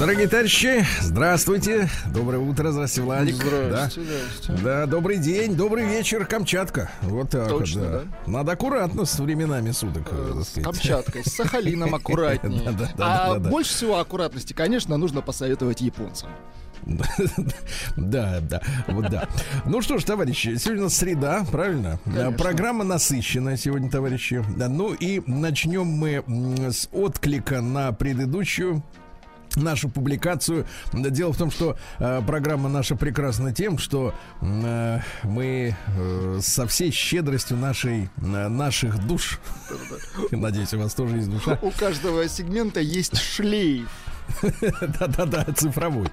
[0.00, 1.86] Дорогие товарищи, здравствуйте.
[2.10, 3.34] Доброе утро, здравствуйте, Владик.
[3.34, 4.06] Здрасте, да.
[4.46, 4.64] здрасте.
[4.64, 6.90] Да, добрый день, добрый вечер, Камчатка.
[7.02, 8.02] Вот так Точно, вот, да.
[8.26, 10.62] Надо аккуратно с временами суток, э, С.
[10.62, 12.62] Камчаткой, с Сахалином аккуратнее.
[12.62, 13.50] Да, да, да, А да, да.
[13.50, 16.30] больше всего аккуратности, конечно, нужно посоветовать японцам.
[17.96, 19.28] Да, да, вот да.
[19.66, 22.00] Ну что ж, товарищи, сегодня у нас среда, правильно?
[22.06, 22.28] Конечно.
[22.30, 24.42] Э, Программа насыщенная сегодня, товарищи.
[24.56, 26.24] Да, Ну и начнем мы
[26.72, 28.82] с отклика на предыдущую
[29.56, 30.66] нашу публикацию.
[30.92, 36.90] Дело в том, что э, программа наша прекрасна тем, что э, мы э, со всей
[36.90, 39.40] щедростью нашей, э, наших душ,
[40.30, 43.88] надеюсь, у вас тоже есть душа, У каждого сегмента есть шлейф.
[44.98, 46.08] Да-да-да, цифровой.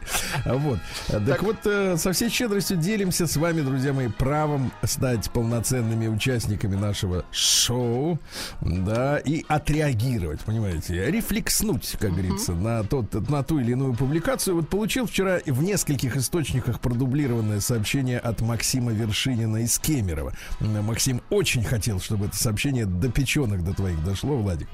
[0.46, 0.80] Вот.
[1.08, 6.76] Так вот, э, со всей щедростью делимся с вами, друзья мои, правом стать полноценными участниками
[6.76, 8.20] нашего шоу,
[8.62, 14.56] да, и отреагировать, понимаете, рефлекснуть, как говорится, на, тот, на ту или иную публикацию.
[14.56, 20.34] Вот получил вчера в нескольких источниках продублированное сообщение от Максима Вершинина из Кемерово.
[20.60, 24.68] Максим очень хотел, чтобы это сообщение до печенок до твоих дошло, Владик.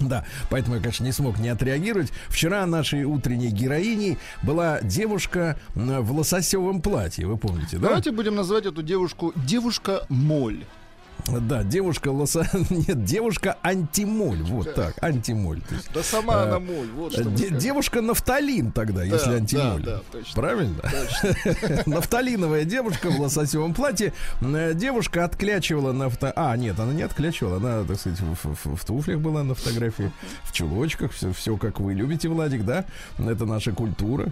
[0.00, 2.12] Да, поэтому я, конечно, не смог не отреагировать.
[2.28, 7.88] Вчера нашей утренней героиней была девушка в лососевом платье, вы помните, да?
[7.88, 10.64] Давайте будем называть эту девушку девушка-моль.
[11.26, 12.46] Да, девушка лоса...
[12.70, 15.60] Нет, девушка антимоль, вот так, антимоль.
[15.70, 19.30] Есть, Да сама э, она моль, вот что мы де- девушка нафталин тогда, Да, если
[19.30, 19.82] да, антимоль.
[19.82, 20.34] да, точно.
[20.34, 20.76] Правильно?
[21.86, 24.12] Нафталиновая девушка в лососевом платье.
[24.42, 26.32] Э, Девушка отклячивала на фото...
[26.36, 30.10] А, нет, она не отклячивала, она, так сказать, в, в- в туфлях была на фотографии,
[30.44, 32.84] в чулочках, все, все как вы любите, Владик, да?
[33.18, 34.28] Это наша культура,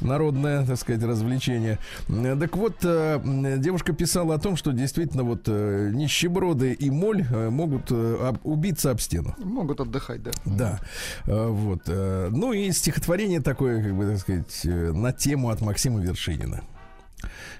[0.00, 1.78] народное, так сказать, развлечение.
[2.08, 3.20] Э, Так вот, э,
[3.58, 5.90] девушка писала о том, что действительно вот э,
[6.34, 9.34] нищеброды и моль э, могут э, убиться об стену.
[9.38, 10.30] Могут отдыхать, да.
[10.44, 10.80] Да,
[11.26, 11.82] Э, вот.
[11.86, 16.62] Ну и стихотворение такое, как бы так сказать, на тему от Максима Вершинина.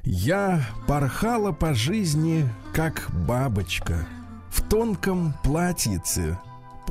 [0.02, 4.06] Я порхала по жизни, как бабочка,
[4.50, 6.38] в тонком платьице,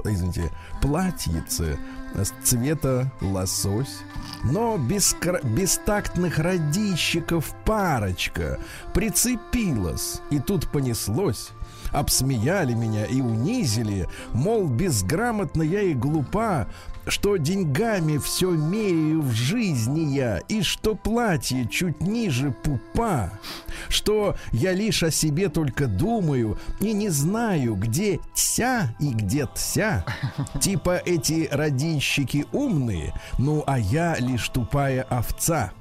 [0.04, 0.50] извините,
[0.82, 1.78] платьице
[2.16, 4.00] с цвета лосось,
[4.44, 8.60] но без кра- бестактных родищиков парочка
[8.94, 11.50] прицепилась, и тут понеслось.
[11.94, 16.68] Обсмеяли меня и унизили, мол, безграмотно я и глупа,
[17.08, 23.32] что деньгами все меряю в жизни я, и что платье чуть ниже пупа,
[23.90, 30.06] что я лишь о себе только думаю и не знаю, где тся и где тся.
[30.60, 35.74] Типа эти родильщики умные, ну а я лишь тупая овца.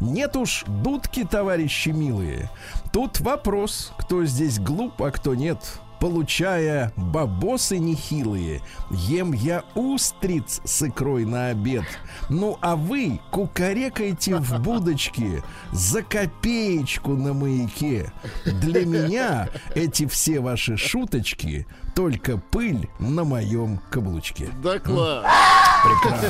[0.00, 2.50] Нет уж дудки, товарищи милые.
[2.92, 5.58] Тут вопрос, кто здесь глуп, а кто нет.
[6.00, 11.84] Получая бабосы нехилые, ем я устриц с икрой на обед.
[12.28, 18.12] Ну а вы кукарекаете в будочке за копеечку на маяке.
[18.44, 24.50] Для меня эти все ваши шуточки только пыль на моем каблучке.
[24.62, 25.24] Да класс.
[25.84, 26.28] Прекрасно.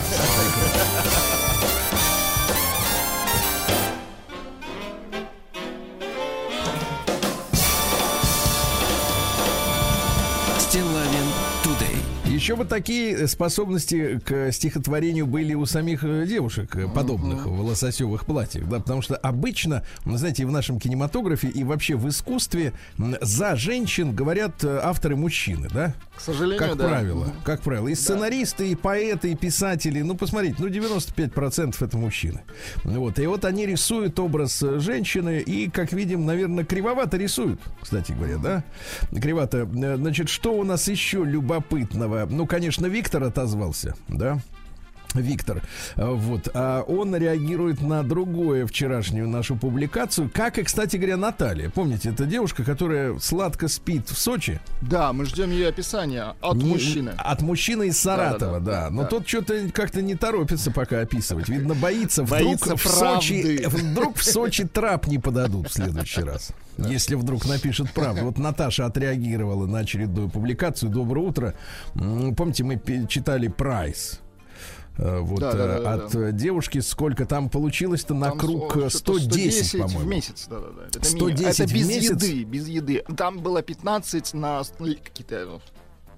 [12.44, 18.26] Еще бы такие способности к стихотворению были у самих э, девушек, э, подобных в лососевых
[18.26, 24.14] платьях, да, потому что обычно, знаете, в нашем кинематографе и вообще в искусстве за женщин
[24.14, 25.94] говорят э, авторы мужчины, да?
[26.14, 26.86] К сожалению, Как да.
[26.86, 27.88] правило, как правило.
[27.88, 32.42] И сценаристы, и поэты, и писатели, ну, посмотрите, ну, 95% это мужчины.
[32.84, 38.12] Вот, и вот они рисуют образ э, женщины, и, как видим, наверное, кривовато рисуют, кстати
[38.12, 38.64] говоря, да?
[39.18, 39.66] Кривовато.
[39.74, 42.26] Э, Значит, что у нас еще любопытного?
[42.34, 44.40] Ну, конечно, Виктор отозвался, да?
[45.14, 45.62] Виктор,
[45.96, 51.70] э, вот, а он реагирует на другое вчерашнюю нашу публикацию, как и, кстати говоря, Наталья.
[51.70, 56.64] Помните, это девушка, которая сладко спит в Сочи, Да, мы ждем ее описания от не-
[56.64, 57.12] мужчины.
[57.16, 58.64] От мужчины из Саратова, да.
[58.64, 59.08] Да-да-да, Но да.
[59.08, 61.48] тот что-то как-то не торопится пока описывать.
[61.48, 62.22] Видно, боится.
[62.24, 63.68] Вдруг Боится в Сочи, правды.
[63.90, 66.50] вдруг в Сочи трап не подадут в следующий раз.
[66.76, 68.24] Если вдруг напишет правду.
[68.24, 70.90] Вот Наташа отреагировала на очередную публикацию.
[70.90, 71.54] Доброе утро.
[71.94, 74.20] Помните, мы читали прайс.
[74.98, 76.28] Э, Вот Да, да, э, да, от да.
[76.28, 80.00] э, девушки сколько там получилось-то на Там круг со- э, что-то 110, 110 по-моему.
[80.00, 80.86] в месяц, да, да, да.
[80.86, 82.10] Это, ми- 110 это без в месяц?
[82.22, 83.04] еды, без еды.
[83.16, 84.62] Там было 15 на
[85.02, 85.60] какие-то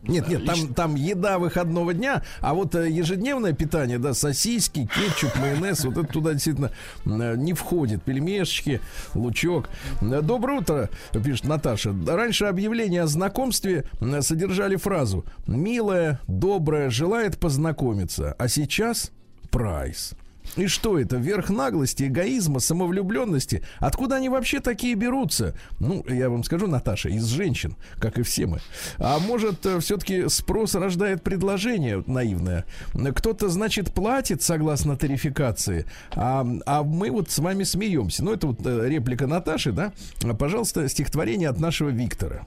[0.03, 5.37] Нет, нет, там, там еда выходного дня, а вот э, ежедневное питание, да, сосиски, кетчуп,
[5.37, 6.71] майонез, вот это туда действительно
[7.05, 8.03] э, не входит.
[8.03, 8.81] Пельмешечки,
[9.15, 9.69] лучок.
[10.01, 11.95] Э, Доброе утро, пишет Наташа.
[12.07, 13.85] Раньше объявления о знакомстве
[14.21, 19.11] содержали фразу «Милая, добрая, желает познакомиться», а сейчас
[19.51, 20.15] прайс.
[20.57, 21.17] И что это?
[21.17, 23.63] Верх наглости, эгоизма, самовлюбленности?
[23.79, 25.55] Откуда они вообще такие берутся?
[25.81, 28.61] Ну, я вам скажу, Наташа, из женщин, как и все мы.
[28.99, 32.65] А может, все-таки спрос рождает предложение наивное?
[32.93, 38.25] Кто-то, значит, платит согласно тарификации, а, а мы вот с вами смеемся.
[38.25, 39.93] Ну, это вот э, реплика Наташи, да?
[40.39, 42.47] Пожалуйста, стихотворение от нашего Виктора.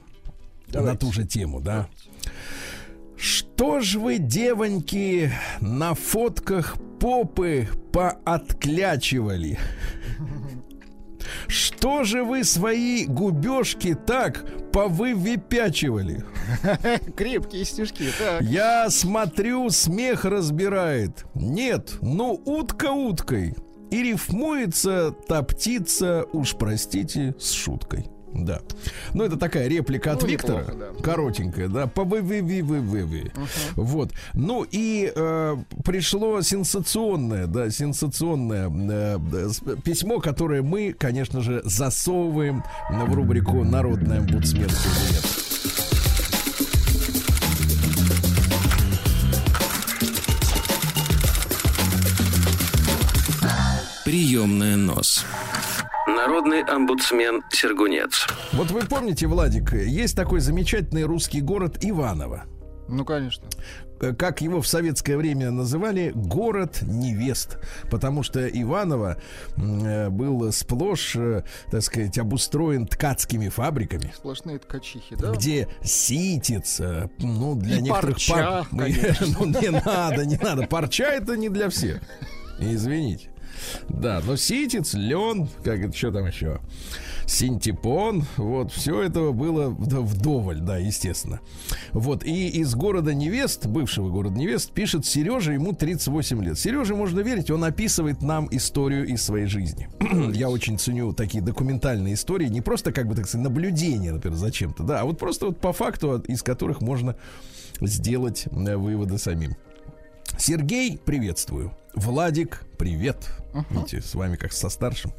[0.72, 1.88] На ту же тему, да?
[3.16, 5.30] Что ж вы, девоньки,
[5.60, 9.58] на фотках попы поотклячивали?
[11.48, 16.24] Что же вы свои губежки так повывипячивали?
[17.16, 18.04] Крепкие стишки.
[18.18, 18.42] Так.
[18.42, 21.24] Я смотрю, смех разбирает.
[21.34, 23.56] Нет, ну утка уткой.
[23.90, 28.06] И рифмуется та птица, уж простите, с шуткой.
[28.34, 28.60] Да.
[29.12, 30.60] Ну, это такая реплика от Ну, Виктора.
[30.60, 31.02] неплохо, да.
[31.02, 31.86] Коротенькая, да.
[31.86, 33.32] по вы вы вы вы вы вы
[33.74, 34.12] Вот.
[34.34, 39.18] Ну и э, пришло сенсационное, да, сенсационное э,
[39.84, 45.24] письмо, которое мы, конечно же, засовываем в рубрику Народная омбудсменская билет.
[54.04, 55.24] Приемная нос.
[56.20, 58.26] Народный омбудсмен Сергунец.
[58.52, 62.44] Вот вы помните, Владик, есть такой замечательный русский город Иваново.
[62.88, 63.48] Ну, конечно.
[64.02, 67.56] Э, как его в советское время называли, город невест.
[67.90, 69.16] Потому что Иваново
[69.56, 74.12] э, был сплошь, э, так сказать, обустроен ткацкими фабриками.
[74.14, 75.32] Сплошные ткачихи, да?
[75.32, 76.82] Где ситец,
[77.18, 79.26] ну, для И некоторых парча, пар- конечно.
[79.38, 80.66] Ну, не надо, не надо.
[80.66, 82.02] Парча это не для всех.
[82.58, 83.30] Извините.
[83.88, 86.60] Да, но ситец, лен, как что там еще?
[87.26, 91.40] Синтепон, вот, все этого было вд- вдоволь, да, естественно.
[91.92, 96.58] Вот, и из города невест, бывшего города невест, пишет Сережа, ему 38 лет.
[96.58, 99.88] Сереже можно верить, он описывает нам историю из своей жизни.
[100.34, 104.82] Я очень ценю такие документальные истории, не просто, как бы, так сказать, наблюдения, например, зачем-то,
[104.82, 107.14] да, а вот просто вот по факту, из которых можно
[107.80, 109.56] сделать э, выводы самим.
[110.38, 111.72] Сергей, приветствую.
[111.94, 113.30] Владик, привет.
[113.70, 115.12] Видите, с вами как со старшим.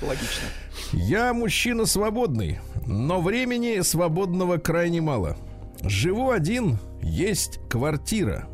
[0.00, 0.48] Логично.
[0.92, 5.36] Я мужчина свободный, но времени свободного крайне мало.
[5.82, 8.48] Живу один, есть квартира.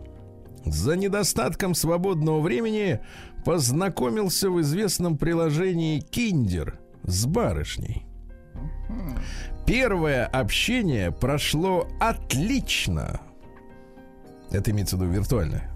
[0.64, 3.00] За недостатком свободного времени
[3.44, 8.06] познакомился в известном приложении Киндер с барышней.
[9.66, 13.20] Первое общение прошло отлично.
[14.50, 15.67] Это имеется в виду виртуальное.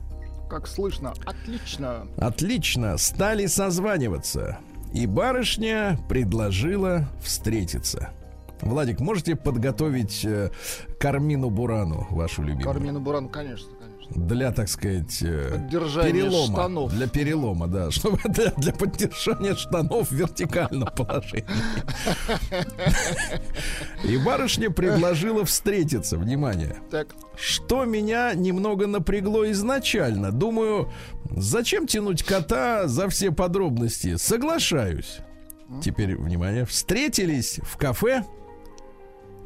[0.53, 2.07] Как слышно, отлично.
[2.19, 4.59] Отлично, стали созваниваться.
[4.93, 8.11] И барышня предложила встретиться.
[8.61, 10.51] Владик, можете подготовить э,
[11.01, 12.67] Кармину Бурану, вашу любимую?
[12.67, 13.82] Кармину Буран, конечно, конечно.
[14.15, 16.53] Для, так сказать, э, перелома.
[16.53, 16.93] штанов.
[16.93, 17.91] Для перелома, да.
[17.91, 21.47] Чтобы для, для поддержания штанов в вертикальном положении.
[24.05, 26.19] И барышня предложила встретиться.
[26.19, 26.77] Внимание.
[26.91, 30.31] Так, Что меня немного напрягло изначально.
[30.31, 30.91] Думаю,
[31.31, 34.17] зачем тянуть кота за все подробности?
[34.17, 35.19] Соглашаюсь.
[35.83, 38.25] Теперь, внимание, встретились в кафе.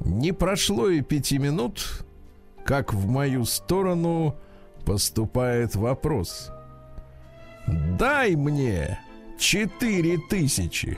[0.00, 2.04] Не прошло и пяти минут,
[2.64, 4.36] как в мою сторону
[4.86, 6.50] поступает вопрос.
[7.66, 9.00] Дай мне
[9.38, 10.96] четыре тысячи.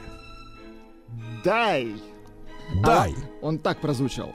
[1.43, 1.97] дай.
[2.85, 3.13] Дай.
[3.13, 4.35] А, он так прозвучал.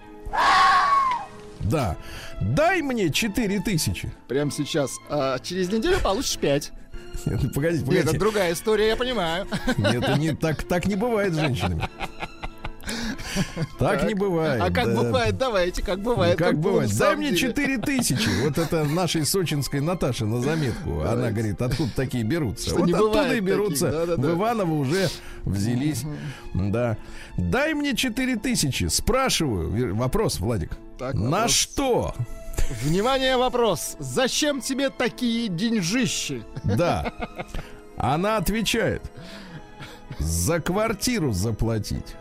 [1.60, 1.96] Да.
[2.42, 4.12] Дай мне четыре тысячи.
[4.28, 4.92] Прямо сейчас.
[5.08, 6.72] А через неделю получишь 5.
[7.26, 8.10] Нет, ну, Погодите, Нет, погодите.
[8.10, 9.48] это другая история, я понимаю.
[9.78, 11.88] Это не так, так не бывает с женщинами.
[13.80, 14.62] Так не бывает.
[14.62, 16.38] А как бывает, давайте, как бывает.
[16.38, 16.96] Как бывает?
[16.98, 17.54] Дай мне деле.
[17.54, 18.30] 4 тысячи.
[18.44, 21.02] Вот это нашей сочинской Наташе на заметку.
[21.02, 22.76] Она говорит, откуда такие берутся.
[22.76, 24.16] Вот оттуда и берутся.
[24.18, 25.10] В Иваново уже
[25.44, 26.04] взялись.
[26.54, 26.98] Да.
[27.38, 28.86] Дай мне 4 тысячи.
[28.86, 29.96] Спрашиваю.
[29.96, 30.72] Вопрос, Владик.
[31.14, 32.14] На что?
[32.84, 33.96] Внимание, вопрос.
[34.00, 36.44] Зачем тебе такие деньжищи?
[36.64, 37.12] Да.
[37.98, 39.02] Она отвечает.
[40.20, 42.16] За квартиру заплатить.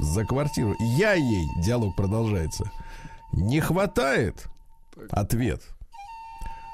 [0.00, 0.74] За квартиру.
[0.78, 2.70] Я ей, диалог продолжается.
[3.32, 4.46] Не хватает?
[5.10, 5.62] Ответ.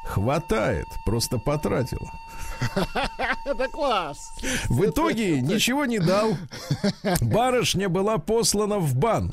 [0.06, 2.10] Хватает, просто потратила.
[3.44, 4.30] Это класс.
[4.68, 6.36] В итоге ничего не дал.
[7.20, 9.32] Барышня была послана в бан.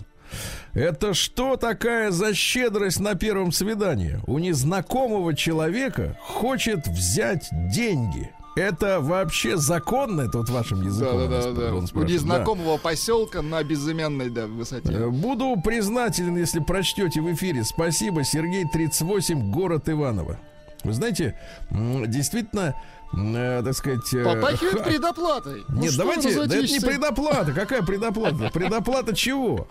[0.74, 4.20] Это что такая за щедрость на первом свидании?
[4.26, 8.32] У незнакомого человека хочет взять деньги.
[8.56, 10.22] Это вообще законно?
[10.22, 11.18] Это вот вашим языком.
[11.18, 11.74] Да, да, да, да.
[11.76, 12.08] У спрашивает.
[12.08, 12.14] Да.
[12.14, 14.94] незнакомого поселка на безымянной да, высоте.
[14.94, 17.64] Э, Буду признателен, если прочтете в эфире.
[17.64, 20.40] Спасибо, Сергей 38, город Иваново.
[20.84, 21.40] Вы знаете,
[21.72, 22.76] действительно,
[23.14, 24.14] э, так сказать...
[24.14, 25.64] э, Попахивает ха- предоплатой.
[25.70, 27.52] Ну Нет, давайте, да это не предоплата.
[27.56, 28.52] Какая предоплата?
[28.54, 29.68] Предоплата чего?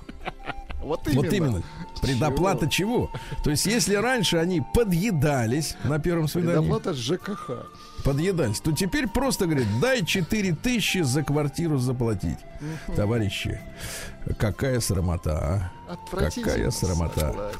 [0.82, 1.22] Вот именно.
[1.22, 1.62] Вот именно.
[2.00, 3.12] Предоплата чего?
[3.44, 7.50] То есть, если раньше они подъедались на первом свидании, Предоплата ЖКХ.
[8.02, 12.38] Подъедались, то теперь просто говорят, дай 4 тысячи за квартиру заплатить.
[12.96, 13.60] Товарищи,
[14.38, 15.96] какая срамота, а?
[16.10, 17.20] Какая срамота.
[17.20, 17.58] Согласен.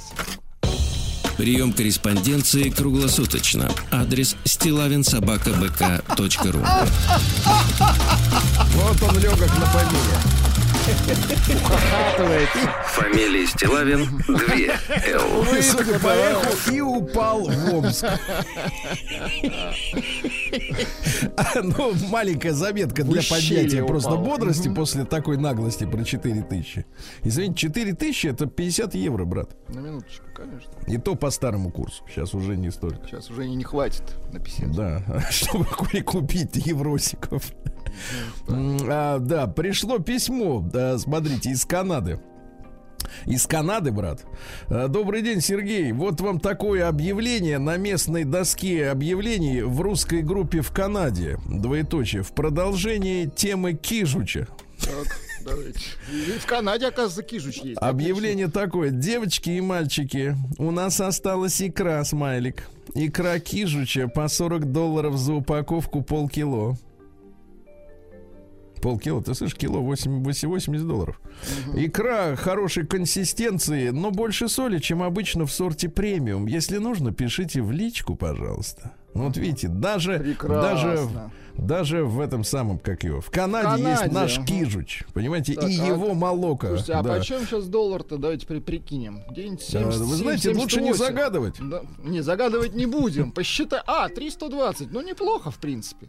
[1.37, 3.71] Прием корреспонденции круглосуточно.
[3.91, 6.61] Адрес стилавинсобакабк.ру
[8.75, 10.52] Вот он легок на помине.
[12.87, 14.37] Фамилия Стилавин 2
[15.13, 15.45] Л.
[15.63, 18.05] Судя по эху, и упал в Омск.
[21.37, 26.85] А, Ну, маленькая заметка для поднятия просто бодрости после такой наглости про 4 тысячи.
[27.23, 29.51] Извините, 4 тысячи это 50 евро, брат.
[29.69, 30.73] На минуточку, конечно.
[30.87, 32.03] И то по старому курсу.
[32.09, 33.07] Сейчас уже не столько.
[33.07, 34.73] Сейчас уже не хватит на 50.
[34.73, 37.43] Да, чтобы ку- купить евросиков.
[38.49, 40.65] А, Да, пришло письмо,
[40.99, 42.21] смотрите, из Канады.
[43.27, 44.25] Из Канады, брат.
[44.69, 45.93] А, Добрый день, Сергей.
[45.93, 51.39] Вот вам такое объявление на местной доске объявлений в русской группе в Канаде.
[51.47, 52.23] Двоеточие.
[52.23, 54.49] В продолжении темы Кижуча.
[54.81, 55.81] Так, давайте.
[56.11, 57.79] И в Канаде, оказывается, кижуч есть.
[57.81, 58.91] Объявление такое.
[58.91, 62.69] Девочки и мальчики, у нас осталась икра, смайлик.
[62.95, 66.77] Икра кижуча по 40 долларов за упаковку полкило.
[68.83, 71.21] Полкило, ты слышишь, кило 8, 80 долларов.
[71.75, 76.47] Икра хорошей консистенции, но больше соли, чем обычно в сорте премиум.
[76.47, 78.93] Если нужно, пишите в личку, пожалуйста.
[79.15, 80.25] Ну, Вот видите, даже, даже,
[80.97, 81.31] Прекрасно.
[81.57, 85.79] даже в этом самом, как его, в Канаде, Канаде, есть наш кижуч, понимаете, Так, и
[85.79, 86.69] а- его молока.
[86.69, 87.19] Слушайте, а да.
[87.19, 88.17] почем сейчас доллар-то?
[88.17, 89.21] Давайте при- прикинем.
[89.29, 90.97] Да, 70, Вы знаете, лучше не 78.
[90.97, 91.55] загадывать.
[91.61, 93.33] Да, не, загадывать не будем.
[93.33, 93.81] Посчитай.
[93.87, 94.91] А, 320.
[94.91, 96.09] Ну, неплохо, в принципе.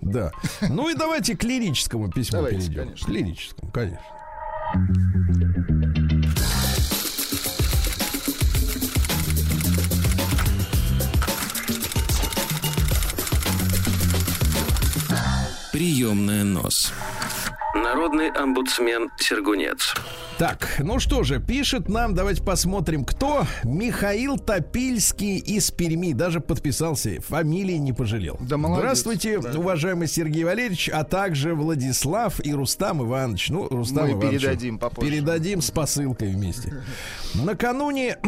[0.00, 0.30] Да.
[0.68, 2.82] Ну и давайте к лирическому письму Давайте, перейдем.
[2.84, 3.06] конечно.
[3.06, 4.00] К лирическому, конечно.
[15.72, 16.92] Приемная нос.
[17.74, 19.94] Народный омбудсмен Сергунец.
[20.38, 23.46] Так, ну что же, пишет нам, давайте посмотрим, кто.
[23.64, 26.12] Михаил Топильский из Перми.
[26.12, 28.36] Даже подписался, фамилии не пожалел.
[28.40, 29.58] Да молодец, Здравствуйте, да.
[29.58, 33.48] уважаемый Сергей Валерьевич, а также Владислав и Рустам Иванович.
[33.48, 34.40] Ну, Рустам Мы Иванович.
[34.42, 35.10] передадим попозже.
[35.10, 36.74] Передадим с посылкой вместе.
[37.34, 38.18] Накануне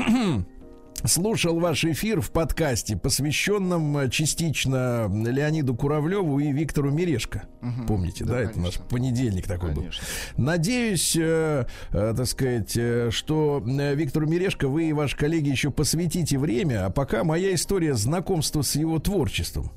[1.04, 7.44] слушал ваш эфир в подкасте, посвященном э, частично Леониду Куравлеву и Виктору Мирешко.
[7.86, 8.34] Помните, да?
[8.34, 9.82] Да, Это наш понедельник такой был.
[9.82, 10.04] Конечно.
[10.36, 15.70] Надеюсь, э, э, так сказать, э, что э, Виктору Мирешко вы и ваши коллеги еще
[15.70, 19.70] посвятите время, а пока моя история знакомства с его творчеством.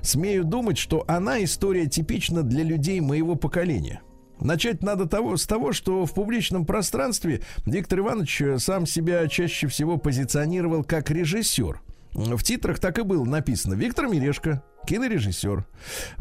[0.00, 4.00] Смею думать, что она история типична для людей моего поколения.
[4.40, 9.66] Начать надо того, с того, что в публичном пространстве Виктор Иванович э, сам себя чаще
[9.66, 11.80] всего позиционировал как режиссер.
[12.18, 15.64] В титрах так и было написано «Виктор Мирешко, кинорежиссер».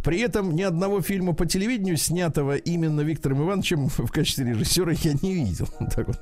[0.04, 5.14] При этом ни одного фильма по телевидению, снятого именно Виктором Ивановичем в качестве режиссера, я
[5.22, 5.68] не видел.
[5.98, 6.20] Так вот,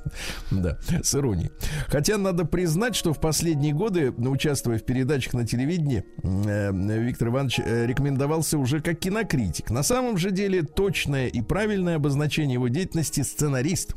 [0.51, 1.51] да, с иронией.
[1.87, 7.59] Хотя надо признать, что в последние годы, участвуя в передачах на телевидении, э, Виктор Иванович
[7.59, 9.71] э, рекомендовался уже как кинокритик.
[9.71, 13.95] На самом же деле точное и правильное обозначение его деятельности сценарист.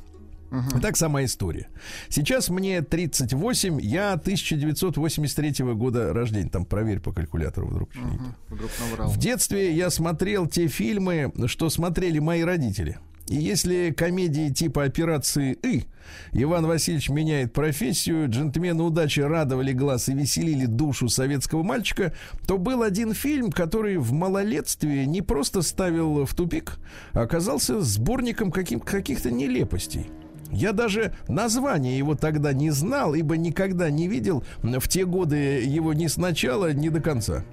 [0.77, 1.69] Итак, сама история.
[2.09, 6.49] Сейчас мне 38, я 1983 года рождения.
[6.49, 7.93] Там проверь по калькулятору вдруг.
[7.93, 8.21] что-нибудь.
[8.49, 9.11] Вдруг наврал.
[9.11, 12.99] В детстве я смотрел те фильмы, что смотрели мои родители.
[13.29, 15.85] И если комедии типа «Операции И»,
[16.33, 22.15] Иван Васильевич меняет профессию, джентльмены удачи радовали глаз и веселили душу советского мальчика,
[22.47, 26.79] то был один фильм, который в малолетстве не просто ставил в тупик,
[27.13, 30.07] а оказался сборником каким- каких-то нелепостей.
[30.51, 35.93] Я даже название его тогда не знал, ибо никогда не видел в те годы его
[35.93, 37.45] ни сначала, ни до конца.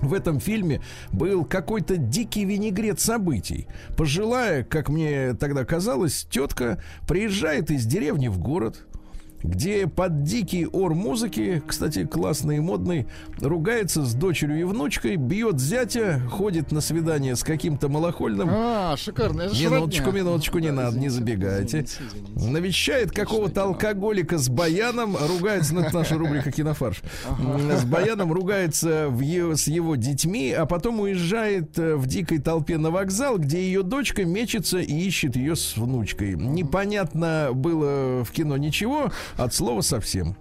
[0.00, 3.66] В этом фильме был какой-то дикий винегрет событий.
[3.96, 8.86] Пожилая, как мне тогда казалось, тетка приезжает из деревни в город.
[9.42, 13.06] Где под дикий ор музыки, кстати, классный и модный,
[13.40, 18.48] ругается с дочерью и внучкой, бьет зятя, ходит на свидание с каким-то малохольным.
[18.50, 19.42] А, шикарно.
[19.42, 20.20] Это Минуточку, родня.
[20.22, 21.80] минуточку, не Да, надо, не извините, забегайте.
[21.84, 22.50] извините, извините.
[22.50, 27.02] Навещает какого-то алкоголика с баяном, ругается, ну это наша рубрика кинофарш,
[27.76, 32.78] с баяном ругается в е- с его детьми, а потом уезжает э, в дикой толпе
[32.78, 36.34] на вокзал, где ее дочка мечется и ищет ее с внучкой.
[36.36, 40.36] Непонятно было в кино ничего, от слова совсем.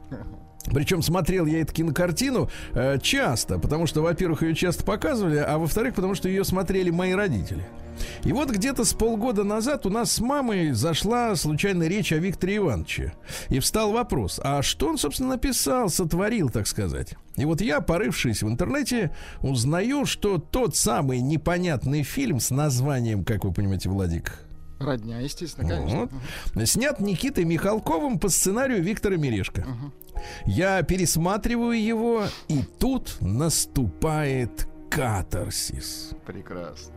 [0.74, 5.96] Причем смотрел я эту кинокартину э, часто, потому что, во-первых, ее часто показывали, а во-вторых,
[5.96, 7.65] потому что ее смотрели мои родители.
[8.24, 12.58] И вот где-то с полгода назад у нас с мамой зашла случайная речь о Викторе
[12.58, 13.13] Ивановиче.
[13.50, 17.15] И встал вопрос, а что он, собственно, написал, сотворил, так сказать.
[17.38, 23.46] И вот я, порывшись в интернете, узнаю, что тот самый непонятный фильм с названием, как
[23.46, 24.47] вы понимаете, Владик,
[24.79, 26.10] Родня, естественно, конечно.
[26.53, 26.67] вот.
[26.67, 29.65] Снят Никитой Михалковым по сценарию Виктора Мирешко.
[30.46, 36.12] Я пересматриваю его, и тут наступает катарсис.
[36.25, 36.97] Прекрасно.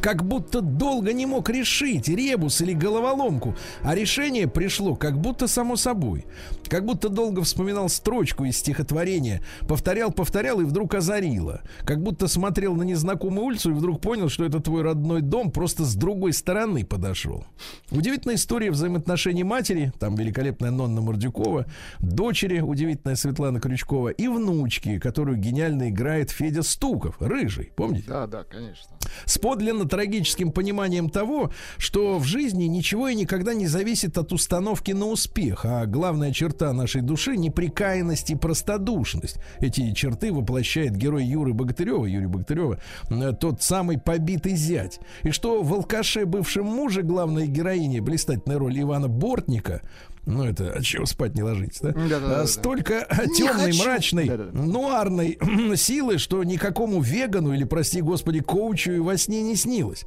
[0.00, 5.76] Как будто долго не мог решить ребус или головоломку, а решение пришло как будто само
[5.76, 6.24] собой.
[6.68, 11.60] Как будто долго вспоминал строчку из стихотворения, повторял, повторял и вдруг озарило.
[11.84, 15.84] Как будто смотрел на незнакомую улицу и вдруг понял, что это твой родной дом, просто
[15.84, 17.44] с другой стороны подошел.
[17.90, 21.66] Удивительная история взаимоотношений матери, там великолепная Нонна Мордюкова,
[21.98, 28.06] дочери, удивительная Светлана Крючкова, и внучки, которую гениально играет Федя Стуков, рыжий, помните?
[28.08, 28.96] Да, да, конечно.
[29.24, 34.92] с подлинно трагическим пониманием того, что в жизни ничего и никогда не зависит от установки
[34.92, 39.38] на успех, а главная черта нашей души— неприкаянность и простодушность.
[39.58, 45.00] Эти черты воплощает герой Юры Богатырева, Юрия Богатырева, э, тот самый побитый зять.
[45.22, 49.82] И что в «Алкаше» бывшем муже главной героини, блистательная роль Ивана Бортника,
[50.26, 51.92] ну, это от чего спать не ложиться, да?
[51.92, 52.40] Да-да-да-да.
[52.42, 53.82] А, Столько темной, хочу.
[53.84, 54.58] мрачной, Да-да-да.
[54.62, 55.38] нуарной
[55.76, 60.04] силы, что никакому вегану или, прости господи, коучу и во сне не снилось.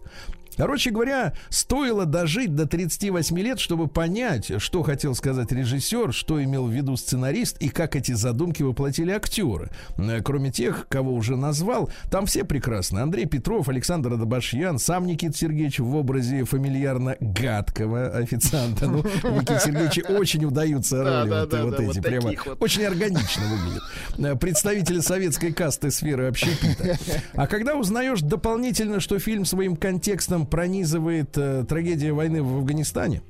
[0.58, 6.66] Короче говоря, стоило дожить до 38 лет, чтобы понять, что хотел сказать режиссер, что имел
[6.68, 9.70] в виду сценарист и как эти задумки воплотили актеры.
[9.98, 13.00] Э, Кроме тех, кого уже назвал, там все прекрасны.
[13.00, 18.88] Андрей Петров, Александр Адабашьян, сам Никита Сергеевич в образе фамильярно гадкого официанта.
[18.88, 21.96] Ну, Никите Сергеевичу очень удаются Да, роли да, вот, да, вот да, эти.
[21.98, 22.58] вот прямо вот.
[22.62, 23.84] очень органично выглядит.
[24.18, 26.98] Э, Представители советской касты сферы общепита.
[27.34, 33.22] А когда узнаешь дополнительно, что фильм своим контекстом пронизывает э, трагедия войны в Афганистане,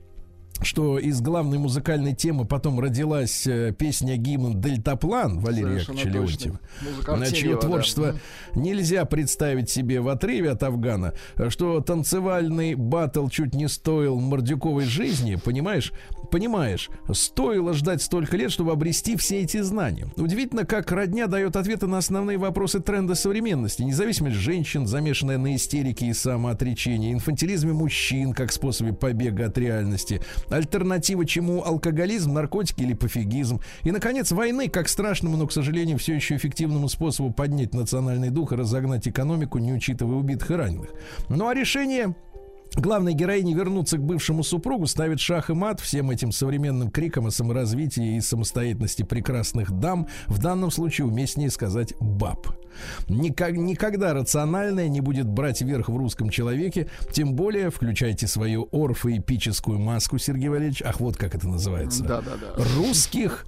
[0.63, 6.49] что из главной музыкальной темы потом родилась э, песня гимн «Дельтаплан» Валерия Совершенно Яковлевича точно.
[6.49, 6.60] Леонтьева.
[6.82, 7.67] Музыка На чье Артемьева, да.
[7.67, 8.15] творчество
[8.56, 11.13] нельзя представить себе в отрыве от Афгана,
[11.49, 15.91] что танцевальный батл чуть не стоил Мордюковой жизни, понимаешь?
[16.32, 20.08] Понимаешь, стоило ждать столько лет, чтобы обрести все эти знания.
[20.15, 23.84] Удивительно, как родня дает ответы на основные вопросы тренда современности.
[23.84, 30.21] Независимость женщин, замешанная на истерике и самоотречении, инфантилизме мужчин как способе побега от реальности,
[30.56, 33.62] альтернатива чему алкоголизм, наркотики или пофигизм.
[33.84, 38.52] И, наконец, войны как страшному, но, к сожалению, все еще эффективному способу поднять национальный дух
[38.52, 40.89] и разогнать экономику, не учитывая убитых и раненых.
[41.30, 42.16] Ну а решение
[42.76, 47.32] Главной героине вернуться к бывшему супругу ставит шах и мат всем этим современным криком о
[47.32, 52.48] саморазвитии и самостоятельности прекрасных дам, в данном случае уместнее сказать баб.
[53.08, 59.78] Никак- никогда рациональное не будет брать верх в русском человеке, тем более включайте свою орфоэпическую
[59.80, 62.04] маску, Сергей Валерьевич, ах, вот как это называется.
[62.04, 62.64] Да, да, да.
[62.76, 63.46] Русских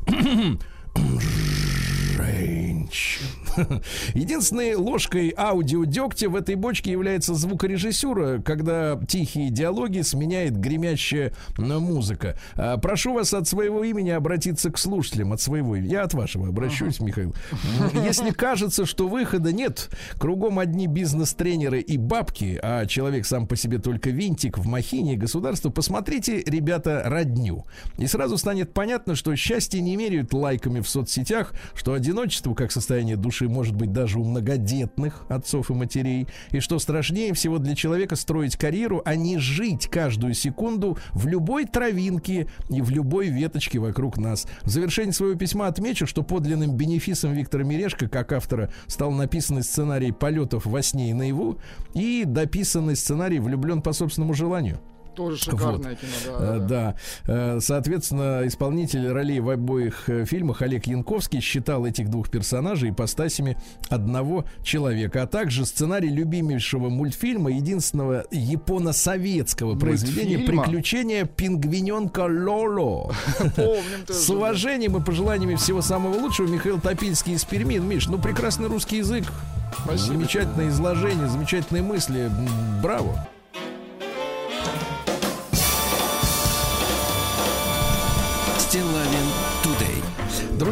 [2.15, 3.25] женщин.
[4.13, 12.38] Единственной ложкой аудиодегтя в этой бочке является звукорежиссура, когда тихие диалоги сменяет гремящая музыка.
[12.56, 15.75] А, Прошу вас от своего имени обратиться к слушателям, от своего.
[15.75, 17.34] Я от вашего обращусь, Михаил.
[17.93, 23.56] М, Если кажется, что выхода нет, кругом одни бизнес-тренеры и бабки, а человек сам по
[23.56, 27.65] себе только винтик в махине государства, посмотрите, ребята, родню.
[27.97, 33.18] И сразу станет понятно, что счастье не меряют лайками в соцсетях, что одиночество, как состояние
[33.18, 38.15] души, может быть даже у многодетных отцов и матерей, и что страшнее всего для человека
[38.15, 44.18] строить карьеру, а не жить каждую секунду в любой травинке и в любой веточке вокруг
[44.18, 44.46] нас.
[44.62, 50.12] В завершении своего письма отмечу, что подлинным бенефисом Виктора Мирешко, как автора, стал написанный сценарий
[50.12, 51.60] полетов во сне и наяву
[51.96, 54.80] и дописанный сценарий влюблен по собственному желанию.
[55.15, 56.56] Тоже шикарное кино, да.
[56.56, 56.65] Э, да.
[56.67, 56.95] Да.
[57.28, 63.58] Э, Соответственно, исполнитель ролей в обоих э, фильмах Олег Янковский считал этих двух персонажей ипостасями
[63.89, 70.39] одного человека, а также сценарий любимейшего мультфильма, единственного японо-советского произведения?
[70.45, 73.13] «Приключения пингвиненка Лоло».
[74.08, 77.78] С уважением и пожеланиями всего самого лучшего Михаил Топильский из Перми.
[77.78, 79.25] Миш, ну прекрасный русский язык.
[79.84, 79.97] Спасибо.
[79.97, 82.30] Замечательное изложение, замечательные мысли.
[82.82, 83.28] Браво.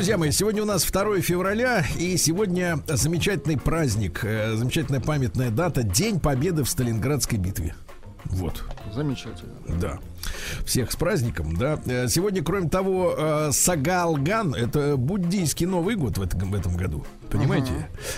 [0.04, 5.82] Друзья мои, сегодня у нас 2 февраля, и сегодня замечательный праздник, э, замечательная памятная дата,
[5.82, 7.74] День Победы в Сталинградской битве.
[8.26, 9.54] Вот, Замечательно.
[9.80, 10.00] да.
[10.66, 11.80] Всех с праздником, да.
[11.86, 17.06] Э, Сегодня, кроме того, э, Сагалган, это буддийский Новый год в этом, в этом году.
[17.32, 17.72] Понимаете?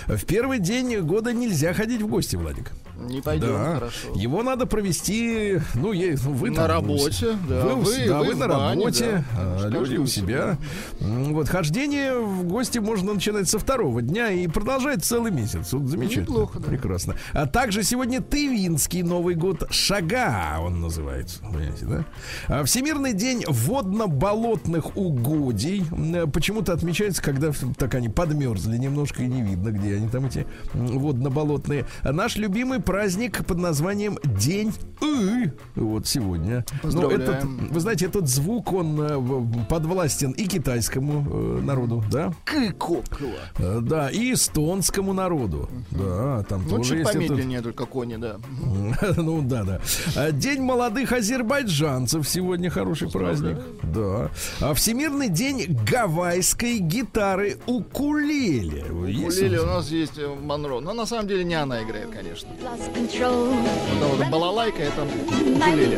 [0.08, 2.72] В первый день года нельзя ходить в гости, Владик.
[2.98, 3.74] Не пойдем, да.
[3.74, 4.08] хорошо.
[4.14, 7.64] Его надо провести, ну, е- ну, вы На там, работе, да.
[7.66, 9.64] Вы, Вы- да, вы вы на бане, работе, да.
[9.64, 10.56] а люди у себя.
[11.00, 15.72] Вот хождение в гости можно начинать со второго дня и продолжать целый месяц.
[15.72, 16.22] Вот замечательно.
[16.22, 16.68] Неплохо, да.
[16.68, 17.14] Прекрасно.
[17.32, 21.40] А также сегодня Тывинский Новый год Шага, он называется.
[21.40, 22.04] Понимаете, да?
[22.48, 25.84] А Всемирный день водно-болотных угодий.
[26.32, 31.86] Почему-то отмечается, когда так они подмерзли немножко и не видно, где они там эти водно-болотные.
[32.02, 34.72] Наш любимый праздник под названием День
[35.02, 35.50] И.
[35.74, 36.64] Вот сегодня.
[36.72, 37.20] Ну, Поздравляем.
[37.22, 42.32] этот, вы знаете, этот звук, он э, подвластен и китайскому э, народу, да?
[42.44, 43.28] Кыкокла.
[43.58, 45.68] Э, Да, и эстонскому народу.
[45.90, 48.36] Да, там Ну, тоже чуть есть этот- помедленнее только кони, да.
[49.16, 49.80] ну да, да.
[50.16, 53.58] А, День молодых азербайджанцев сегодня хороший праздник.
[53.82, 54.30] Да.
[54.60, 58.84] А Всемирный день гавайской гитары укулеле.
[58.84, 59.90] Укулеле у нас?
[59.90, 60.80] есть Монро.
[60.80, 62.48] Но на самом деле не она играет, конечно.
[62.94, 63.54] Control.
[64.00, 65.96] Вот, балалайка это укулеле.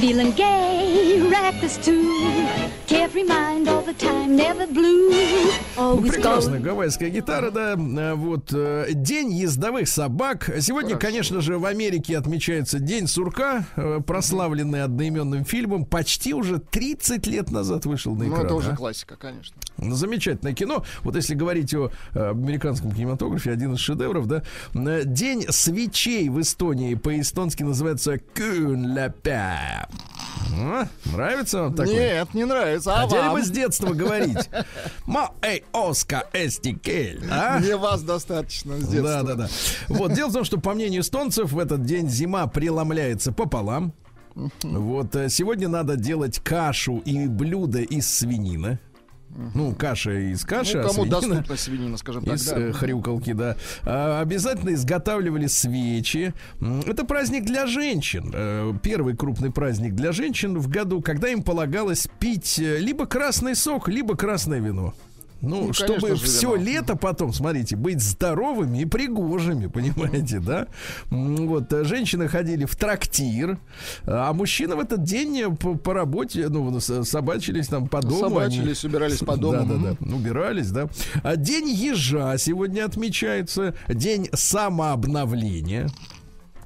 [0.00, 2.46] feeling gay, reckless too.
[2.86, 5.10] Carefree mind all the time, never blue.
[5.76, 6.62] Ну, Always прекрасная gold.
[6.64, 7.74] гавайская гитара, да.
[7.74, 10.50] Э, Вот э, день ездовых собак.
[10.60, 11.06] Сегодня, Хорошо.
[11.06, 15.84] конечно же, в Америке отмечается День сурка, э, прославленный одноименным фильмом.
[15.84, 18.46] Почти уже 30 лет назад вышел на Ну, экран.
[18.46, 18.76] это уже а.
[18.76, 19.54] классика, конечно.
[19.78, 20.82] Ну, Замечательное кино.
[21.04, 24.42] Вот если говорить о американском кинематографе, один из шедевров, да.
[25.04, 29.88] День свечей в Эстонии по-эстонски называется Кюнляпя.
[30.52, 31.94] А, Нравится вам такой?
[31.94, 32.94] Нет, не нравится.
[32.94, 33.32] А Хотели вам?
[33.34, 34.50] бы с детства говорить.
[35.06, 37.22] Ма эй оска эстикель.
[37.30, 37.58] А?
[37.58, 39.02] Мне вас достаточно с детства.
[39.02, 39.48] Да, да, да.
[39.88, 43.92] Вот, дело в том, что, по мнению эстонцев, в этот день зима преломляется пополам.
[44.62, 48.78] Вот, э, сегодня надо делать кашу и блюдо из свинины.
[49.54, 52.58] Ну, каша из каши, Ну, а кому свинина доступна свинина, скажем так, из да.
[52.58, 53.56] э, хрюкалки, да.
[53.84, 56.34] А, обязательно изготавливали свечи.
[56.86, 58.30] Это праздник для женщин.
[58.34, 63.54] Э, Первый крупный праздник для женщин в году, когда им полагалось пить э, либо красный
[63.54, 64.94] сок, либо красное вино.
[65.42, 66.64] Ну, Ну, чтобы конечно все вино.
[66.64, 70.66] лето потом, смотрите, быть здоровыми и пригожими, понимаете, да?
[71.10, 73.58] Вот, э, женщины ходили в трактир,
[74.06, 78.38] а мужчины в этот день э, по, по работе, ну, собачились там по дому.
[78.38, 79.64] они- Собачились, убирались по дому.
[79.66, 80.14] да, да, да.
[80.14, 80.88] Убирались, да.
[81.22, 83.74] А День ежа сегодня отмечается.
[83.88, 85.88] День самообновления.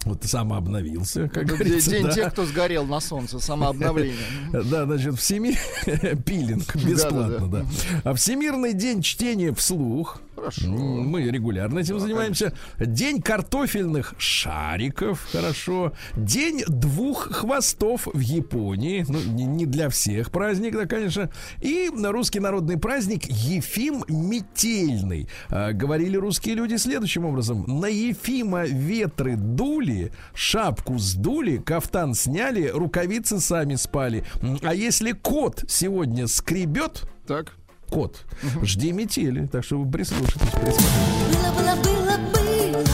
[0.05, 1.91] Вот самообновился, как Это говорится.
[1.91, 2.13] День да.
[2.13, 4.17] тех, кто сгорел на солнце, самообновление.
[4.53, 5.57] Да, значит, всеми...
[6.25, 7.67] Пилинг бесплатно, да.
[8.05, 10.21] А Всемирный день чтения вслух.
[10.35, 10.69] Хорошо.
[10.69, 12.53] Мы регулярно этим занимаемся.
[12.79, 15.27] День картофельных шариков.
[15.31, 15.93] Хорошо.
[16.17, 19.05] День двух хвостов в Японии.
[19.09, 21.31] Ну, не, не для всех праздник, да, конечно.
[21.61, 25.29] И русский народный праздник Ефим Метельный.
[25.51, 27.65] А, говорили русские люди следующим образом.
[27.67, 34.25] На Ефима ветры дули, шапку сдули, кафтан сняли, рукавицы сами спали.
[34.63, 37.55] А если кот сегодня скребет, Так.
[37.91, 38.25] Кот,
[38.63, 39.47] жди метели.
[39.47, 40.87] Так что вы прислушайтесь, прислушайтесь.
[41.33, 42.85] Было, было, было, было,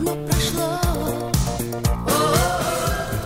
[0.00, 0.80] но прошло.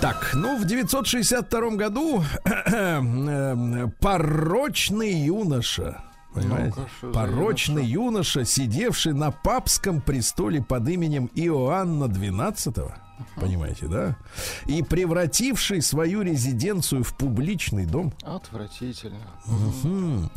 [0.00, 6.02] Так, ну, в 962 году э, порочный юноша,
[6.34, 6.74] понимаете?
[7.00, 12.92] За порочный юноша, сидевший на папском престоле под именем Иоанна XII,
[13.37, 14.16] понимаете, да?
[14.66, 18.12] И превративший свою резиденцию в публичный дом.
[18.22, 19.18] Отвратительно.
[19.46, 20.30] Мгм.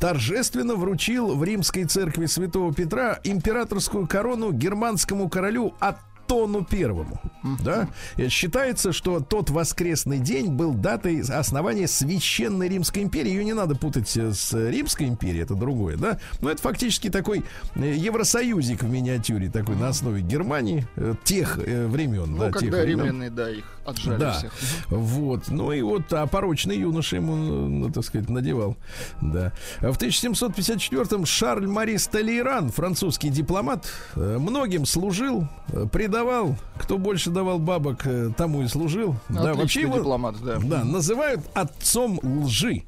[0.00, 5.74] торжественно вручил в римской церкви святого Петра императорскую корону германскому королю
[6.22, 7.20] Антону Первому.
[7.64, 7.88] Да?
[8.16, 13.30] И считается, что тот воскресный день был датой основания Священной Римской империи.
[13.30, 16.18] Ее не надо путать э, с Римской империей, это другое, да?
[16.40, 21.86] Но это фактически такой э, Евросоюзик в миниатюре, такой на основе Германии э, тех э,
[21.86, 22.32] времен.
[22.32, 23.04] Ну, да, когда тех времен.
[23.06, 24.52] римляне, да, их отжали Да, всех.
[24.88, 25.48] вот.
[25.48, 28.76] Ну и вот а порочный юноша ему, ну, так сказать, надевал.
[29.20, 29.52] Да.
[29.80, 36.56] В 1754-м Шарль Мари Сталейран, французский дипломат, э, многим служил, э, предавал.
[36.78, 39.16] Кто больше давал бабок, э, тому и служил.
[39.28, 40.58] да, вообще Отличный его дипломат, да.
[40.62, 42.82] да, называют отцом лжи.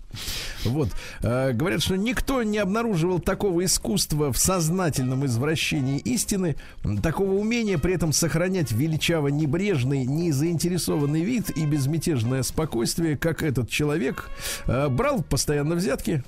[0.64, 0.90] Вот.
[1.22, 6.56] Э, говорят, что никто не обнаруживал такого искусства в сознательном извращении истины,
[7.02, 14.28] такого умения при этом сохранять величаво небрежный, незаинтересованный вид и безмятежное спокойствие, как этот человек.
[14.66, 16.22] Э, брал постоянно взятки.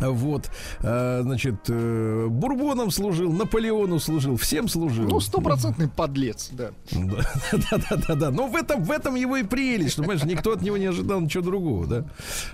[0.00, 5.08] Вот, э, значит, э, Бурбоном служил, Наполеону служил, всем служил.
[5.08, 6.70] Ну, стопроцентный подлец, да.
[6.92, 8.30] Да, да, да, да, да.
[8.30, 11.20] Но в этом, в этом его и прелесть, что, понимаешь, никто от него не ожидал
[11.20, 12.04] ничего другого, да.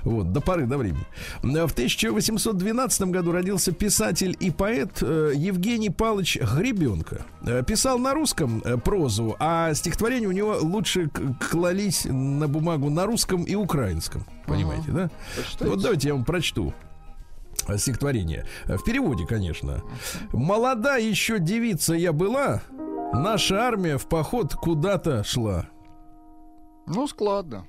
[0.03, 1.05] Вот, до поры до времени.
[1.43, 7.27] В 1812 году родился писатель и поэт э, Евгений Павлович Гребенко.
[7.67, 11.11] Писал на русском прозу, а стихотворения у него лучше
[11.51, 14.25] клались на бумагу на русском и украинском.
[14.47, 15.11] Понимаете, да?
[15.61, 16.73] Вот давайте я вам прочту
[17.79, 18.47] стихотворение.
[18.67, 19.83] В переводе, конечно.
[20.33, 22.63] Молода еще девица я была,
[23.13, 25.67] наша армия в поход куда-то шла.
[26.87, 27.67] Ну, складно.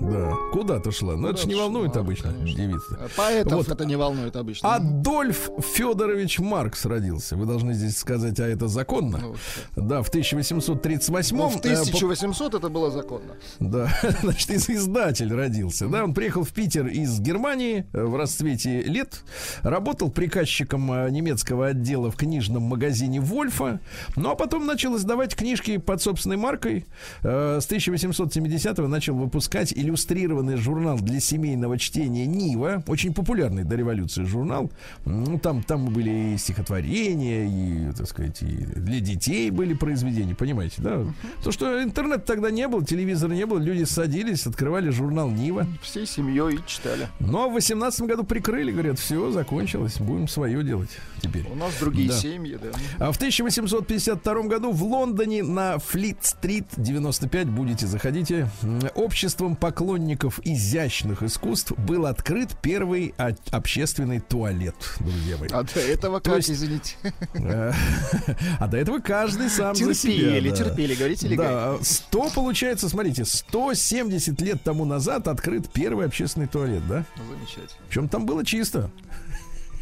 [0.00, 1.16] Да, куда-то шла.
[1.16, 3.10] Но это ж не Куда-то волнует шла, обычно девица.
[3.16, 3.68] Поэтов Вот.
[3.68, 4.74] это не волнует обычно.
[4.74, 7.36] Адольф Федорович Маркс родился.
[7.36, 9.18] Вы должны здесь сказать, а это законно?
[9.18, 9.34] Ну,
[9.76, 13.32] Да, в 1838 ну, в э, по- 1800 это было законно.
[13.60, 13.88] Да,
[14.22, 15.88] значит, из- издатель родился.
[15.88, 19.22] Да, он приехал в Питер из Германии э, в расцвете лет,
[19.62, 23.80] работал приказчиком э, немецкого отдела в книжном магазине Вольфа,
[24.16, 26.86] ну а потом начал издавать книжки под собственной маркой.
[27.22, 34.24] Э, С 1870-го начал выпускать иллюстрированный журнал для семейного чтения Нива, очень популярный до революции
[34.24, 34.70] журнал.
[35.04, 37.46] Ну, там, там были и стихотворения,
[37.90, 41.04] и, так сказать, и для детей были произведения, понимаете, да?
[41.42, 45.66] То, что интернет тогда не было, телевизора не было, люди садились, открывали журнал Нива.
[45.82, 47.08] Всей семьей читали.
[47.20, 51.46] Но в 18 году прикрыли, говорят, все, закончилось, будем свое делать теперь.
[51.50, 52.14] У нас другие Да.
[52.16, 52.70] семьи, да.
[52.98, 58.48] А в 1852 году в Лондоне на Флит-стрит 95 будете заходите.
[58.94, 63.14] Обществом поклонников изящных искусств был открыт первый
[63.52, 65.48] общественный туалет, друзья мои.
[65.52, 66.96] А до этого То как, есть- извините?
[67.34, 67.72] Э,
[68.58, 70.14] А до этого каждый сам за себя.
[70.14, 70.56] Терпели, да.
[70.56, 76.82] терпели, говорите ли, Да, 100, получается, смотрите, 170 лет тому назад открыт первый общественный туалет,
[76.88, 77.04] да?
[77.16, 77.86] Замечательно.
[77.88, 78.90] Причем там было чисто.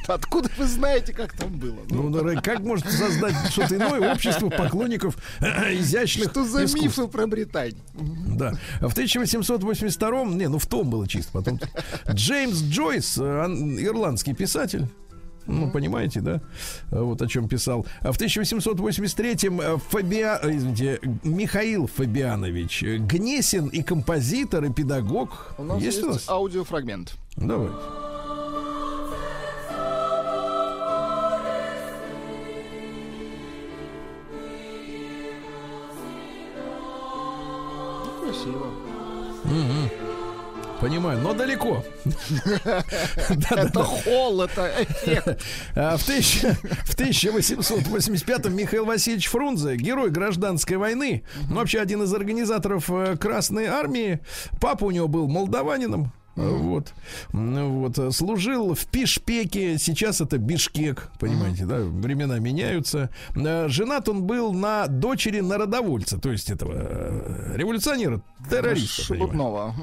[0.07, 1.77] Откуда вы знаете, как там было?
[1.89, 6.99] Ну, да, как может создать что-то иное общество поклонников изящных Что за искусств?
[6.99, 7.77] мифы про Британию?
[7.95, 8.55] Да.
[8.81, 11.61] В 1882-м, не, ну в том было чисто потом.
[12.11, 14.87] Джеймс Джойс, э, ан- ирландский писатель.
[15.47, 16.41] Ну, понимаете, да?
[16.91, 17.87] Вот о чем писал.
[18.01, 20.39] А в 1883-м э, Фабиа...
[20.43, 25.55] э, извините, Михаил Фабианович э, Гнесин и композитор, и педагог.
[25.59, 26.29] У нас есть, есть, у нас?
[26.29, 27.15] аудиофрагмент.
[27.37, 27.75] Давайте.
[38.41, 38.67] Красиво.
[40.81, 41.85] Понимаю, но далеко.
[43.29, 45.43] Это это эффект.
[45.77, 52.15] А В, тысяч- в 1885-м Михаил Васильевич Фрунзе, герой гражданской войны, ну, вообще один из
[52.15, 54.21] организаторов э, Красной Армии.
[54.59, 56.13] Папа у него был молдаванином.
[56.49, 56.93] Вот.
[57.33, 57.99] Ну, вот.
[57.99, 63.11] э, Служил в Пишпеке, сейчас это Бишкек, понимаете, да, времена меняются.
[63.37, 69.03] Э, Женат он был на дочери народовольца, то есть этого э, революционера, террориста.
[69.03, 69.75] Шебутного.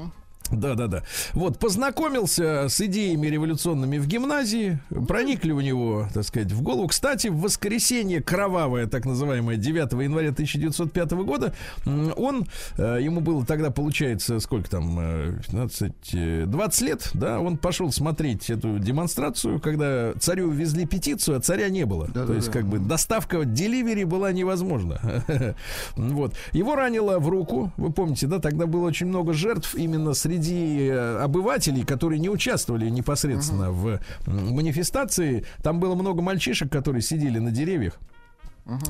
[0.50, 1.02] Да, да, да.
[1.34, 6.88] Вот, познакомился с идеями революционными в гимназии, проникли у него, так сказать, в голову.
[6.88, 12.46] Кстати, в воскресенье кровавое, так называемое, 9 января 1905 года, он,
[12.78, 17.92] э, ему было тогда, получается, сколько там, э, 15, э, 20 лет, да, он пошел
[17.92, 22.08] смотреть эту демонстрацию, когда царю везли петицию, а царя не было.
[22.08, 25.24] То есть, как бы, доставка, деливери была невозможна.
[25.96, 26.34] Вот.
[26.52, 31.18] Его ранило в руку, вы помните, да, тогда было очень много жертв именно среди э,
[31.22, 35.44] обывателей, которые не участвовали непосредственно в м, манифестации.
[35.62, 37.98] Там было много мальчишек, которые сидели на деревьях.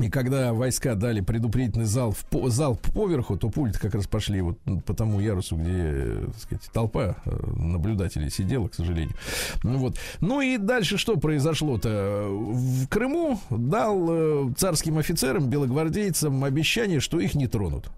[0.00, 4.40] И когда войска дали предупредительный зал в по, залп поверху, то пульт как раз пошли
[4.40, 9.14] вот по тому ярусу, где, э, так сказать, толпа э, наблюдателей сидела, к сожалению.
[9.62, 9.96] Ну вот.
[10.20, 12.26] Ну и дальше что произошло-то?
[12.28, 17.88] В Крыму дал царским офицерам, белогвардейцам обещание, что их не тронут.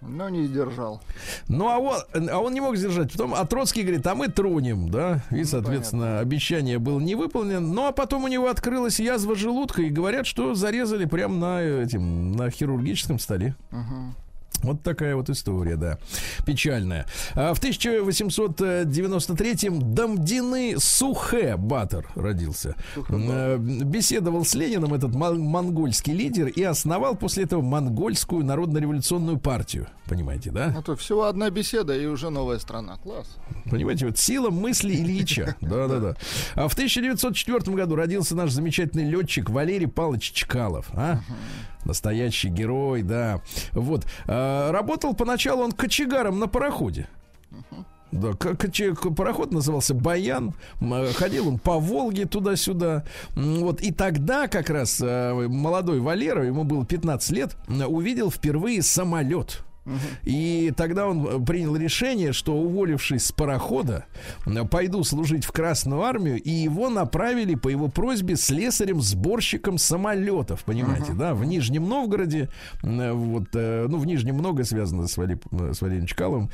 [0.00, 1.02] Но не сдержал.
[1.48, 3.10] Ну, а он, а он не мог сдержать.
[3.12, 5.24] Потом, а Троцкий говорит, а мы тронем, да.
[5.30, 6.20] И, соответственно, понятно.
[6.20, 7.60] обещание было не выполнено.
[7.60, 12.32] Ну, а потом у него открылась язва желудка, и говорят, что зарезали прямо на, этим,
[12.32, 13.56] на хирургическом столе.
[14.62, 15.98] Вот такая вот история, да.
[16.44, 17.06] Печальная.
[17.34, 22.74] А в 1893-м Дамдины Сухе Батор родился.
[23.08, 29.86] Э, Беседовал с Лениным этот мон- монгольский лидер и основал после этого монгольскую народно-революционную партию.
[30.06, 30.74] Понимаете, да?
[30.76, 32.96] А то всего одна беседа и уже новая страна.
[32.96, 33.36] Класс.
[33.70, 35.54] Понимаете, вот сила мысли Ильича.
[35.60, 36.14] Да-да-да.
[36.54, 40.86] А в 1904 году родился наш замечательный летчик Валерий Павлович Чкалов.
[40.94, 41.20] А?
[41.84, 43.40] Настоящий герой, да.
[43.72, 44.06] Вот.
[44.26, 47.08] А, работал поначалу он кочегаром на пароходе.
[48.10, 50.54] Да, к- коче- к- пароход назывался Баян.
[50.80, 53.04] Э, Ходил он по Волге туда-сюда.
[53.36, 53.82] Вот.
[53.82, 59.62] И тогда как раз э, молодой Валера, ему было 15 лет, увидел впервые самолет.
[60.24, 64.06] И тогда он э, принял решение, что уволившись с парохода,
[64.46, 71.12] э, пойду служить в Красную армию, и его направили по его просьбе слесарем-сборщиком самолетов, понимаете,
[71.12, 72.48] да, в Нижнем Новгороде,
[72.82, 76.50] э, вот, ну, в Нижнем многое связано с, Вали, с Валерием Чкаловым.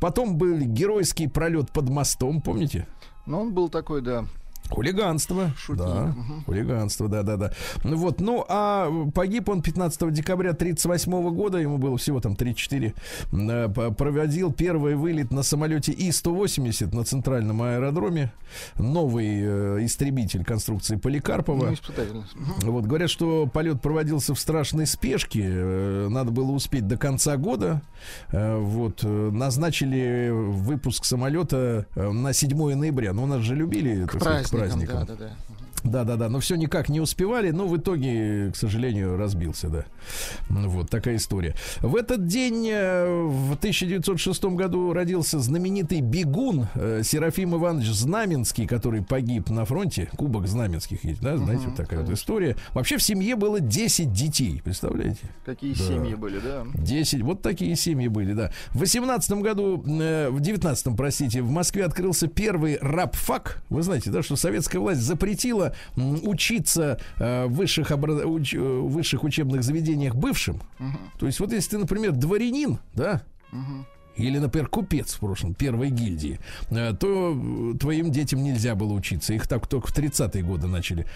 [0.00, 2.86] Потом был геройский пролет под мостом, помните?
[3.26, 4.24] Но он был такой, да.
[4.70, 5.50] Хулиганство.
[5.56, 5.84] Шутник.
[5.86, 6.14] Да,
[6.46, 7.52] хулиганство, да, да, да.
[7.84, 12.94] Ну Вот, ну, а погиб он 15 декабря 1938 года, ему было всего там 3-4.
[13.32, 18.32] Э, Проводил первый вылет на самолете И-180 на центральном аэродроме.
[18.78, 21.74] Новый э, истребитель конструкции Поликарпова.
[22.62, 22.70] Ну.
[22.72, 25.42] Вот говорят, что полет проводился в страшной спешке.
[25.44, 27.82] э, Надо было успеть до конца года.
[28.32, 33.12] Э, Вот назначили выпуск самолета на 7 ноября.
[33.12, 35.06] Но нас же любили так сказать, к праздникам.
[35.06, 35.30] Да, да, да.
[35.84, 39.84] Да, да, да, но все никак не успевали, но в итоге, к сожалению, разбился, да.
[40.48, 41.54] Ну, Вот такая история.
[41.80, 49.02] В этот день, э, в 1906 году, родился знаменитый бегун э, Серафим Иванович Знаменский, который
[49.02, 50.10] погиб на фронте.
[50.16, 52.56] Кубок Знаменских есть, да, знаете, вот такая вот история.
[52.74, 55.20] Вообще в семье было 10 детей, представляете?
[55.44, 55.84] Какие Да.
[55.84, 56.64] семьи были, да?
[56.74, 57.22] 10.
[57.22, 58.52] Вот такие семьи были, да.
[58.70, 63.62] В 18 году, э, в 19 простите, в Москве открылся первый рабфак.
[63.70, 69.24] Вы знаете, да, что советская власть запретила учиться э, в высших, обра- уч- э, высших
[69.24, 70.60] учебных заведениях бывшим.
[71.18, 73.22] То есть вот если ты, например, дворянин, да,
[74.16, 76.38] или, например, купец в прошлом, первой гильдии,
[76.70, 77.34] э, то
[77.80, 79.32] твоим детям нельзя было учиться.
[79.32, 81.06] Их так только в 30-е годы начали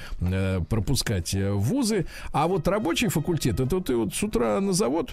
[0.68, 2.06] пропускать в вузы.
[2.32, 5.12] А вот рабочий факультет, это ты вот с утра на завод,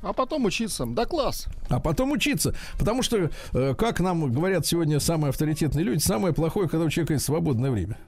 [0.00, 0.84] А потом учиться.
[0.86, 1.46] Да класс.
[1.68, 2.54] а потом учиться.
[2.78, 7.12] Потому что, э, как нам говорят сегодня самые авторитетные люди, самое плохое, когда у человека
[7.14, 7.98] есть свободное время.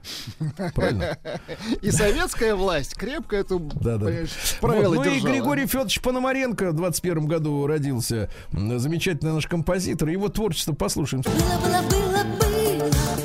[0.75, 1.17] Правильно?
[1.81, 4.05] И советская власть крепко эту Да, да.
[4.07, 4.29] понимаешь,
[4.61, 4.71] Вот.
[4.71, 5.19] правила Ну и.
[5.21, 8.29] Григорий Федорович Пономаренко в 21 году родился.
[8.51, 10.09] Замечательный наш композитор.
[10.09, 11.23] Его творчество послушаем.
[11.23, 13.24] Было, было, было, было,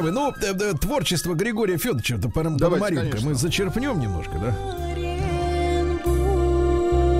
[0.00, 4.56] Друзья мои, ну, э, э, творчество Григория Федоровича это Пономаренко мы зачерпнем немножко, да?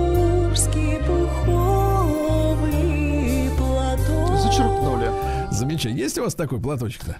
[0.01, 2.71] Оренбургский пуховый
[3.59, 4.39] платок.
[4.41, 5.11] Зачерпнули.
[5.53, 5.99] Замечательно.
[5.99, 7.19] Есть у вас такой платочек-то?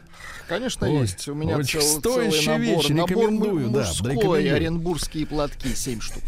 [0.49, 1.29] Конечно, Ой, есть.
[1.29, 2.77] У меня очень цел- стоящая целый набор.
[2.83, 4.55] вещь, набор рекомендую, му- да, мужской, рекомендую.
[4.57, 6.23] оренбургские платки, 7 штук.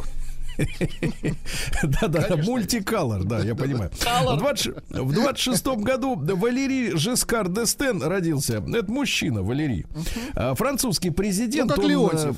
[1.82, 3.90] Да-да, мультиколор, да, я понимаю.
[4.00, 8.58] В 20 В 26 году Валерий Жескар Дестен родился.
[8.58, 9.86] Это мужчина, Валерий.
[10.34, 11.70] А, Французский Ну, президент.
[11.70, 12.36] как он, э, Леонтьев.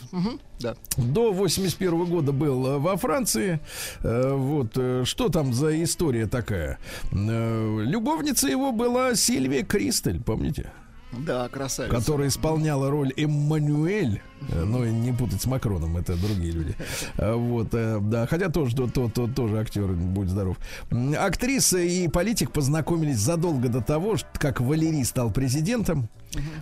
[0.61, 0.77] Да.
[0.97, 3.61] До 81 года был э, во Франции.
[4.03, 6.79] Э, Вот э, что там за история такая?
[7.13, 10.71] Любовница его была Сильвия Кристель, помните?
[11.19, 11.95] Да, красавица.
[11.95, 16.77] которая исполняла роль Эммануэль, э, но не путать с Макроном, это другие люди.
[17.17, 20.57] Э, Вот, э, да, хотя тоже, то, то, то- тоже актер, будь здоров.
[21.19, 26.09] Актриса и политик познакомились задолго до того, как Валерий стал президентом.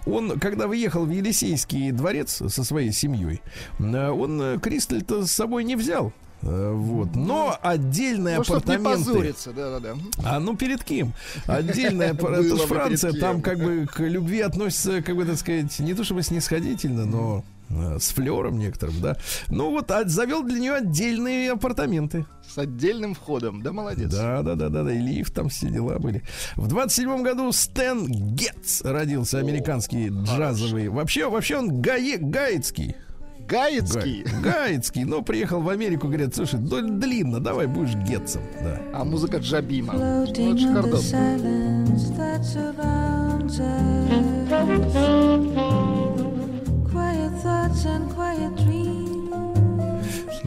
[0.06, 3.40] Он, когда выехал в Елисейский дворец со своей семьей,
[3.78, 6.12] он Кристаль-то с собой не взял.
[6.42, 7.14] Э, Вот.
[7.14, 9.10] Но отдельные Ну, чтоб не апартаменты.
[9.10, 9.94] позориться, да-да-да.
[10.24, 11.12] А ну перед кем?
[11.46, 15.78] Отдельная, это ж бы Франция, там как бы к любви относятся, как бы так сказать,
[15.78, 19.16] не то чтобы снисходительно, но э, с флером некоторым, да.
[19.48, 22.26] Ну вот, а завел для нее отдельные апартаменты.
[22.52, 23.62] С отдельным входом.
[23.62, 24.10] Да, молодец.
[24.12, 26.22] Да, да, да, да, да, и лифт там все дела были.
[26.56, 30.88] В 27 году Стэн Гетц родился, американский джазовый.
[30.88, 32.96] Вообще, вообще он гае, гаецкий.
[33.48, 34.24] Гаецкий.
[34.24, 38.80] Га- Гаецкий, но приехал в Америку, говорят, слушай, длинно, давай будешь Гетцем, да.
[38.94, 39.94] А музыка Джабима.
[39.94, 40.92] Это dreams.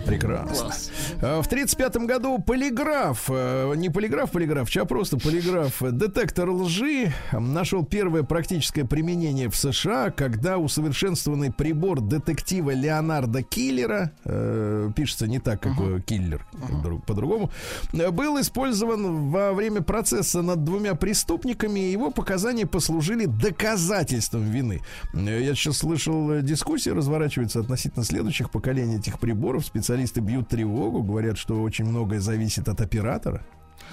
[0.06, 0.56] Прекрасно.
[0.66, 0.92] Класс.
[1.22, 7.14] А, В 1935 году полиграф, э, не полиграф, полиграф, а просто полиграф, э, детектор лжи
[7.32, 15.28] э, нашел первое практическое применение в США, когда усовершенствованный прибор детектива Леонарда Киллера, э, пишется
[15.28, 16.46] не так, как э, киллер,
[16.84, 17.50] друг- по-другому,
[17.94, 24.82] э, был использован во время процесса над двумя преступниками, и его показания послужили доказательством вины.
[25.14, 29.66] Э, Я сейчас слышал, э, дискуссия разворачивается относительно следующих поколений этих приборов.
[29.66, 33.46] Специалисты бьют тревогу, говорят, что очень многое зависит от оператора.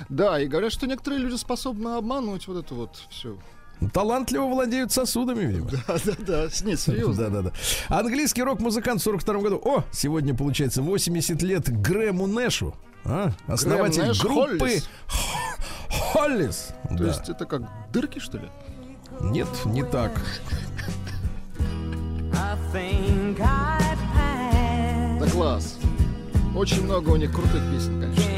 [0.08, 3.36] Да, и говорят, что некоторые люди способны обмануть вот это вот все.
[3.92, 5.68] Талантливо владеют сосудами, видимо.
[5.86, 7.14] Да-да-да, нет, серьезно.
[7.14, 7.52] Да, да, да.
[7.88, 9.60] Английский рок-музыкант в 42 году.
[9.64, 12.74] О, сегодня получается 80 лет Грэму Нэшу.
[13.04, 13.32] А?
[13.48, 14.88] Основатель Нэш группы Холлис.
[15.90, 16.68] Холлис.
[16.88, 17.06] То Да.
[17.08, 18.48] есть это как дырки, что ли?
[19.20, 20.12] Нет, не так.
[25.20, 25.76] Да класс.
[26.54, 28.31] Очень много у них крутых песен, конечно.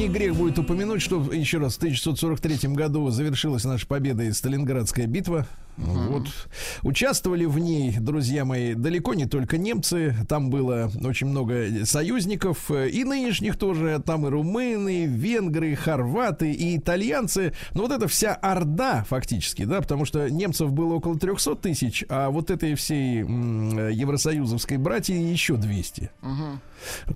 [0.00, 5.06] Не грех будет упомянуть, что еще раз в 1943 году завершилась наша победа и Сталинградская
[5.06, 5.46] битва.
[5.76, 6.26] Вот.
[6.82, 10.14] Участвовали в ней, друзья мои, далеко не только немцы.
[10.26, 14.02] Там было очень много союзников, э, и нынешних тоже.
[14.04, 17.54] Там и румыны, и венгры, и хорваты, и итальянцы.
[17.74, 22.30] Но вот эта вся орда, фактически, да, потому что немцев было около 300 тысяч, а
[22.30, 26.10] вот этой всей э, евросоюзовской братьи еще 200.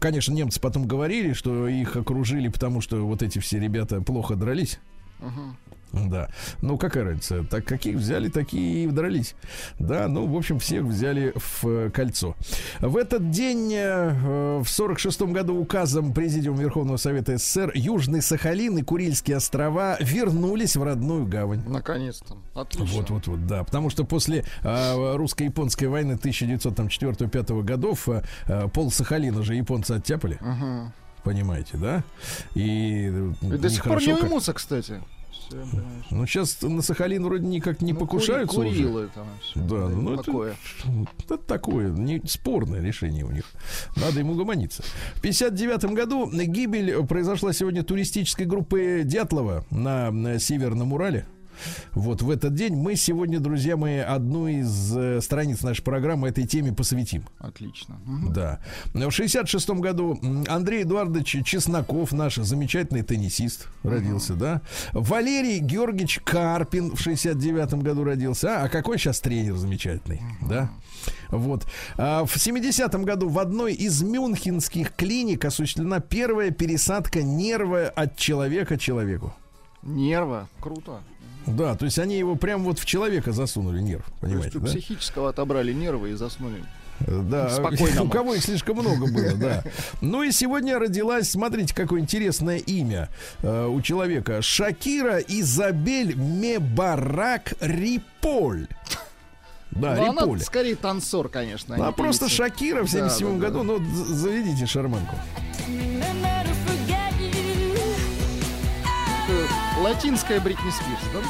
[0.00, 4.78] Конечно, немцы потом говорили, что их окружили, потому что вот эти все ребята плохо дрались.
[5.94, 6.28] Да.
[6.60, 7.44] Ну, какая разница?
[7.44, 9.34] Так каких взяли, такие и дрались.
[9.78, 12.34] Да, ну, в общем, всех взяли в э, кольцо.
[12.80, 18.82] В этот день, э, в 46 году, указом Президиума Верховного Совета СССР Южный Сахалин и
[18.82, 21.62] Курильские острова вернулись в родную гавань.
[21.68, 22.36] Наконец-то.
[22.54, 22.96] Отлично.
[22.96, 23.64] Вот, вот, вот, да.
[23.64, 30.38] Потому что после а, русско-японской войны 1904-1905 годов а, пол Сахалина же японцы оттяпали.
[30.40, 30.92] Мгм.
[31.22, 32.04] Понимаете, да?
[32.54, 33.06] И,
[33.40, 35.02] И до сих пор не как- уймутся, кстати.
[35.50, 36.04] Понимаешь.
[36.10, 38.82] Ну, сейчас на Сахалин вроде никак не Ну, покушаются кури- уже.
[38.82, 39.60] Курилы там всё.
[39.60, 40.56] Да, ну это, такое.
[41.24, 43.44] это такое, не спорное решение у них.
[43.96, 44.82] Надо ему гомониться.
[45.14, 51.26] В 59 году гибель произошла сегодня туристической группы Дятлова на, на Северном Урале.
[51.92, 56.46] Вот в этот день мы сегодня, друзья мои, одну из э, страниц нашей программы этой
[56.46, 57.24] теме посвятим.
[57.38, 58.00] Отлично.
[58.04, 58.32] Мгм.
[58.32, 58.60] Да.
[58.92, 64.62] В 66 году Андрей Эдуардович Чесноков, наш замечательный теннисист, родился, да.
[64.92, 68.60] Валерий Георгиевич Карпин в 69 году родился.
[68.60, 70.70] А, а какой сейчас тренер замечательный, да.
[71.30, 71.66] Вот.
[71.96, 78.76] А в 70 году в одной из мюнхенских клиник осуществлена первая пересадка нерва от человека
[78.78, 79.34] человеку.
[79.82, 80.48] Нерва.
[80.60, 81.00] Круто.
[81.46, 84.60] Да, то есть они его прям вот в человека засунули нерв, То есть понимаете, у
[84.60, 84.66] да?
[84.68, 86.62] психического отобрали нервы и заснули.
[87.00, 88.06] Да, Спокойному.
[88.06, 89.64] у кого их слишком много было, да.
[90.00, 93.08] Ну и сегодня родилась, смотрите, какое интересное имя
[93.42, 94.40] э, у человека.
[94.42, 98.68] Шакира Изабель Мебарак Риполь.
[99.72, 100.40] Да, Ну, она Риполь.
[100.40, 101.74] скорее танцор, конечно.
[101.74, 102.36] А не просто певица.
[102.44, 103.58] Шакира в Да, 77 да, году.
[103.58, 103.64] да.
[103.64, 105.16] Ну, заведите шарманку.
[109.82, 111.20] Латинская Бритни Спирс, да?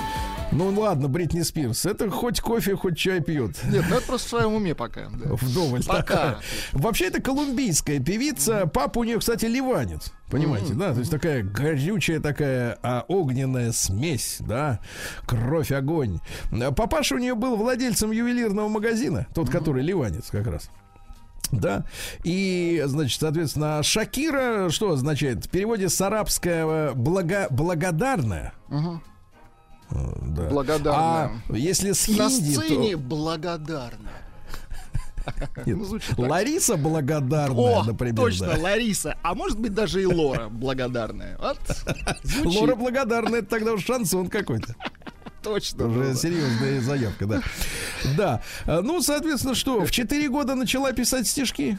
[0.53, 1.87] Ну ладно, Бритни Спирс.
[1.87, 3.57] Это хоть кофе, хоть чай пьет.
[3.65, 5.09] Нет, ну это просто в своем уме пока.
[5.11, 5.31] да.
[5.33, 5.83] Вдоволь.
[5.85, 6.03] Пока.
[6.03, 6.39] такая.
[6.73, 8.67] Вообще, это колумбийская певица.
[8.67, 10.13] Папа у нее, кстати, ливанец.
[10.31, 10.93] Понимаете, да?
[10.93, 14.81] То есть такая горючая такая а, огненная смесь, да?
[15.27, 16.21] Кровь, огонь.
[16.77, 19.27] Папаша у нее был владельцем ювелирного магазина.
[19.35, 20.71] Тот, который ливанец как раз.
[21.53, 21.85] Да,
[22.25, 25.45] и, значит, соответственно, Шакира, что означает?
[25.45, 28.53] В переводе с арабского благо, благодарная.
[28.71, 28.77] Э,
[29.91, 30.49] Да.
[30.49, 31.31] Благодарная.
[31.49, 34.11] А если с На хинди, то- сцене благодарна.
[35.67, 36.19] Нет, Ну, звучит так.
[36.19, 38.17] Лариса благодарная, О, например.
[38.17, 38.59] точно, да.
[38.61, 39.17] Лариса.
[39.23, 41.39] А может быть даже и Лора благодарная.
[41.39, 41.59] Вот.
[42.45, 44.75] Лора благодарная, это тогда уж шансон какой-то.
[45.45, 45.87] Точно.
[45.87, 47.43] Уже серьезная заявка, да.
[48.17, 48.43] Да.
[48.67, 51.79] А, Ну, соответственно, что, в 4 года начала писать стишки.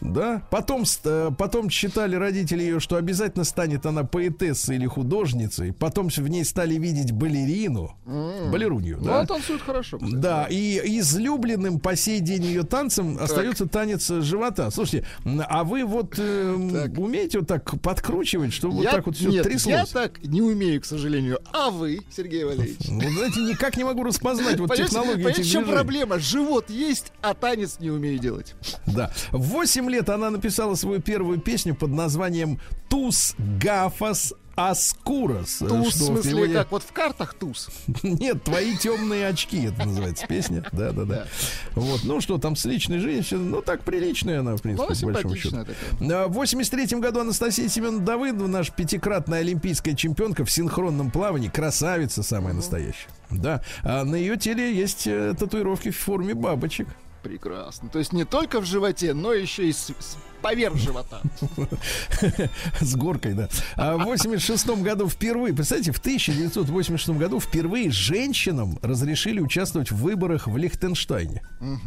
[0.00, 0.42] Да.
[0.50, 5.72] Потом, э, потом считали родители ее, что обязательно станет она поэтессой или художницей.
[5.72, 7.94] Потом в ней стали видеть балерину.
[8.06, 9.16] Балерунью, Ну, да.
[9.18, 9.98] она танцует хорошо.
[9.98, 10.14] кстати.
[10.14, 14.70] Да, и излюбленным по сей день ее танцем остается танец живота.
[14.70, 15.06] Слушайте,
[15.48, 16.98] а вы вот э, Так.
[16.98, 19.74] умеете вот так подкручивать, чтобы вот Я- так вот все нет, тряслось?
[19.74, 21.40] я так не умею, к сожалению.
[21.52, 22.78] А вы, Сергей Валерьевич?
[22.88, 26.18] Ну, знаете, никак не могу распознать вот технологию этих в чем проблема?
[26.18, 28.54] Живот есть, а танец не умею делать.
[28.86, 29.10] Да.
[29.48, 35.56] В 8 лет она написала свою первую песню под названием «Тус Гафас Аскурас».
[35.58, 37.70] Туз, в что смысле, переводе- как вот в картах туз.
[38.02, 40.64] Нет, твои темные очки, это называется песня.
[40.72, 41.26] Да, да, да.
[41.74, 45.00] Вот, ну что там с личной жизнью, ну так приличная она, в Ну, принципе, она
[45.00, 45.56] по большому счету.
[46.00, 46.28] такая.
[46.28, 52.52] В 83 году Анастасия Семеновна Давыдова, наша пятикратная олимпийская чемпионка в синхронном плавании, красавица самая
[52.52, 53.08] настоящая.
[53.30, 56.88] Да, а на ее теле есть э, татуировки в форме бабочек.
[57.22, 57.88] Прекрасно.
[57.88, 61.20] То есть не только в животе, но еще и с- с- поверх живота.
[62.80, 63.48] С горкой, да.
[63.76, 70.46] А в 86 году впервые, представьте, в 1986 году впервые женщинам разрешили участвовать в выборах
[70.46, 71.42] в Лихтенштейне.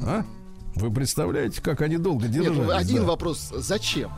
[0.06, 0.26] А?
[0.76, 2.58] Вы представляете, как они долго Нет, держались?
[2.58, 3.08] ну, один да?
[3.08, 3.52] вопрос.
[3.56, 4.12] Зачем?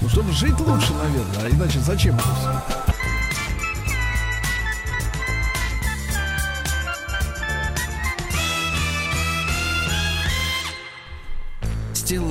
[0.00, 1.44] Ну, чтобы жить лучше, наверное.
[1.44, 2.95] А иначе зачем это всё?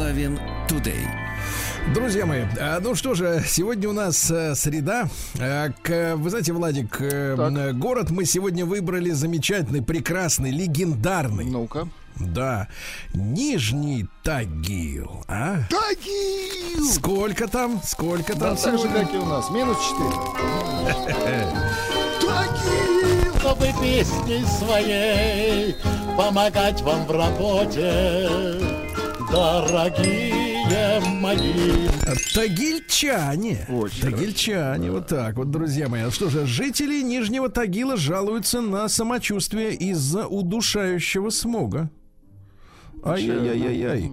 [0.06, 1.04] Стилавин Today.
[1.96, 5.10] Друзья мои, а, ну что же, сегодня у нас э, среда.
[5.40, 5.70] А,
[6.16, 7.80] Вы знаете, Владик, э, Так.
[7.80, 11.46] город мы сегодня выбрали замечательный, прекрасный, легендарный.
[11.46, 11.88] Ну-ка.
[12.18, 12.68] Да,
[13.16, 15.24] Нижний Тагил.
[15.28, 15.62] А?
[15.72, 16.86] Тагил!
[16.94, 17.82] Сколько там?
[17.84, 19.50] Сколько Да, там так же, как и у нас.
[19.50, 21.50] Минус 4.
[22.22, 23.16] Тагил!
[23.46, 25.76] чтобы песней своей
[26.18, 28.85] помогать вам в работе,
[29.32, 31.88] дорогие мои.
[32.34, 33.66] Тагильчане.
[33.70, 36.02] Очень Тагильчане, вот так вот, друзья мои.
[36.02, 41.90] А Что же, жители Нижнего Тагила жалуются на самочувствие из-за удушающего смога.
[43.04, 44.12] Ай-яй-яй-яй.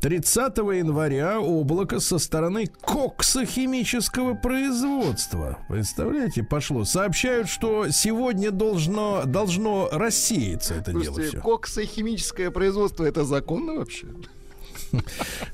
[0.00, 5.58] 30 января облако со стороны коксохимического производства.
[5.68, 6.84] Представляете, пошло.
[6.84, 11.40] Сообщают, что сегодня должно, должно рассеяться это дело Слушайте, все.
[11.40, 14.08] коксохимическое производство это законно вообще?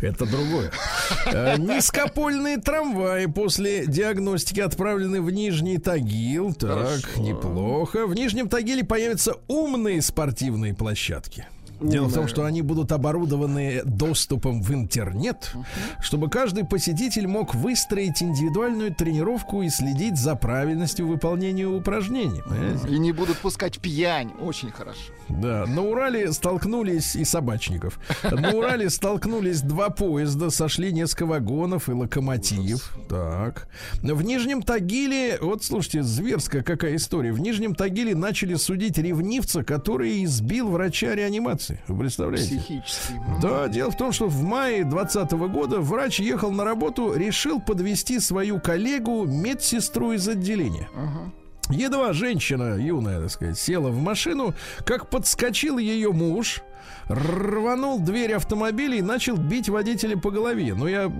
[0.01, 0.70] Это другое.
[1.26, 6.55] Э, Низкопольные трамваи после диагностики отправлены в Нижний Тагил.
[6.55, 8.07] Так, неплохо.
[8.07, 11.47] В Нижнем Тагиле появятся умные спортивные площадки.
[11.80, 15.52] Дело в том, что они будут оборудованы доступом в интернет,
[16.00, 22.42] чтобы каждый посетитель мог выстроить индивидуальную тренировку и следить за правильностью выполнения упражнений.
[22.88, 24.32] И не будут пускать пьянь.
[24.40, 25.00] Очень хорошо.
[25.28, 28.00] Да, на Урале столкнулись и собачников.
[28.22, 32.96] На Урале столкнулись два поезда, сошли несколько вагонов и локомотив.
[33.08, 33.68] Так.
[34.02, 37.32] В Нижнем Тагиле, вот слушайте, зверская какая история.
[37.32, 41.67] В Нижнем Тагиле начали судить ревнивца, который избил врача реанимации.
[41.88, 42.56] Вы представляете?
[42.56, 43.14] Психический.
[43.42, 48.20] Да, дело в том, что в мае 2020 года врач ехал на работу, решил подвести
[48.20, 50.88] свою коллегу, медсестру из отделения.
[51.70, 54.54] Едва женщина, юная, так сказать, села в машину,
[54.84, 56.62] как подскочил ее муж,
[57.08, 60.74] рванул дверь автомобиля и начал бить водителя по голове.
[60.74, 61.10] Но я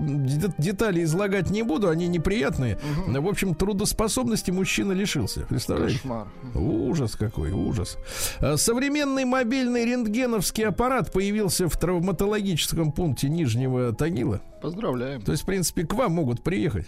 [0.57, 2.79] детали излагать не буду, они неприятные.
[3.07, 5.41] В общем, трудоспособности мужчина лишился.
[5.41, 5.97] Представляете?
[5.97, 6.27] Кошмар.
[6.55, 7.97] Ужас какой, ужас.
[8.39, 14.41] А, Современный мобильный рентгеновский аппарат появился в травматологическом пункте Нижнего Тагила.
[14.61, 15.21] Поздравляем.
[15.21, 16.87] То есть, в принципе, к вам могут приехать.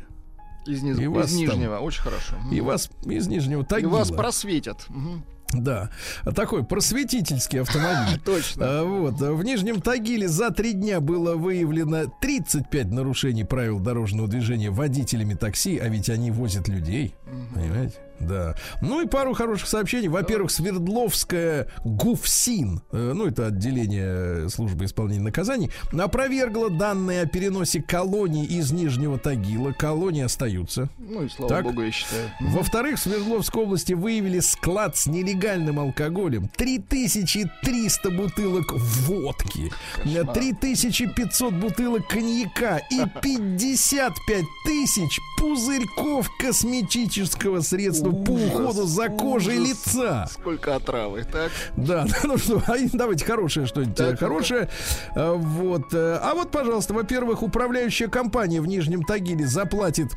[0.65, 1.77] Из, низ- И из вас там- Нижнего.
[1.79, 2.35] Очень хорошо.
[2.51, 3.89] И вас из Нижнего И Тагила.
[3.91, 4.85] вас просветят.
[5.53, 5.89] Да,
[6.33, 8.19] такой просветительский автомобиль.
[8.25, 8.65] Точно.
[8.65, 9.15] А, Вот.
[9.19, 15.77] В Нижнем Тагиле за три дня было выявлено 35 нарушений правил дорожного движения водителями такси,
[15.77, 17.15] а ведь они возят людей.
[17.53, 17.95] Понимаете?
[18.27, 18.55] Да.
[18.81, 20.07] Ну и пару хороших сообщений.
[20.07, 28.45] Во-первых, Свердловская ГУФСИН, э, ну это отделение службы исполнения наказаний, опровергла данные о переносе колоний
[28.45, 29.71] из Нижнего Тагила.
[29.71, 30.89] Колонии остаются.
[30.97, 31.63] Ну и слава Так.
[31.65, 32.29] богу, я считаю.
[32.39, 36.49] Во-вторых, в Свердловской области выявили склад с нелегальным алкоголем.
[36.57, 39.71] 3300 бутылок водки,
[40.03, 49.69] 3500 бутылок коньяка и 55 тысяч пузырьков косметического средства по уходу за кожей ужас.
[49.69, 50.27] лица.
[50.31, 51.51] Сколько отравы, так?
[51.77, 54.69] Да, ну что, а давайте хорошее что-нибудь Так, э, хорошее.
[55.15, 55.93] А, Вот.
[55.93, 60.11] э, А вот, пожалуйста, во-первых, управляющая компания в Нижнем Тагиле заплатит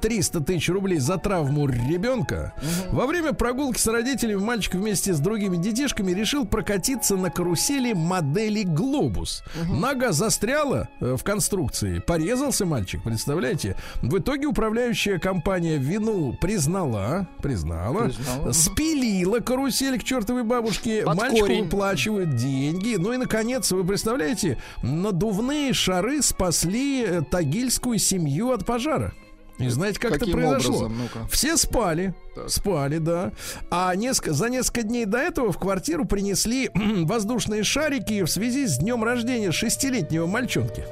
[0.00, 2.52] 300 тысяч рублей за травму ребенка.
[2.90, 8.62] Во время прогулки с родителями мальчик вместе с другими детишками решил прокатиться на карусели модели
[8.62, 9.42] «Глобус».
[9.68, 13.76] Нога застряла э, в конструкции, порезался мальчик, представляете?
[14.02, 18.52] В итоге управляющая компания вину признала, признала, Признала.
[18.52, 21.64] спилила карусель к чертовой бабушке, Под мальчику корень.
[21.64, 22.96] выплачивают деньги.
[22.96, 29.12] Ну и, наконец, вы представляете, надувные шары спасли э, тагильскую семью от пожара.
[29.60, 30.76] И знаете, как Каким это произошло?
[30.86, 30.98] образом?
[30.98, 31.28] Ну-ка.
[31.30, 32.14] Все спали,
[32.48, 33.32] спали, да.
[33.70, 38.78] А неск- за несколько дней до этого в квартиру принесли воздушные шарики в связи с
[38.78, 40.84] днем рождения шестилетнего мальчонки.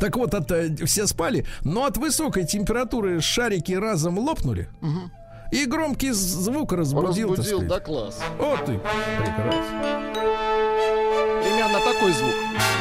[0.00, 4.68] Так вот, от, э, все спали, но от высокой температуры шарики разом лопнули.
[5.52, 8.18] И громкий звук разбудил, так Разбудил, да, класс.
[8.38, 8.80] Вот ты.
[9.18, 10.02] Прекрасно.
[11.42, 12.34] Примерно такой звук.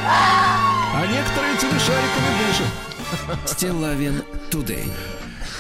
[0.06, 2.68] А некоторые этими шариками дышат.
[3.46, 4.92] Стилавин Today.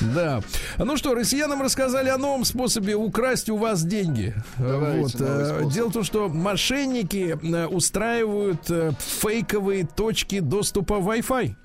[0.01, 0.41] Да.
[0.77, 4.33] Ну что, россиянам рассказали о новом способе украсть у вас деньги.
[4.57, 5.15] Давайте, вот.
[5.19, 5.61] э.
[5.71, 11.55] Дело в том, что мошенники э, устраивают э, фейковые точки доступа Wi-Fi.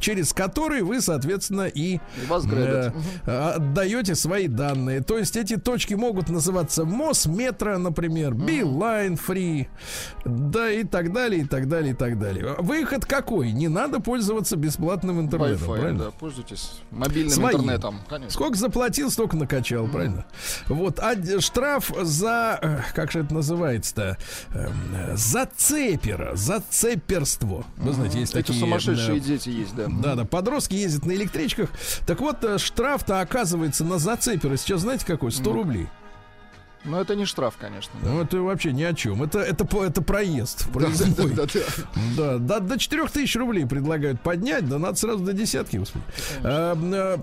[0.00, 2.94] Через которые вы, соответственно, и грабят.
[3.26, 5.02] э, отдаете свои данные.
[5.02, 9.68] То есть эти точки могут называться МОС, Метро, например, Билайн Фри,
[10.24, 12.56] да и так далее, и так далее, и так далее.
[12.58, 13.52] Выход какой?
[13.52, 16.04] Не надо пользоваться бесплатным интернетом, Wi-Fi, правильно?
[16.04, 17.56] да, пользуйтесь мобильным Своим.
[17.58, 18.30] интернетом, конечно.
[18.32, 20.24] Сколько заплатил, столько накачал, правильно?
[20.68, 24.16] Вот, а штраф за, э, как же это называется-то,
[24.54, 27.64] Эм, э, за цепера, за цеперство.
[27.76, 28.60] Вы знаете, есть Эти такие...
[28.60, 29.88] сумасшедшие э, дети есть, да.
[30.00, 31.70] Да, да, подростки ездят на электричках.
[32.06, 34.56] Так вот, э, штраф-то оказывается на зацепера.
[34.56, 35.32] Сейчас знаете какой?
[35.32, 35.88] 100 рублей.
[36.84, 37.92] Но это не штраф, конечно.
[38.02, 38.08] да.
[38.08, 39.22] Ну, это вообще ни о чем.
[39.22, 40.66] Это, это, это проезд.
[40.72, 41.30] проездной.
[41.34, 41.60] Да, да,
[42.16, 42.38] да.
[42.38, 46.04] Да, до, до 4 тысяч рублей предлагают поднять, да надо сразу до десятки, господи.
[46.42, 47.16] А, а,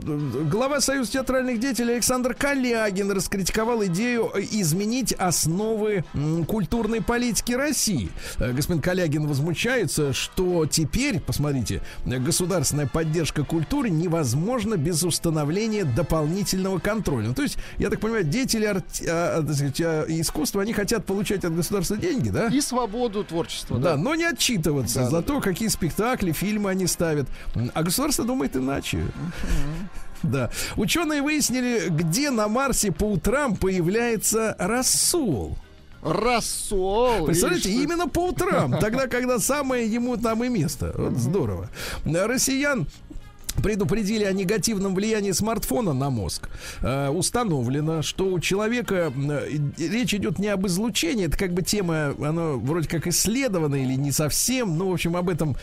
[0.49, 6.03] глава Союза театральных деятелей Александр Калягин раскритиковал идею э, изменить основы
[6.47, 8.09] культурной политики России.
[8.37, 16.77] Э, Господин Калягин возмущается, что теперь, посмотрите, э, государственная поддержка культуры невозможна без установления дополнительного
[16.79, 17.29] контроля.
[17.29, 21.43] Ну, то есть, я так понимаю, деятели арти- так сказать, а, искусства, они хотят получать
[21.45, 22.47] от государства деньги, да?
[22.47, 23.97] И свободу творчества, Да, да.
[23.97, 27.27] но не отчитываться Да, за да, то, какие спектакли, фильмы они ставят.
[27.73, 29.05] А государство думает иначе.
[30.23, 30.49] Да.
[30.75, 35.57] Ученые выяснили, где на Марсе по утрам появляется рассол.
[36.01, 37.25] Рассол.
[37.25, 40.93] Представляете, именно по утрам, тогда, когда самое ему там и место.
[40.97, 41.69] Вот здорово.
[42.05, 42.87] Россиян
[43.61, 46.49] предупредили о негативном влиянии смартфона на мозг.
[46.81, 49.47] Э, установлено, что у человека э,
[49.77, 54.11] речь идет не об излучении, это как бы тема, она вроде как исследована или не
[54.11, 55.55] совсем, ну, в общем, об этом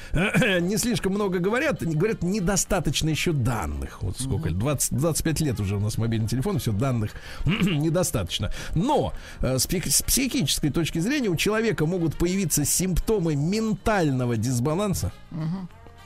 [0.61, 4.03] не слишком много говорят, говорят, недостаточно еще данных.
[4.03, 7.13] Вот сколько, 20, 25 лет уже у нас мобильный телефон, все, данных
[7.47, 8.53] недостаточно.
[8.75, 15.13] Но э, с, с психической точки зрения у человека могут появиться симптомы ментального дисбаланса.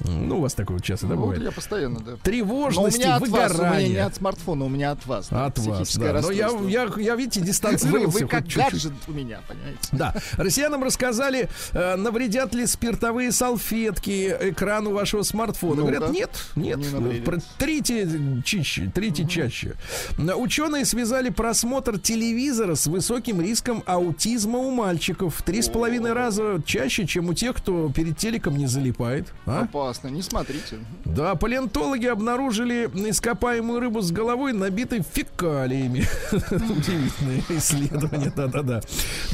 [0.00, 1.42] Ну, у вас такое часто, да, Ну, вот бывает?
[1.42, 2.10] я постоянно, да.
[2.12, 5.28] Но у Тревожности, меня от вас, у меня не от смартфона, у меня от вас.
[5.28, 6.20] да, От вас, да.
[6.22, 8.62] Но я, я, я, видите, Вы, дистанцировался вы хоть как чуть-чуть.
[8.72, 9.78] гаджет у меня, понимаете?
[9.92, 15.82] Да, россиянам рассказали, э, навредят ли спиртовые салфетки экрану вашего смартфона.
[15.82, 15.92] Ну-ка.
[15.92, 16.78] Говорят, нет, нет.
[16.78, 17.24] Не навредят.
[17.24, 18.08] Про- Трите
[18.44, 19.74] чище, трите чаще.
[20.18, 26.12] Э, Ученые связали просмотр телевизора с высоким риском аутизма у мальчиков в три с половиной
[26.12, 29.32] раза чаще, чем у тех, кто перед телеком не залипает.
[29.46, 29.66] А?
[29.88, 30.80] Опасно, не смотрите.
[31.06, 36.06] Да, палеонтологи обнаружили ископаемую рыбу с головой, набитой фекалиями.
[36.30, 38.82] Удивительное исследование, да-да-да.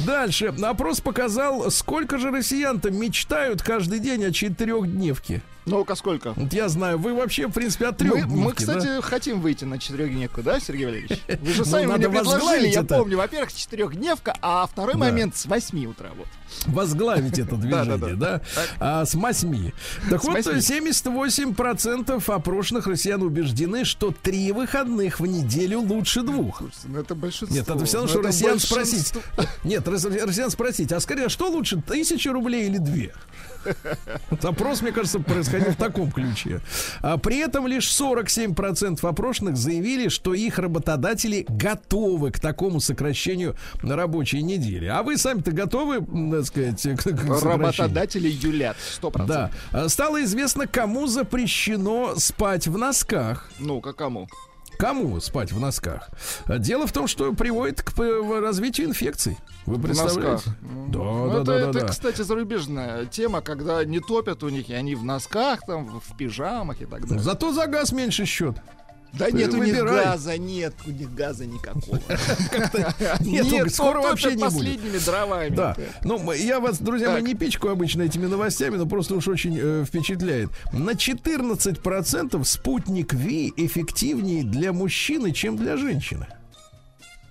[0.05, 0.53] Дальше.
[0.63, 5.41] Опрос показал, сколько же россиян-то мечтают каждый день о четырехдневке.
[5.65, 6.33] Ну-ка, сколько?
[6.51, 10.43] Я знаю, вы вообще, в принципе, от Мы, трех мы, кстати, хотим выйти на четырехдневку,
[10.43, 11.19] да, Сергей Валерьевич?
[11.41, 12.97] Вы же Ну, сами мне предложили, я это.
[12.97, 13.17] помню.
[13.17, 14.99] Во-первых, четырехдневка, а второй Да.
[14.99, 16.09] момент с 8 утра.
[16.15, 16.27] Вот.
[16.67, 18.41] возглавить это движение, да?
[18.79, 19.73] А, с восьми.
[20.09, 20.59] Так С вот, восьми.
[20.61, 26.61] 78% опрошенных россиян убеждены, что три выходных в неделю луше двух.
[26.85, 27.55] Ну это большинство.
[27.57, 29.13] Нет, надо все равно, Ну, что это россиян спросить.
[29.63, 33.13] Нет, рос- россиян спросить, а скорее, что лучше, тысяча рублей или две?
[34.29, 36.61] Вот Опрос, мне кажется, происходил в таком ключе.
[37.01, 43.95] А при этом лишь 47% опрошенных заявили, что их работодатели готовы к такому сокращению на
[43.95, 44.91] рабочей неделе.
[44.91, 47.43] А вы сами-то готовы, так сказать, к, к?
[47.43, 49.25] Работодатели юлят, 100%.
[49.25, 49.51] Да.
[49.71, 53.49] А, Стало известно, кому запрещено спать в носках.
[53.59, 54.27] Ну, как кому?
[54.77, 56.09] Кому спать в носках?
[56.47, 59.37] Дело в том, что приводит к п- развитию инфекций.
[59.65, 60.43] Вы представляете?
[60.61, 61.87] Да, Ну, да, это, да, это, да.
[61.87, 66.81] кстати, зарубежная тема, когда не топят у них, и они в носках, там, в пижамах
[66.81, 67.19] и так далее.
[67.19, 68.55] Зато за газ меньше счет.
[69.17, 71.99] Да нет у них газа, нет у них газа никакого.
[73.21, 74.53] Нет, скоро вообще не будет.
[74.53, 75.49] последними дровами.
[75.49, 75.75] Да.
[76.03, 79.85] Ну, я вас, друзья мои, не пичку обычно этими новостями, но просто уж очень э,
[79.85, 80.49] впечатляет.
[80.73, 86.27] На 14% спутник Ви эффективнее для мужчины, чем для женщины.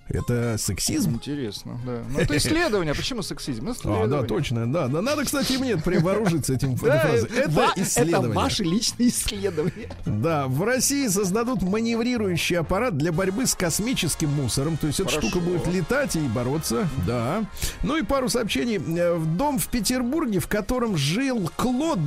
[0.07, 1.15] Это сексизм?
[1.15, 2.03] Интересно, да.
[2.09, 2.91] Ну, это исследование.
[2.91, 3.73] А почему сексизм?
[3.85, 4.87] А, да, точно, да.
[4.87, 5.01] да.
[5.01, 7.23] Надо, кстати, мне прям вооружиться этим фразой.
[7.27, 8.29] это, Это ва- исследование.
[8.31, 9.89] это ваши личные исследования.
[10.05, 14.77] Да, в России создадут маневрирующий аппарат для борьбы с космическим мусором.
[14.77, 16.87] То есть эта штука будет летать и бороться.
[17.07, 17.43] Да.
[17.81, 18.77] Ну и пару сообщений.
[18.77, 21.99] Э, В дом в Петербурге, в котором жил Клод,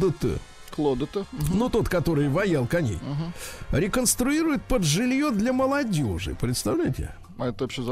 [0.71, 1.27] Клода-то.
[1.53, 3.01] ну тот, который воял коней,
[3.73, 6.37] реконструирует под жилье для молодежи.
[6.41, 7.13] Представляете?
[7.39, 7.83] А это вообще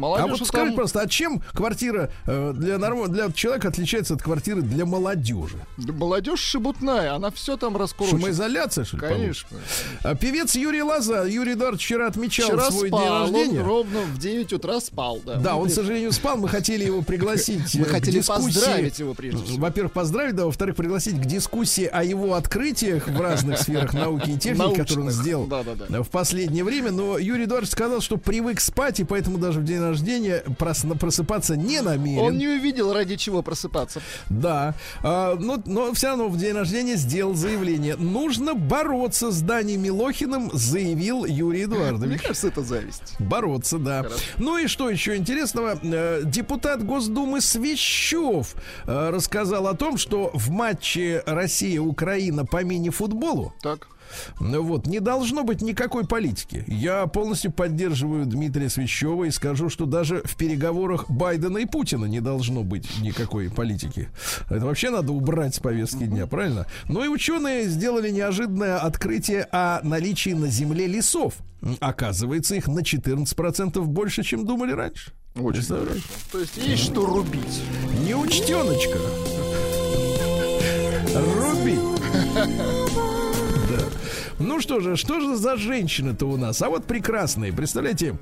[0.00, 0.24] законно.
[0.24, 3.10] а Молодежь вот там- скажите просто, а чем квартира э, для, норм...
[3.12, 5.58] для человека отличается от квартиры для молодежи?
[5.76, 8.20] Да молодежь шебутная, она все там раскручивает.
[8.20, 9.02] Шумоизоляция, что ли?
[9.02, 9.58] Конечно.
[10.02, 13.60] А певец Юрий Лоза, Юрий Эдуардович вчера отмечал Вчера свой спал, день рождения.
[13.60, 15.20] он ровно в 9 утра спал.
[15.24, 16.36] Да, Да, он, к сожалению, спал.
[16.36, 17.74] Мы хотели его пригласить.
[17.78, 19.58] Мы э, хотели поздравить его прежде всего.
[19.58, 24.38] Во-первых, поздравить, да, во-вторых, пригласить к дискуссии о его открытиях в разных сферах науки и
[24.38, 26.90] техники, которые он сделал в последнее время.
[26.90, 31.56] Но Юрий Эдуардович сказал, что привык спать, и поэтому даже в день рождения прос- просыпаться
[31.56, 32.20] не намерен.
[32.24, 34.00] Он не увидел, ради чего просыпаться.
[34.28, 37.96] Да, А, но, но все равно в день рождения сделал заявление.
[37.96, 42.20] Нужно бороться с Даней Милохиным, заявил Юрий Мне Эдуардович.
[42.22, 43.14] кажется, это зависть.
[43.18, 44.02] Бороться, да.
[44.02, 44.18] Хорошо.
[44.38, 45.78] Ну и что еще интересного?
[45.82, 48.54] Э, Депутат Госдумы Свящев
[48.86, 53.88] э, рассказал о том, что в матче Россия-Украина по мини-футболу Так.
[54.40, 56.64] Ну вот, не должно быть никакой политики.
[56.66, 62.20] Я полностью поддерживаю Дмитрия Свящева и скажу, что даже в переговорах Байдена и Путина не
[62.20, 64.08] должно быть никакой политики.
[64.48, 66.66] Это вообще надо убрать с повестки дня, правильно?
[66.88, 71.34] Ну и ученые сделали неожиданное открытие о наличии на Земле лесов.
[71.80, 75.12] Оказывается, их на 14% больше, чем думали раньше.
[75.34, 76.00] Очень хорошо.
[76.32, 77.62] То есть есть что рубить.
[78.06, 78.98] Неучтеночка.
[81.40, 81.78] Руби.
[84.40, 86.62] Ну что же, что же за женщины-то у нас?
[86.62, 88.14] А вот прекрасные, представляете,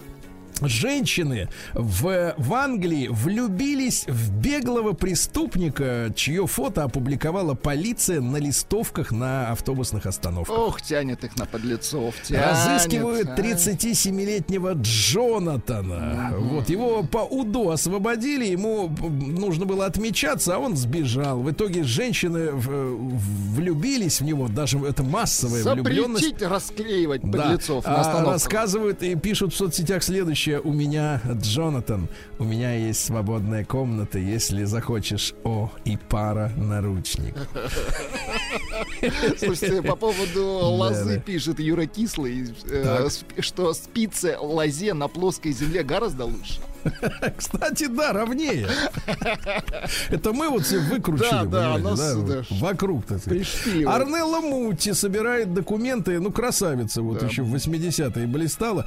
[0.62, 9.50] Женщины в, в Англии влюбились в беглого преступника, чье фото опубликовала полиция на листовках на
[9.50, 10.56] автобусных остановках.
[10.58, 12.14] Ох, тянет их на подлецов.
[12.22, 13.36] Тянет, Разыскивают а.
[13.36, 16.32] 37-летнего Джонатана.
[16.38, 21.40] Вот его по УДО освободили, ему нужно было отмечаться, а он сбежал.
[21.40, 26.24] В итоге женщины в- влюбились в него, даже это массовая влюбленность.
[26.24, 27.42] Запретить расклеивать Да.
[27.42, 28.32] подлецов на А, остановках.
[28.32, 30.45] рассказывают и пишут в соцсетях следующее.
[30.48, 35.34] У меня, Джонатан, у меня есть свободная комната, если захочешь.
[35.44, 37.48] О, и пара наручников.
[39.38, 46.24] Слушайте, по поводу лозы пишет Юра Кислый, э, что спицы лозе на плоской земле гораздо
[46.24, 46.60] лучше.
[47.36, 48.66] Кстати, да, ровнее.
[50.10, 53.06] Это мы вот все выкрутили, Да, да, да, да, вокруг.
[53.06, 53.46] так сказать.
[53.86, 57.26] Арнелла Мути собирает документы, ну, красавица, вот Да.
[57.26, 58.86] еще в 80-е блистала,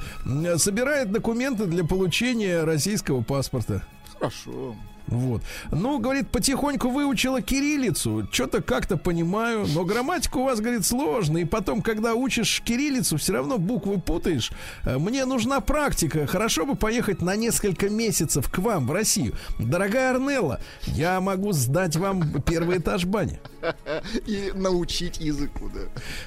[0.56, 3.82] собирает документы для получения российского паспорта.
[4.18, 4.74] Хорошо.
[5.10, 5.42] Вот.
[5.72, 8.28] Ну, говорит, потихоньку выучила кириллицу.
[8.30, 11.42] Что-то как-то понимаю, но грамматика у вас, говорит, сложная.
[11.42, 14.52] И потом, когда учишь кириллицу, все равно буквы путаешь.
[14.84, 16.26] Э, Мне нужна практика.
[16.26, 19.34] Хорошо бы поехать на несколько месяцев к вам в Россию.
[19.58, 23.40] Дорогая Арнелла, я могу сдать вам первый этаж бани.
[24.26, 25.80] И научить языку, да.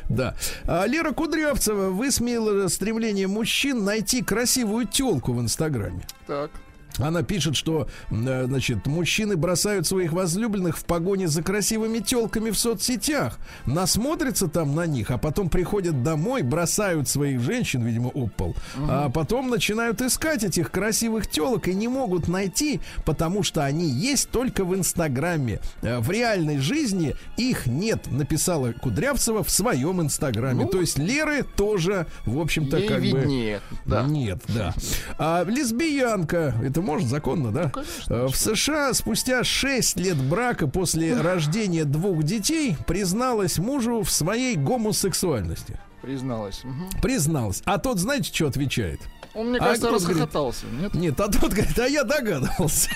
[0.09, 0.35] Да.
[0.65, 6.05] А Лера Кудрявцева высмеяла стремление мужчин найти красивую телку в Инстаграме.
[6.27, 6.51] Так.
[6.99, 12.57] Она пишет, что, э, значит, мужчины бросают своих возлюбленных в погоне за красивыми телками в
[12.57, 18.55] соцсетях, насмотрятся там на них, а потом приходят домой, бросают своих женщин, видимо, об пол,
[18.77, 24.29] а потом начинают искать этих красивых телок и не могут найти, потому что они есть
[24.29, 25.59] только в Инстаграме.
[25.81, 30.65] Э, В реальной жизни их нет, написала Кудрявцева в своем Инстаграме.
[30.65, 33.05] Ну, То есть Леры тоже, в общем-то, как бы...
[33.07, 33.61] виднее.
[33.85, 34.03] Да.
[34.03, 34.73] Нет, да.
[35.17, 37.71] А лесбиянка, это может законно, да?
[38.09, 44.55] Э, В США спустя 6 лет брака после рождения двух детей призналась мужу в своей
[44.55, 45.79] гомосексуальности.
[46.03, 46.65] Призналась.
[46.65, 46.89] Мгм.
[47.01, 47.61] Призналась.
[47.63, 48.99] А тот, знаете, что отвечает?
[49.33, 50.07] Он, мне А кажется, говорит?
[50.09, 50.65] расхохотался.
[50.67, 50.93] Нет?
[50.93, 52.89] Нет, а тот говорит, а я догадывался.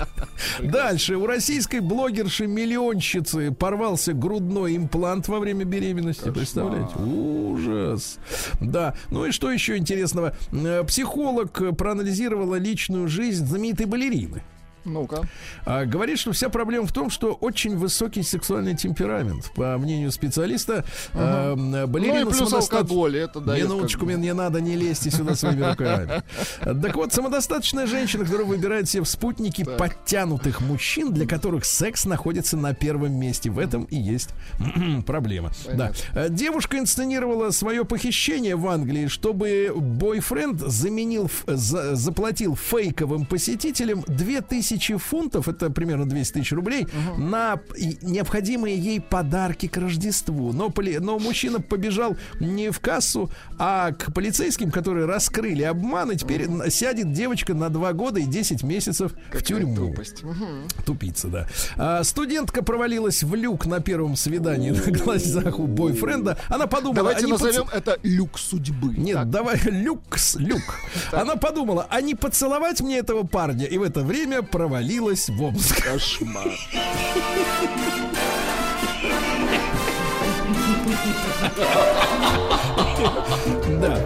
[0.62, 1.16] Дальше.
[1.16, 6.30] У российской блогерши-миллионщицы порвался грудной имплант во время беременности.
[6.30, 6.94] Представляете?
[6.98, 8.18] Ужас.
[8.60, 8.94] Да.
[9.10, 10.36] Ну и что еще интересного?
[10.52, 14.42] Э, Психолог проанализировала личную жизнь знаменитой балерины.
[14.84, 15.22] Ну-ка.
[15.64, 19.50] А, говорит, что вся проблема в том, что очень высокий сексуальный темперамент.
[19.54, 23.62] По мнению специалиста, а, Ну балерина и плюс самодоста- алкоголь, это дает.
[23.62, 26.22] как Минуточку, мне не надо, не лезьте сюда своими руками.
[26.60, 32.56] Так вот, самодостаточная женщина, которая выбирает себе в спутники подтянутых мужчин, для которых секс находится
[32.56, 33.50] на первом месте.
[33.50, 34.30] В этом и есть
[35.06, 35.50] проблема.
[35.72, 35.92] Да.
[36.14, 44.71] Э, Девушка инсценировала свое похищение в Англии, чтобы бойфренд заменил, за- заплатил фейковым посетителям 2000
[44.78, 46.86] фунтов, это примерно 200 тысяч рублей,
[47.18, 50.52] на и- необходимые ей подарки к Рождеству.
[50.52, 56.16] Но, поли- но мужчина побежал не в кассу, а к полицейским, которые раскрыли обман, и
[56.16, 59.76] теперь н- сядет девочка на 2 года и 10 месяцев в Какая тюрьму.
[59.76, 60.22] тупость.
[60.22, 60.68] Мгм.
[60.84, 61.46] Тупица, да.
[61.76, 66.38] А, студентка провалилась в люк на первом свидании на глазах у бойфренда.
[66.48, 66.94] Она подумала...
[66.96, 68.94] Давайте назовем поц- это люк судьбы.
[68.96, 70.62] Нет, Так, давай люкс, люк.
[71.12, 73.66] Она подумала, а не поцеловать мне этого парня?
[73.66, 75.82] И в это время провалилась в Омск.
[75.82, 76.52] Кошмар.
[83.80, 84.00] Да.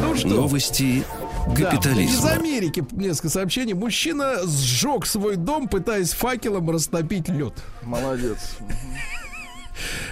[0.00, 0.28] Ну что?
[0.28, 1.02] Новости
[1.48, 2.30] Да, Из капитализма.
[2.30, 3.72] Америки несколько сообщений.
[3.72, 7.54] Мужчина сжег свой дом, пытаясь факелом растопить лед.
[7.82, 8.56] Молодец.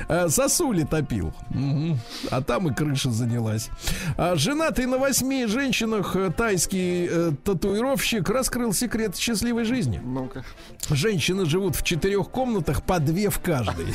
[0.08, 1.32] Э, Сосули топил.
[1.50, 1.98] Мгм.
[2.30, 3.68] А там и крыша занялась.
[4.16, 10.00] А женатый на восьми женщинах э, тайский э, татуировщик раскрыл секрет счастливой жизни.
[10.04, 10.44] Ну-ка.
[10.90, 13.86] Женщины живут в четырех комнатах, по две в каждой.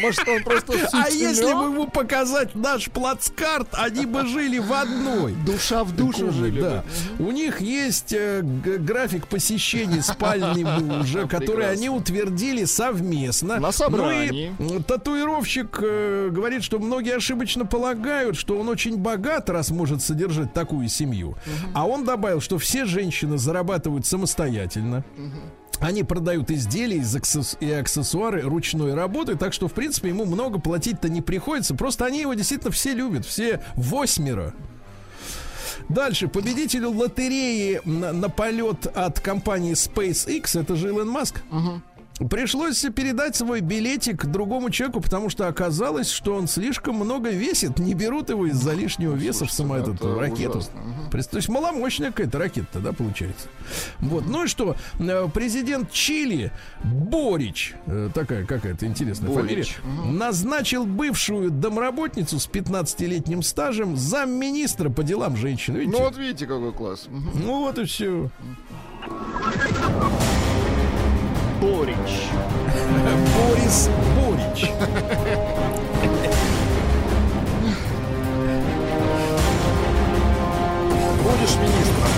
[0.00, 5.34] Может он просто А если бы ему показать наш плацкарт, они бы жили в одной.
[5.44, 6.84] Душа в душу жили да.
[7.18, 13.49] У них есть э, график посещений спальни мужа, который они утвердили совместно.
[13.58, 14.54] На собрании.
[14.58, 20.02] Ну и татуировщик э, говорит, что многие ошибочно полагают, что он очень богат, раз может
[20.02, 21.36] содержать такую семью.
[21.74, 25.04] А он добавил, что все женщины зарабатывают самостоятельно.
[25.80, 30.58] Они продают изделия из аксесс- и аксессуары ручной работы, так что, в принципе, ему много
[30.60, 31.74] платить-то не приходится.
[31.74, 34.52] Просто они его действительно все любят, все восьмеро.
[35.88, 36.28] Дальше.
[36.28, 41.42] Победителю лотереи на, на полет от компании SpaceX, это же Илон Маск,
[42.28, 47.78] Пришлось передать свой билетик другому человеку, потому что оказалось, что он слишком много весит.
[47.78, 50.58] Не берут его из-за лишнего веса в саму эту это ракету.
[50.58, 51.30] ужасно.
[51.30, 53.48] То есть маломощная какая-то ракета, да, получается.
[54.00, 54.26] Вот.
[54.26, 54.76] Ну и что?
[54.98, 56.52] Э, Президент Чили
[56.84, 59.76] Борич, э, такая какая-то интересная Борич.
[59.82, 65.74] фамилия, назначил бывшую домработницу с 15-летним стажем замминистра по делам женщин.
[65.74, 65.96] Видите?
[65.96, 67.08] Ну вот видите, какой класс.
[67.08, 68.30] Ну вот и все.
[71.60, 71.96] Борич.
[73.36, 74.70] Борис Борич.
[81.22, 82.10] Будешь министром.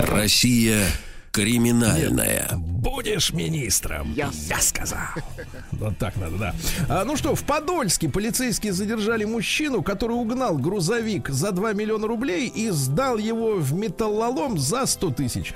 [0.00, 0.86] Россия
[1.30, 2.48] криминальная.
[2.56, 4.12] Будешь министром.
[4.14, 4.98] Я, сказал.
[5.72, 6.54] Вот так надо, да.
[6.88, 12.48] А, ну что, в Подольске полицейские задержали мужчину, который угнал грузовик за 2 миллиона рублей
[12.48, 15.54] и сдал его в металлолом за 100 тысяч.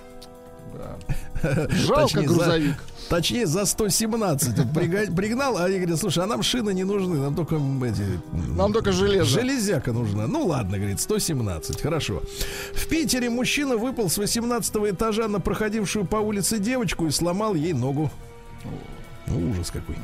[1.71, 2.75] Жалко Точнее, за- грузовик.
[3.09, 4.57] Точнее, за 117.
[4.59, 8.03] Вот прига- пригнал, а они говорят, слушай, а нам шины не нужны, нам только эти...
[8.57, 9.25] Нам только железо.
[9.25, 10.27] Железяка нужна.
[10.27, 11.81] Ну ладно, говорит, 117.
[11.81, 12.23] Хорошо.
[12.75, 17.73] В Питере мужчина выпал с 18 этажа на проходившую по улице девочку и сломал ей
[17.73, 18.11] ногу.
[19.33, 19.97] Ну, ужас какой.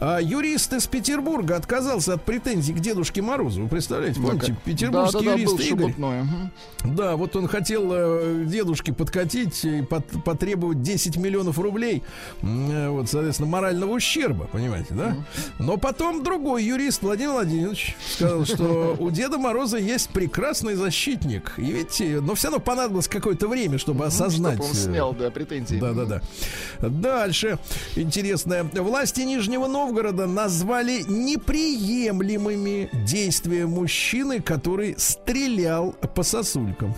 [0.00, 3.62] А, юрист из Петербурга отказался от претензий к Дедушке Морозу.
[3.62, 5.78] Вы представляете, помните, петербургский да, да, юрист был Игорь?
[5.78, 6.24] шебутной.
[6.84, 12.02] Да, вот он хотел э, дедушке подкатить и пот- потребовать 10 миллионов рублей,
[12.42, 15.16] э, вот, соответственно, морального ущерба, понимаете, да?
[15.58, 21.54] Но потом другой юрист, Владимир Владимирович, сказал, что у Деда Мороза есть прекрасный защитник.
[21.58, 24.54] И видите, но все равно понадобилось какое-то время, чтобы осознать.
[24.54, 25.76] Чтоб он э, снял, да, претензии.
[25.76, 26.20] да, да, да.
[26.88, 27.58] Дальше.
[27.96, 28.69] Интересное.
[28.74, 36.94] Власти Нижнего Новгорода назвали неприемлемыми действия мужчины, который стрелял по сосулькам.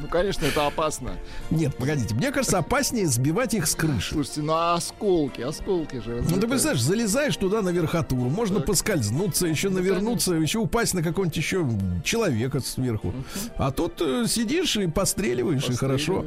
[0.00, 1.12] Ну, конечно, это опасно.
[1.50, 4.14] Нет, погодите, мне кажется, опаснее сбивать их с крыши.
[4.14, 6.22] Слушайте, ну а осколки, осколки же.
[6.28, 11.36] Ну, ты представляешь, залезаешь туда на верхотуру, можно поскользнуться, еще навернуться, еще упасть на какого-нибудь
[11.36, 11.68] еще
[12.04, 13.12] человека сверху.
[13.56, 16.24] А тут э, сидишь и постреливаешь, и хорошо.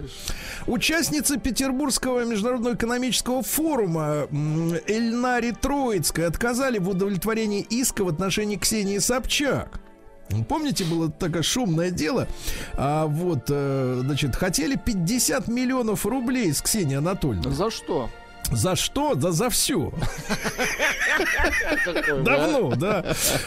[0.67, 4.27] Участница Петербургского международного экономического форума
[4.87, 9.82] Эльнари Троицкой отказали в удовлетворении иска в отношении Ксении Собчак.
[10.47, 12.27] Помните, было такое шумное дело?
[12.73, 17.53] А вот, э, значит, хотели 50 миллионов рублей с Ксенией Анатольевной.
[17.53, 18.09] За что?
[18.51, 19.15] За что?
[19.15, 19.91] Да за все.
[22.23, 23.05] Давно, да.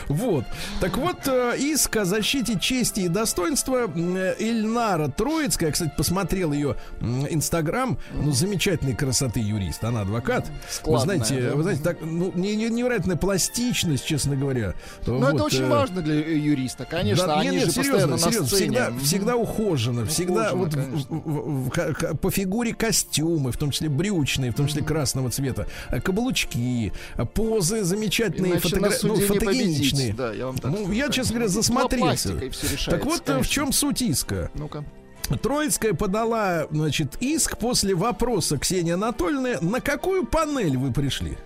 [0.09, 0.45] Вот.
[0.81, 6.77] Так вот, э, иск о защите чести и достоинства м, Ильнара Троицкая, кстати, посмотрел ее
[7.01, 10.47] инстаграм, ну, замечательной красоты юрист, она адвокат.
[10.85, 14.75] Вы знаете, вы знаете, так, ну, не- не- невероятная пластичность, честно говоря.
[15.07, 17.35] Но Вот, это очень э, важно для э, юриста, конечно.
[17.37, 18.91] они нет, же постоянно на сцене.
[19.03, 20.77] всегда, ухожено, всегда вот
[22.21, 27.25] по фигуре костюмы, в том числе брючные, в том числе красного цвета, э, каблучки, э,
[27.25, 30.15] позы замечательные, фотогра- ну, фотогеничные.
[30.15, 32.33] Да, я вам так Ну, скажу, я, честно говоря, засмотрелся.
[32.35, 33.53] решается, Так вот, э, в конечно.
[33.53, 34.51] чем суть иска?
[34.55, 34.85] Ну-ка.
[35.43, 41.37] Троицкая подала, значит, иск после вопроса Ксении Анатольевны, на какую панель вы пришли?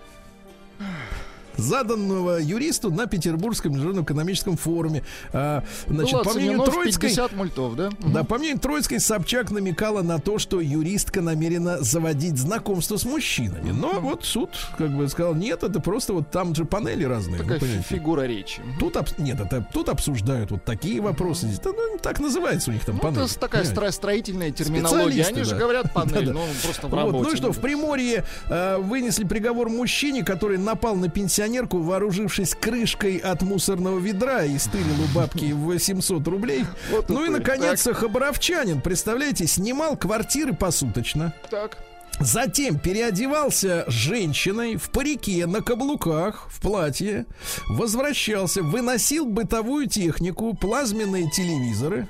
[1.57, 5.03] Заданного юристу на Петербургском международном экономическом форуме.
[5.33, 7.89] А, значит, Было по мнению Троицкой, 50 мультов, да?
[7.99, 13.71] да, по мнению Троицкой, Собчак намекала на то, что юристка намерена заводить знакомство с мужчинами.
[13.71, 17.39] Но вот суд как бы сказал, нет, это просто вот там же панели разные.
[17.41, 18.61] Такая фигура речи.
[18.79, 21.47] Тут, обс- нет, это, тут обсуждают вот такие вопросы.
[21.63, 23.21] Да, ну, так называется у них там Ну, панель.
[23.21, 23.87] это такая Понимаете?
[23.87, 25.23] стро- строительная терминология.
[25.25, 25.57] Они же да.
[25.57, 26.33] говорят панель, Да-да.
[26.33, 27.23] ну просто в Вот, работе.
[27.23, 31.09] ну и что, в Приморье э, вынесли приговор мужчине, который напал на
[31.41, 36.65] пенсионерку, вооружившись крышкой от мусорного ведра и стырил у бабки 800 рублей.
[36.91, 41.33] Вот ну и, наконец, хабаровчанин, представляете, снимал квартиры посуточно.
[41.49, 41.79] Так.
[42.19, 47.25] Затем переодевался женщиной в парике, на каблуках, в платье.
[47.69, 52.07] Возвращался, выносил бытовую технику, плазменные телевизоры.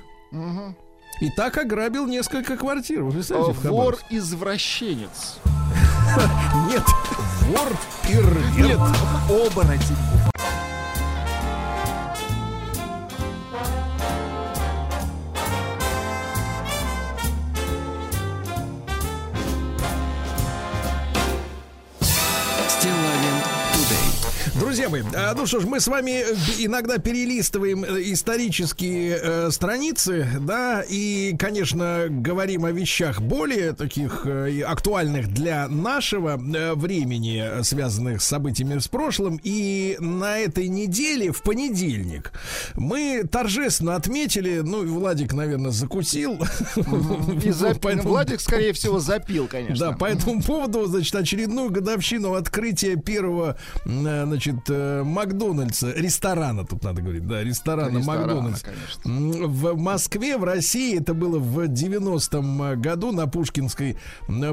[1.22, 3.02] И так ограбил несколько квартир.
[3.02, 4.06] Вы Э, представляете, Хабаровске?
[4.10, 5.38] Вор-извращенец.
[7.52, 7.68] Вор
[8.02, 8.80] перверт.
[9.28, 10.31] Оборотень.
[24.92, 30.28] Мои, а, ну что ж, мы с вами э, иногда перелистываем э, исторические э, страницы,
[30.38, 34.26] да, и, конечно, говорим о вещах более таких
[34.66, 39.40] актуальных для нашего времени, связанных с событиями с прошлым.
[39.42, 42.32] И на этой неделе, в понедельник,
[42.74, 46.34] мы торжественно отметили, ну, Владик, наверное, закусил.
[46.76, 49.92] И Поэтому- Владик, скорее всего, запил, конечно.
[49.92, 57.02] да, по этому поводу, значит, очередную годовщину открытия первого, значит, э, Макдональдса, ресторана, тут надо
[57.02, 58.62] говорить, да, ресторана, Ресторана, Макдональдс.
[58.62, 59.48] конечно.
[59.48, 63.96] В Москве, в России, это было в 90-м году на Пушкинской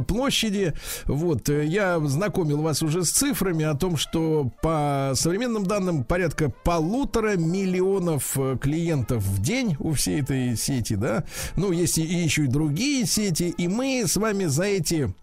[0.08, 0.74] площади.
[1.06, 6.50] Вот, э, я знакомил вас уже с цифрами о том, что по современным данным порядка
[6.64, 11.24] полутора миллионов э, клиентов в день у всей этой сети, да.
[11.56, 15.14] Ну, есть и еще и другие сети, и мы с вами за эти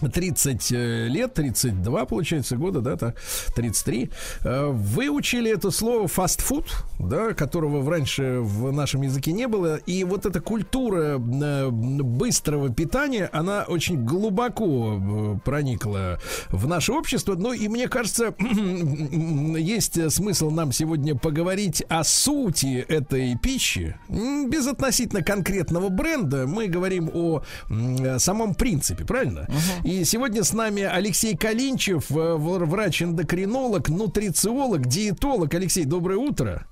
[0.00, 3.16] 30 э, лет, 32, получается, года, да, так,
[3.54, 4.10] 33,
[4.42, 6.64] э, выучили это слово фастфуд,
[6.98, 13.28] да, которого раньше в нашем языке не было, и вот эта культура э, быстрого питания,
[13.32, 16.18] она очень глубоко проникла
[16.50, 23.36] в наше общество, ну и мне кажется, есть смысл нам сегодня поговорить о сути этой
[23.38, 27.42] пищи, без относительно конкретного бренда, мы говорим о
[28.18, 29.48] самом принципе, правильно?
[29.84, 35.52] И сегодня с нами Алексей Калинчев, э, врач-эндокринолог, нутрициолог, диетолог.
[35.52, 36.66] Алексей, доброе утро.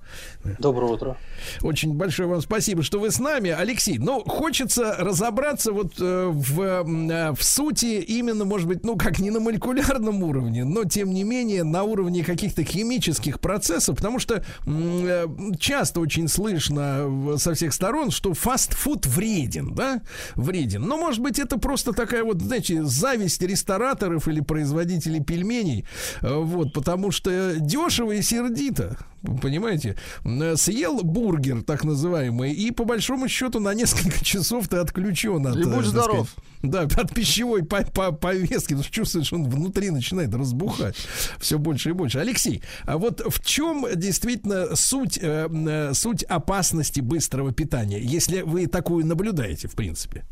[0.59, 1.17] Доброе утро.
[1.61, 3.51] Очень большое вам спасибо, что вы с нами.
[3.51, 9.19] Алексей, ну, хочется разобраться вот э, в, э, в сути именно, может быть, ну, как
[9.19, 14.45] не на молекулярном уровне, но, тем не менее, на уровне каких-то химических процессов, потому что
[14.67, 15.27] э,
[15.59, 20.03] часто очень слышно со всех сторон, что фастфуд вреден, да,
[20.35, 20.83] вреден.
[20.83, 25.85] Но, может быть, это просто такая вот, знаете, зависть рестораторов или производителей пельменей,
[26.21, 28.99] вот, потому что дешево и сердито,
[29.41, 35.47] понимаете, М, съел бургер, так называемый, и по большому счету на несколько часов ты отключен
[35.47, 36.29] от, И будь э, здоров.
[36.29, 40.97] сказать, да, от пищевой по- по- повестки, потому что чувствуешь, он внутри начинает разбухать
[41.39, 42.18] все больше и больше.
[42.18, 48.66] Алексей, а вот в чем действительно суть, э, э, суть опасности быстрого питания, если вы
[48.66, 50.25] такую наблюдаете, в принципе?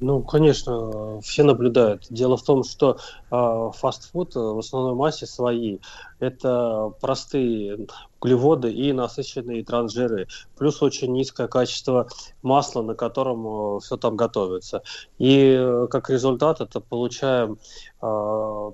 [0.00, 2.06] Ну, конечно, все наблюдают.
[2.08, 2.96] Дело в том, что
[3.30, 5.78] э, фастфуд э, в основной массе свои.
[6.20, 7.86] Это простые
[8.18, 10.26] углеводы и насыщенные трансжиры.
[10.56, 12.08] Плюс очень низкое качество
[12.42, 14.82] масла, на котором все там готовится.
[15.18, 17.58] И э, как результат это получаем
[18.00, 18.70] э,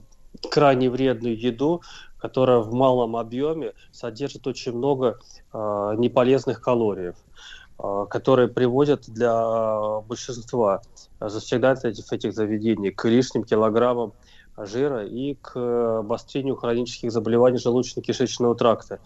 [0.48, 1.82] крайне вредную еду,
[2.18, 5.18] которая в малом объеме содержит очень много
[5.52, 7.12] э, неполезных калорий, э,
[7.78, 10.80] которые приводят для большинства
[11.20, 14.14] завсегдатаев этих заведений к лишним килограммам
[14.56, 19.00] жира и к обострению хронических заболеваний желудочно-кишечного тракта.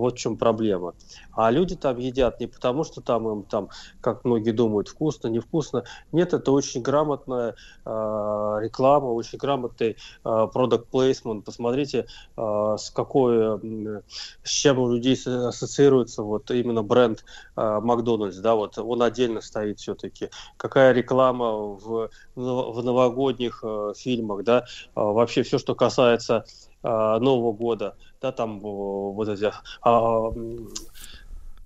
[0.00, 0.94] Вот в чем проблема.
[1.32, 3.68] А люди там едят не потому, что там им там,
[4.00, 5.84] как многие думают, вкусно, невкусно.
[6.12, 11.42] Нет, это очень грамотная э, реклама, очень грамотный э, product placement.
[11.42, 14.00] Посмотрите, э, с какой, э,
[14.42, 17.24] с чем у людей ассоциируется вот именно бренд
[17.56, 20.30] э, Макдональдс, да, вот он отдельно стоит все-таки.
[20.56, 26.44] Какая реклама в, в новогодних э, фильмах, да, э, вообще все, что касается
[26.82, 29.52] э, Нового года, да, там вот эти
[29.82, 30.32] а,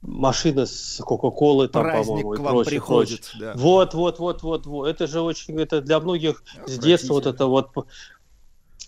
[0.02, 3.20] машины с Кока-Колы, там, по-моему, и прочее, приходит.
[3.32, 3.40] прочее.
[3.40, 3.52] да.
[3.56, 4.86] Вот, вот, вот, вот, вот.
[4.86, 7.70] Это же очень, это для многих с детства вот это вот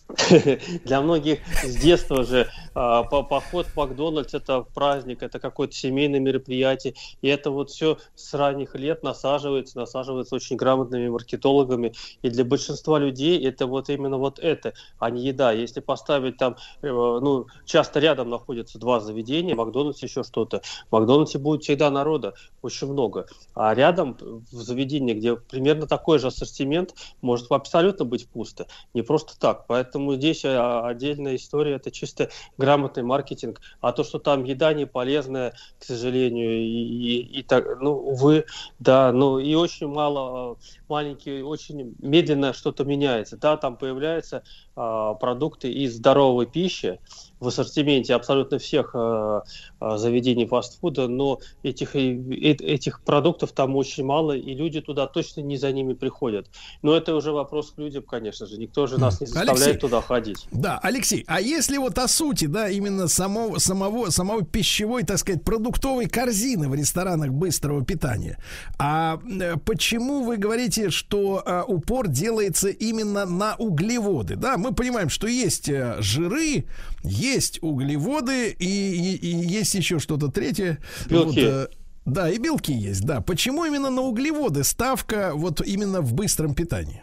[0.85, 6.95] для многих с детства же по- поход в Макдональдс это праздник, это какое-то семейное мероприятие,
[7.23, 11.93] и это вот все с ранних лет насаживается, насаживается очень грамотными маркетологами,
[12.23, 15.53] и для большинства людей это вот именно вот это, а не еда.
[15.53, 21.39] Если поставить там, э, ну, часто рядом находятся два заведения, Макдональдс еще что-то, в Макдональдсе
[21.39, 27.51] будет всегда народа, очень много, а рядом в заведении, где примерно такой же ассортимент, может
[27.51, 33.61] абсолютно быть пусто, не просто так, поэтому здесь а, отдельная история, это чисто грамотный маркетинг,
[33.81, 38.45] а то, что там еда не полезная, к сожалению, и, и- и так, ну, увы,
[38.79, 40.57] да, ну и очень мало, а,
[40.89, 44.43] маленькие, очень медленно что-то меняется, да, там появляются а,
[44.77, 46.99] продукты из здоровой пищи
[47.41, 49.43] в ассортименте абсолютно всех а,
[49.79, 55.43] а, заведений фастфуда, но этих, э- этих продуктов там очень мало, и люди туда точно
[55.43, 56.47] не за ними приходят.
[56.83, 60.01] Но это уже вопрос к людям, конечно же, никто же нас не заставляет Алексей, туда
[60.01, 60.49] ходить.
[60.51, 65.43] Да, Алексей, а если вот о сути, да, именно самого, самого, самого пищевой, так сказать,
[65.45, 68.39] продуктовой корзины в ресторанах быстрого питания,
[68.79, 74.57] а э, почему вы говорите, что э, упор делается именно на углеводы, да?
[74.67, 76.65] Мы понимаем, что есть э, жиры,
[77.05, 80.79] есть углеводы и, и- и есть еще что-то третье.
[81.09, 81.41] Белки.
[81.41, 81.67] э,
[82.05, 83.21] да, и белки есть, да.
[83.21, 87.03] Почему именно на углеводы ставка вот именно в быстром питании?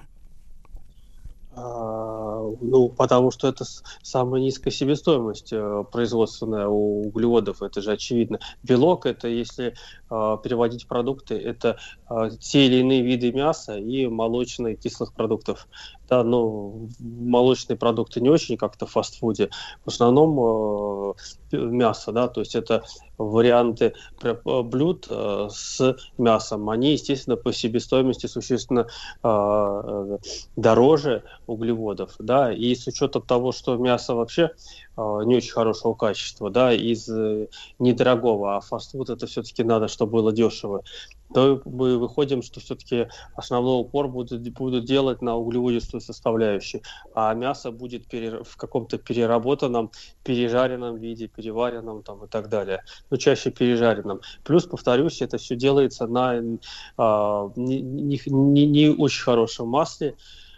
[1.55, 3.63] А, Ну, потому что это
[4.01, 8.39] самая низкая себестоимость э, производственная у углеводов, это же очевидно.
[8.63, 9.75] Белок это, если
[10.09, 11.77] а, переводить продукты, это
[12.07, 15.67] а, те или иные виды мяса и молочных кислых продуктов.
[16.09, 19.49] Да, но молочные продукты не очень как-то в фастфуде.
[19.85, 21.15] В основном
[21.51, 22.83] мясо, да, то есть это
[23.17, 23.93] варианты
[24.43, 26.69] блюд с мясом.
[26.69, 28.87] Они, естественно, по себестоимости существенно
[29.23, 30.17] э,
[30.55, 34.51] дороже углеводов, да, и с учетом того, что мясо вообще
[34.95, 37.47] а, не очень хорошего качества, да, из э,
[37.79, 40.83] недорогого, а фастфуд это все-таки надо, чтобы было дешево,
[41.33, 46.83] то мы выходим, что все-таки основной упор будут, будут делать на углеводистую составляющую,
[47.15, 49.91] а мясо будет пере- в каком-то переработанном,
[50.23, 54.21] пережаренном виде, переваренном там и так далее, но чаще пережаренном.
[54.43, 56.39] Плюс, повторюсь, это все делается на
[56.97, 60.15] а, не, не- не- очень хорошем масле,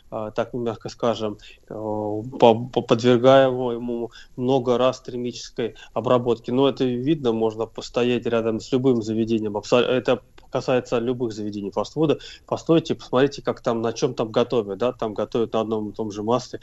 [0.10, 1.38] так мягко скажем,
[1.68, 2.24] э, по-
[2.56, 6.52] по- подвергая ему много раз термической обработке.
[6.52, 9.58] Но это видно, можно постоять рядом с любым заведением.
[9.58, 12.20] Это касается любых заведений фастфуда.
[12.46, 14.78] Постойте, посмотрите, как там, на чем там готовят.
[14.78, 14.94] Да?
[14.94, 16.60] Там готовят на одном и том же масле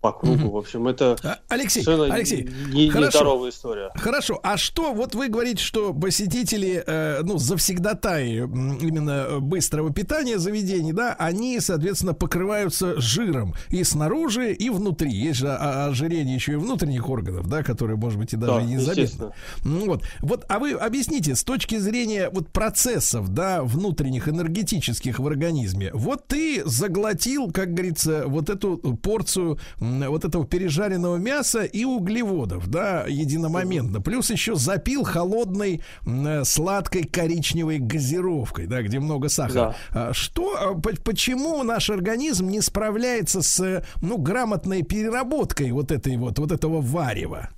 [0.00, 0.34] по кругу.
[0.36, 0.50] Мгм.
[0.50, 3.06] В общем, это А, Алексей, совершенно Алексей, не- хорошо.
[3.18, 3.90] нездоровая история.
[3.96, 10.38] Хорошо, а что, вот вы говорите, что посетители, э, ну, завсегдатаи именно э, быстрого питания
[10.38, 15.10] заведений, да, они, соответственно, покрываются жиром и снаружи, и внутри.
[15.12, 18.66] Есть же ожирение еще и внутренних органов, да, которые, может быть, и даже Да, и
[18.66, 19.32] незаметно.
[19.64, 20.04] Ну, вот.
[20.20, 26.26] вот, а вы объясните, с точки зрения вот процессов, да, внутренних энергетических в организме, вот
[26.26, 29.58] ты заглотил, как говорится, вот эту порцию
[30.08, 37.78] вот этого пережаренного мяса и углеводов, да, единомоментно, плюс еще запил холодной э, сладкой коричневой
[37.78, 39.74] газировкой, да, где много сахара.
[39.90, 45.90] А Что, а, по- почему наш организм не справляется с, э, ну, грамотной переработкой вот
[45.92, 47.50] этой вот, вот этого варева?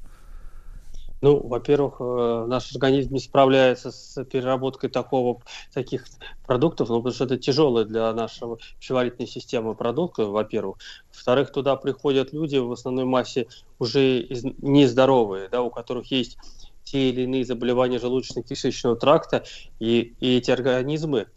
[1.24, 5.40] Ну, во-первых, э, наш организм не справляется с переработкой такого,
[5.72, 6.04] таких
[6.46, 10.78] продуктов, ну, потому что это тяжелые для нашего пищеварительной системы продукты, во-первых.
[11.14, 13.46] Во-вторых, туда приходят люди в основной массе
[13.78, 16.36] уже из- нездоровые, да, у которых есть
[16.82, 19.44] те или иные заболевания желудочно-кишечного тракта,
[19.78, 21.28] и, и эти организмы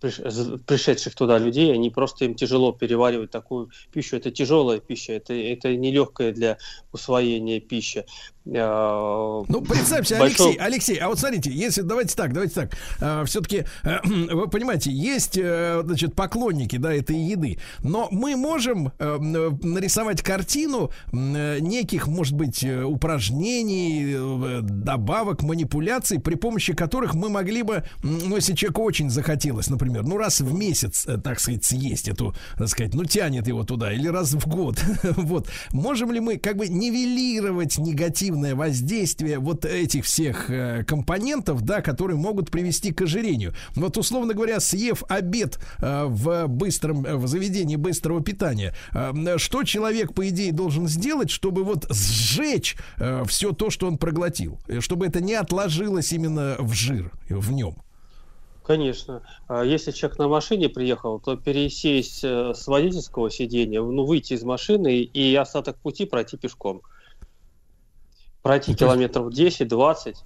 [0.00, 4.16] пришедших туда людей, они просто им тяжело переваривать такую пищу.
[4.16, 6.58] Это тяжелая пища, это, это нелегкая для
[6.92, 8.04] усвоения пища.
[8.44, 13.64] А, Ну, представьте, большого- Алексей, Алексей, а вот смотрите, если, давайте так, давайте так, все-таки,
[14.04, 19.18] вы понимаете, есть, э, значит, поклонники, да, этой еды, но мы можем э,
[19.62, 27.28] нарисовать картину э, неких, может быть, э, упражнений, э, добавок, манипуляций, при помощи которых мы
[27.28, 31.64] могли бы, ну, если человеку очень захотелось, например, ну, раз в месяц, э, так сказать,
[31.64, 34.82] съесть эту, так сказать, ну, тянет его туда, или раз в год,
[35.16, 37.78] вот, можем ли мы как бы нивелировать
[38.32, 43.52] негативное воздействие вот этих всех э, компонентов, да, которые могут привести к ожирению.
[43.74, 49.64] Вот, условно говоря, съев обед э, в быстром, э, в заведении быстрого питания, э, что
[49.64, 52.76] человек, по идее, должен сделать, чтобы вот сжечь
[53.26, 57.52] все то, что он проглотил, э, чтобы это не отложилось именно в жир, э, в
[57.52, 57.76] нем?
[58.64, 59.22] Конечно.
[59.48, 64.44] А Если человек на машине приехал, то пересесть э, с водительского сиденья, ну, выйти из
[64.44, 66.82] машины и остаток пути пройти пешком.
[68.42, 70.16] Пройти Ну, километров 10-20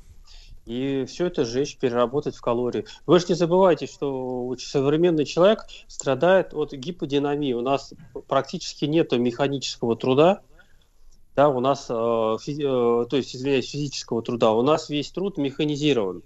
[0.66, 2.86] и все это сжечь, переработать в калории.
[3.06, 7.52] Вы же не забывайте, что современный человек страдает от гиподинамии.
[7.52, 7.94] У нас
[8.26, 10.40] практически нет механического труда,
[11.36, 15.36] да, у нас, э, фи- э, то есть, извиняюсь, физического труда, у нас весь труд
[15.36, 16.22] механизирован.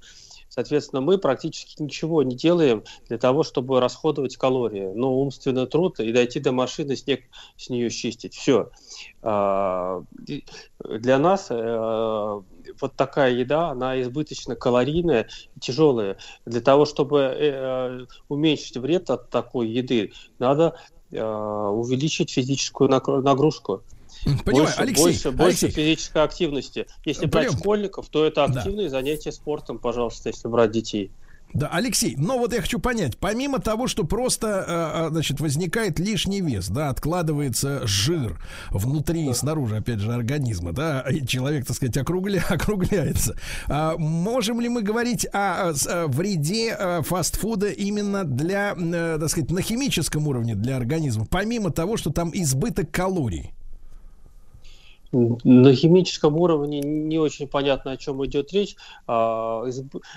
[0.51, 4.91] Соответственно, мы практически ничего не делаем для того, чтобы расходовать калории.
[4.95, 7.21] Но умственный труд и дойти до машины, снег
[7.57, 8.35] с нее счистить.
[8.35, 8.71] Все.
[9.23, 11.55] Для нас э,
[12.81, 15.29] вот такая еда, она избыточно калорийная,
[15.61, 16.17] тяжелая.
[16.47, 20.75] Для того, чтобы э, уменьшить вред от такой еды, надо
[21.13, 23.85] э, увеличить физическую нагру- нагрузку.
[24.25, 26.87] Понимаю, больше, Алексей, больше, больше Алексей, физической активности.
[27.05, 27.59] Если брать Понимаю.
[27.63, 28.61] школьников, то это Да.
[28.61, 31.11] активные занятия спортом, пожалуйста, если брать детей.
[31.53, 35.99] Да, Алексей, но вот я хочу понять, помимо того, что просто, э, э, значит, возникает
[35.99, 38.41] лишний вес, да, откладывается жир
[38.71, 43.35] внутри и снаружи, опять же, организма, да, и человек, так сказать, округля, округляется.
[43.67, 45.73] А можем ли мы говорить о,
[46.07, 48.77] вреде э, фастфуда именно для,
[49.19, 53.51] так сказать, на химическом уровне для организма, помимо того, что там избыток калорий?
[55.13, 58.77] На химическом уровне не очень понятно, о чем идет речь.
[59.09, 59.65] А,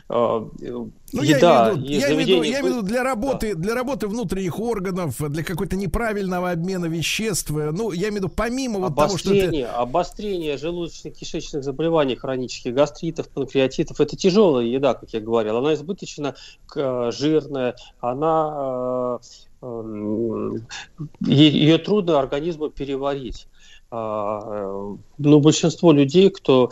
[0.09, 2.63] а, э, Ну, еда я имею в виду, я имею в виду, заведения я имею
[2.63, 7.49] в виду бы- для работы, для работы внутренних органов, для какой-то неправильного обмена веществ.
[7.57, 9.81] э, Ну, я имею в виду, помимо вот того, что это...
[9.81, 15.57] обострение, желудочно-кишечных заболеваний хронических, гастритов, панкреатитов, это тяжелая еда, как я говорил.
[15.57, 16.35] Она избыточно
[16.75, 19.17] э, жирная, она
[19.61, 20.55] э, эм,
[21.21, 23.47] е- ее трудно организму переварить.
[23.93, 26.71] Ну, большинство людей, кто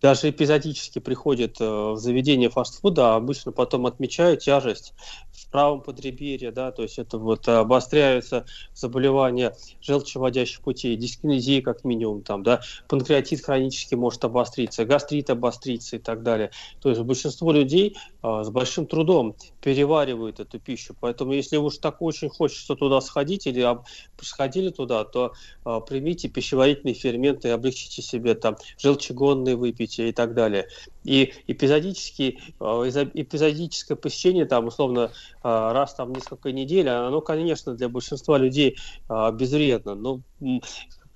[0.00, 4.94] даже эпизодически приходит э, в заведение фастфуда, обычно потом отмечают тяжесть
[5.30, 8.44] в правом подреберье, да, то есть это вот обостряются
[8.74, 15.98] заболевания желчеводящих путей, дискинезия как минимум, там, да, панкреатит хронически может обостриться, гастрит обостриться и
[15.98, 16.50] так далее.
[16.80, 22.00] То есть большинство людей а, с большим трудом переваривают эту пищу, поэтому если уж так
[22.02, 23.84] очень хочется туда сходить или об-
[24.20, 25.32] сходили туда, то
[25.64, 29.56] а, примите пищеварительные ферменты, облегчите себе там желчегонные
[29.90, 30.66] выпейте и так далее.
[31.04, 35.12] И эпизодически, изо- эпизодическое посещение там условно
[35.42, 38.76] а, раз там несколько недель, оно, конечно, для большинства людей
[39.08, 40.20] а, безвредно, но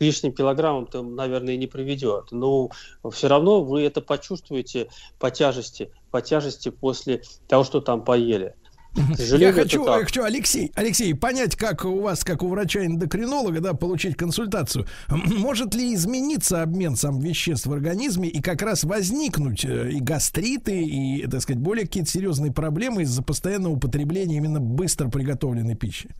[0.00, 2.28] лишним килограммам то, наверное, не приведет.
[2.32, 2.70] Но
[3.10, 4.88] все равно вы это почувствуете
[5.18, 8.54] по тяжести, по тяжести после того, что там поели.
[8.94, 14.16] Я хочу, я хочу, Алексей, Алексей, понять, как у вас, как у врача-эндокринолога, да, получить
[14.16, 14.86] консультацию.
[15.08, 20.82] Может ли измениться обмен сам веществ в организме и как раз возникнуть э, и гастриты,
[20.82, 26.10] и, так сказать, более какие-то серьезные проблемы из-за постоянного употребления именно быстро приготовленной пищи?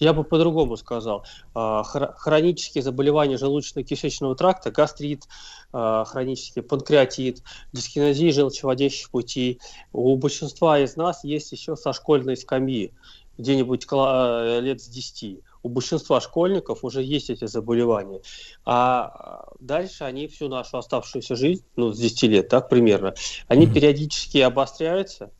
[0.00, 1.24] А, Я бы по-другому сказал.
[1.54, 5.24] А, хро- Хронические заболевания желудочно-кишечного тракта, гастрит,
[5.72, 7.42] а, хронический панкреатит,
[7.72, 9.60] дискинезия желчеводящих путей.
[9.92, 12.92] У большинства из нас есть еще со школьной скамьи,
[13.38, 15.40] где-нибудь кла- лет с 10.
[15.64, 18.20] У большинства школьников уже есть эти заболевания.
[18.64, 23.14] А дальше они всю нашу оставшуюся жизнь, ну, с 10 лет, так, примерно,
[23.46, 25.30] они периодически обостряются,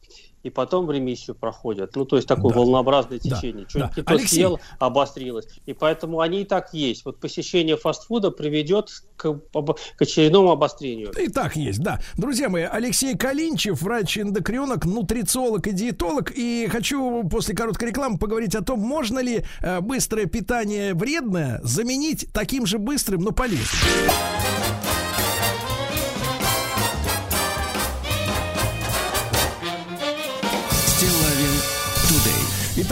[0.42, 1.94] и потом в ремиссию проходят.
[1.96, 2.60] Ну, то есть такое Да.
[2.60, 3.36] волнообразное Да.
[3.36, 3.66] течение.
[3.68, 4.00] Что-нибудь Да.
[4.00, 4.36] не то Алексей.
[4.36, 5.46] съел, обострилось.
[5.66, 7.04] И поэтому они и так есть.
[7.04, 11.12] Вот посещение фастфуда приведет к, об- к очередному обострению.
[11.18, 12.00] И так есть, да.
[12.16, 16.32] Друзья мои, Алексей Калинчев, врач-эндокринолог, нутрициолог и диетолог.
[16.34, 22.26] И хочу после короткой рекламы поговорить о том, можно ли э, быстрое питание вредное заменить
[22.32, 23.66] таким же быстрым, но полезным.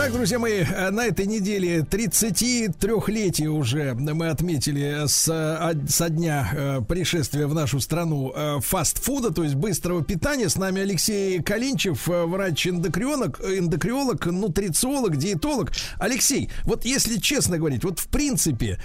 [0.02, 6.50] Итак, друзья мои, э, на этой неделе 33-летие уже мы отметили с, э, со дня
[6.54, 10.48] э, пришествия в нашу страну фастфуда, то есть быстрого питания.
[10.48, 15.72] С нами Алексей Калинчев, врач-эндокринолог, эндокриолог, нутрициолог, диетолог.
[15.98, 18.80] Алексей, вот если честно говорить, вот в принципе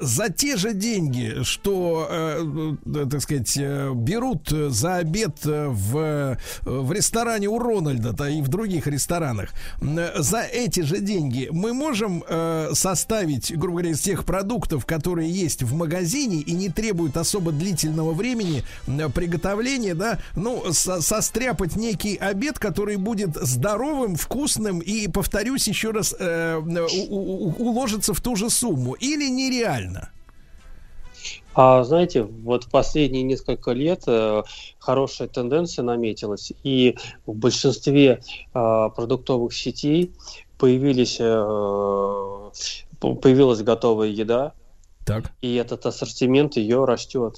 [0.00, 3.56] за те же деньги, что, так сказать,
[3.94, 9.48] берут за обед в, в ресторане у Рональда, да и в других ресторанах,
[9.80, 15.62] за эти же деньги мы можем э, составить, грубо говоря, из тех продуктов, которые есть
[15.62, 22.16] в магазине и не требуют особо длительного времени э, приготовления, да, ну, со состряпать некий
[22.16, 28.50] обед, который будет здоровым, вкусным и, повторюсь еще раз, э, у, уложится в ту же
[28.50, 28.94] сумму.
[28.94, 30.10] Или нереально?
[31.60, 34.42] А знаете, вот последние несколько лет э,
[34.78, 38.20] хорошая тенденция наметилась, и в большинстве
[38.54, 40.12] э, продуктовых сетей
[40.58, 42.50] появились, э,
[43.00, 44.52] появилась готовая еда,
[45.04, 45.32] так.
[45.40, 47.36] и этот ассортимент ее растет.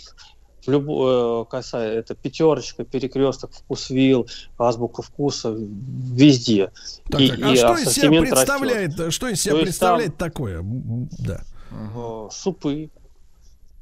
[0.66, 4.26] В любой, э, касая это пятерочка, перекресток, вкусвилл,
[4.58, 6.70] азбука вкуса, везде.
[7.08, 7.38] Так, и, так.
[7.42, 9.12] А и что из себя ассортимент представляет, растет.
[9.12, 10.62] что из себя То представляет такое?
[10.62, 11.42] Да.
[11.70, 12.90] Э, супы,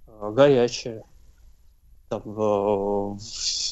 [0.07, 1.05] э, горячее,
[2.09, 3.17] там, э,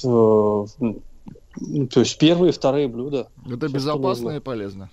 [0.05, 3.29] э, то есть первые, вторые блюда.
[3.47, 4.91] Это безопасно и полезно.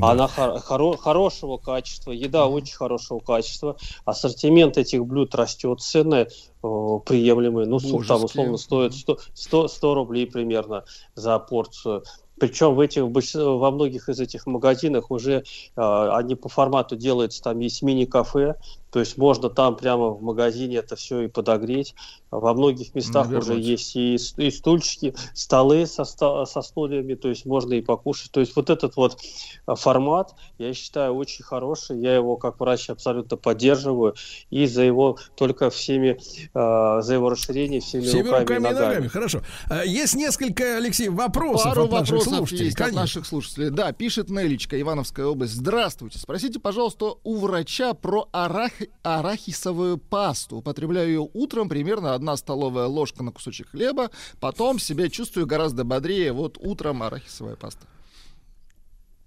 [0.00, 6.28] Она хор- хоро- хорошего качества, еда очень хорошего качества, ассортимент этих блюд растет, цены
[6.62, 8.24] э, приемлемые, ну, суп там Божеские.
[8.24, 12.04] условно стоит 100, 100, 100 рублей примерно за порцию.
[12.38, 15.44] Причем в этих, во многих из этих магазинах уже
[15.76, 18.56] э, они по формату делаются, там есть мини-кафе,
[18.92, 21.94] то есть можно там прямо в магазине это все и подогреть.
[22.30, 23.64] Во многих местах уже Навернуть.
[23.64, 28.30] есть и, и стульчики, столы со, со стульями, то есть можно и покушать.
[28.32, 29.18] То есть вот этот вот
[29.64, 32.00] а, формат, я считаю, очень хороший.
[32.00, 34.14] Я его как врач абсолютно поддерживаю.
[34.50, 36.18] И за его только всеми,
[36.52, 39.08] э, за его расширение всеми, Всеми руками, руками и ногами.
[39.08, 39.40] Хорошо.
[39.70, 42.64] А, Есть несколько, Алексей, вопросов Пару от наших вопросов слушателей.
[42.66, 43.00] есть Конечно.
[43.00, 43.70] от наших слушателей.
[43.70, 45.54] Да, пишет Нелечка, Ивановская область.
[45.54, 46.18] Здравствуйте.
[46.18, 48.72] Спросите, пожалуйста, у врача про арах...
[49.02, 50.56] арахисовую пасту.
[50.58, 54.10] Употребляю ее утром, примерно одна столовая ложка на кусочек хлеба.
[54.40, 56.32] Потом себя чувствую гораздо бодрее.
[56.32, 57.86] Вот утром арахисовая паста.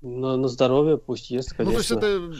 [0.01, 2.05] На, на здоровье пусть ест, Ну, то есть конечно.
[2.05, 2.35] это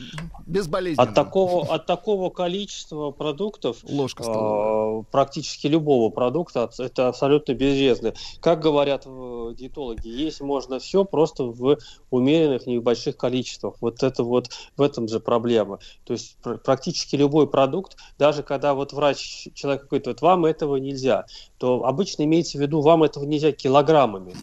[0.46, 1.10] безболезненно.
[1.10, 5.02] от, такого, от такого количества продуктов Ложка столовая.
[5.02, 8.14] э, практически любого продукта это абсолютно безвредно.
[8.40, 9.08] Как говорят
[9.54, 11.78] диетологи, есть можно все просто в
[12.10, 13.76] умеренных небольших количествах.
[13.82, 15.80] Вот это вот в этом же проблема.
[16.04, 20.78] То есть пр- практически любой продукт, даже когда вот врач человек говорит, вот вам этого
[20.78, 21.26] нельзя,
[21.58, 24.36] то обычно имеется в виду вам этого нельзя килограммами.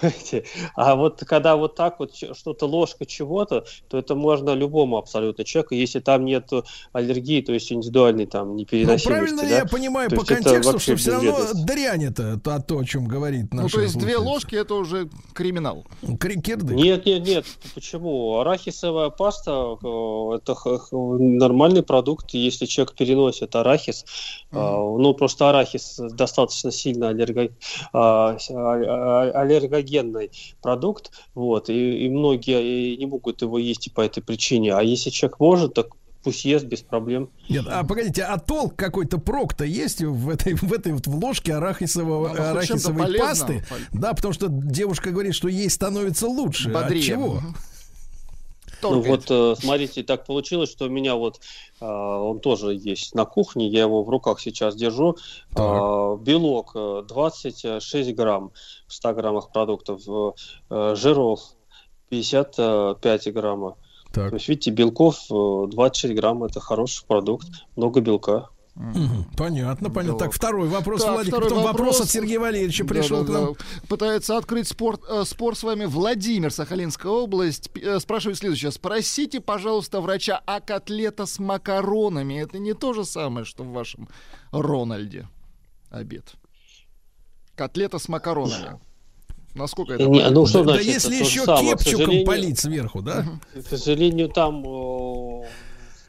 [0.00, 0.44] Понимаете?
[0.74, 5.74] А вот когда вот так вот что-то ложка чего-то, то это можно любому абсолютно человеку,
[5.74, 6.50] если там нет
[6.92, 9.06] аллергии, то есть индивидуальной там Ну, непереносимости.
[9.08, 9.56] правильно ли да?
[9.58, 13.52] я понимаю То по контексту, что все равно дрянь это то, то, о чем говорит
[13.52, 15.84] Ну, наш то есть две ложки это уже криминал.
[16.18, 16.74] Крикерды.
[16.74, 17.44] Нет, нет, нет.
[17.74, 18.38] Почему?
[18.40, 20.54] Арахисовая паста э, это
[20.92, 24.04] нормальный продукт, если человек переносит арахис.
[24.52, 27.52] э, Ну, просто арахис достаточно сильно аллерго-
[27.92, 28.36] а,
[29.76, 30.30] аллергогенный
[30.62, 34.74] продукт, вот, и, и многие не могут его есть и по этой причине.
[34.74, 35.88] А если человек может, так
[36.22, 37.30] пусть ест без проблем.
[37.48, 41.54] Нет, а погодите, а толк какой-то прок-то есть в этой, в этой вот в ложке
[41.54, 43.64] арахисового, Ну, арахисовой пасты?
[43.92, 46.72] Да, потому что девушка говорит, что ей становится лучше.
[46.72, 47.00] Бодрее.
[47.00, 47.42] От чего?
[48.82, 51.40] Ну вот, э, смотрите, так получилось, что у меня вот
[51.80, 55.16] э, он тоже есть на кухне, я его в руках сейчас держу.
[55.56, 58.52] Э, белок э, 26 грамм
[58.86, 60.32] в 100 граммах продуктов, э,
[60.70, 61.40] э, жиров
[62.10, 63.76] 55 грамма.
[64.12, 64.30] Так.
[64.30, 68.48] То есть, видите, белков э, 26 грамм, это хороший продукт, много белка.
[69.36, 70.18] Понятно, понятно.
[70.18, 70.24] Да.
[70.26, 71.28] Так, второй вопрос, Так, Владик.
[71.32, 72.00] второй Потом вопрос вопрос.
[72.02, 73.44] от Сергея Валерьевича пришел к нам.
[73.54, 73.86] Да-да-да.
[73.88, 77.70] Пытается открыть спорт, э, спор с вами Владимир, Сахалинская область.
[77.70, 78.70] П- э, спрашивает следующее.
[78.70, 84.08] Спросите, пожалуйста, врача, а котлета с макаронами это не то же самое, что в вашем
[84.52, 85.26] Рональде
[85.90, 86.34] обед?
[87.54, 88.78] Котлета с макаронами.
[89.54, 90.86] Насколько это Не, ну что да значит?
[90.92, 91.70] если это то же еще самое.
[91.70, 93.24] Кепчуком сожалению- полить сверху, да?
[93.54, 95.46] К сожалению, там э,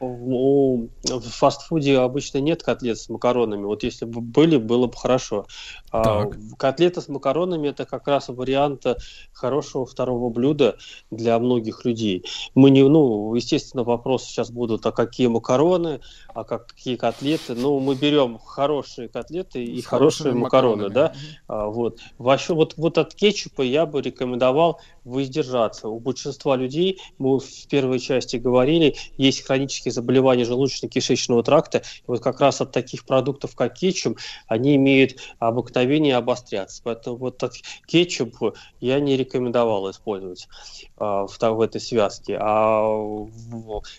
[0.00, 3.64] в, в фастфуде обычно нет котлет с макаронами.
[3.64, 5.46] Вот если бы были, было бы хорошо.
[5.90, 6.38] А, Так.
[6.58, 8.84] котлета с макаронами это как раз вариант
[9.32, 10.76] хорошего второго блюда
[11.10, 12.24] для многих людей.
[12.54, 16.00] Мы не, ну, естественно, вопросы сейчас будут, а какие макароны,
[16.34, 17.54] а какие котлеты.
[17.54, 21.08] Ну, мы берем хорошие котлеты и С хорошие макароны, да.
[21.08, 21.38] макаронами.
[21.48, 21.98] А, вот.
[22.18, 25.88] Вообще, вот, вот от кетчупа я бы рекомендовал воздержаться.
[25.88, 31.78] У большинства людей, мы в первой части говорили, есть хронические заболевания желудочно-кишечного тракта.
[31.78, 36.80] И вот как раз от таких продуктов, как кетчуп, они имеют обыкновение обостряться.
[36.84, 37.54] Поэтому вот от
[37.86, 40.48] кетчупа я не рекомендовал использовать
[40.96, 42.38] а, в, в этой связке.
[42.40, 42.82] А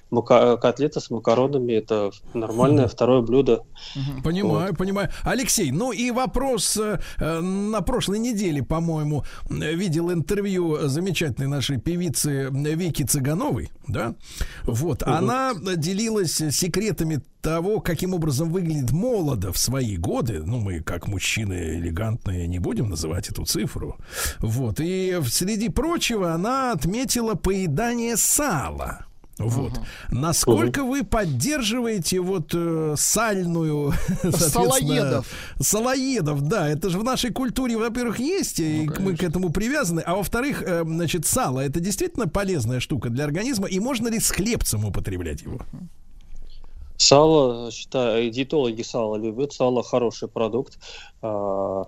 [0.10, 3.64] мака- котлета с макаронами это нормальное второе блюдо.
[4.24, 5.10] Понимаю, понимаю.
[5.24, 12.49] Алексей, ну и вопрос э, э, на прошлой неделе, по-моему, видел интервью замечательной нашей певицы
[12.52, 14.16] Вики Цыгановой, да?
[14.64, 20.43] Вот, она делилась секретами того, каким образом выглядит молодо в свои годы.
[20.43, 23.97] Ну, мы, как мужчины элегантные, не будем называть эту цифру.
[24.39, 29.09] Вот, и среди прочего она отметила поедание сала.
[29.40, 29.80] Вот.
[30.11, 33.94] Насколько вы поддерживаете вот э, сальную,
[34.32, 35.28] Салоедов.
[35.60, 40.02] Салоедов, да, это же в нашей культуре, во-первых, есть, и Ну, мы к этому привязаны,
[40.02, 44.30] а во-вторых, э, значит, сало это действительно полезная штука для организма, и можно ли с
[44.30, 45.60] хлебцем употреблять его?
[46.98, 49.53] Сало, считаю, диетологи сало любят.
[49.53, 50.78] Сало хороший продукт.
[51.22, 51.84] А,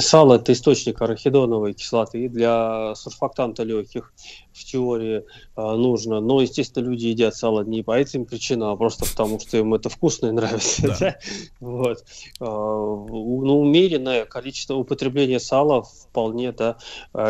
[0.00, 4.12] Сало это источник арахидоновой кислоты для сурфактанта легких
[4.52, 5.24] в теории
[5.56, 6.20] а, нужно.
[6.20, 9.88] Но, естественно, люди едят сало не по этим причинам, а просто потому, что им это
[9.88, 10.96] вкусно и нравится.
[11.00, 11.16] Да.
[11.60, 12.04] Вот.
[12.40, 16.76] У- Ну, умеренное количество употребления сала вполне, да.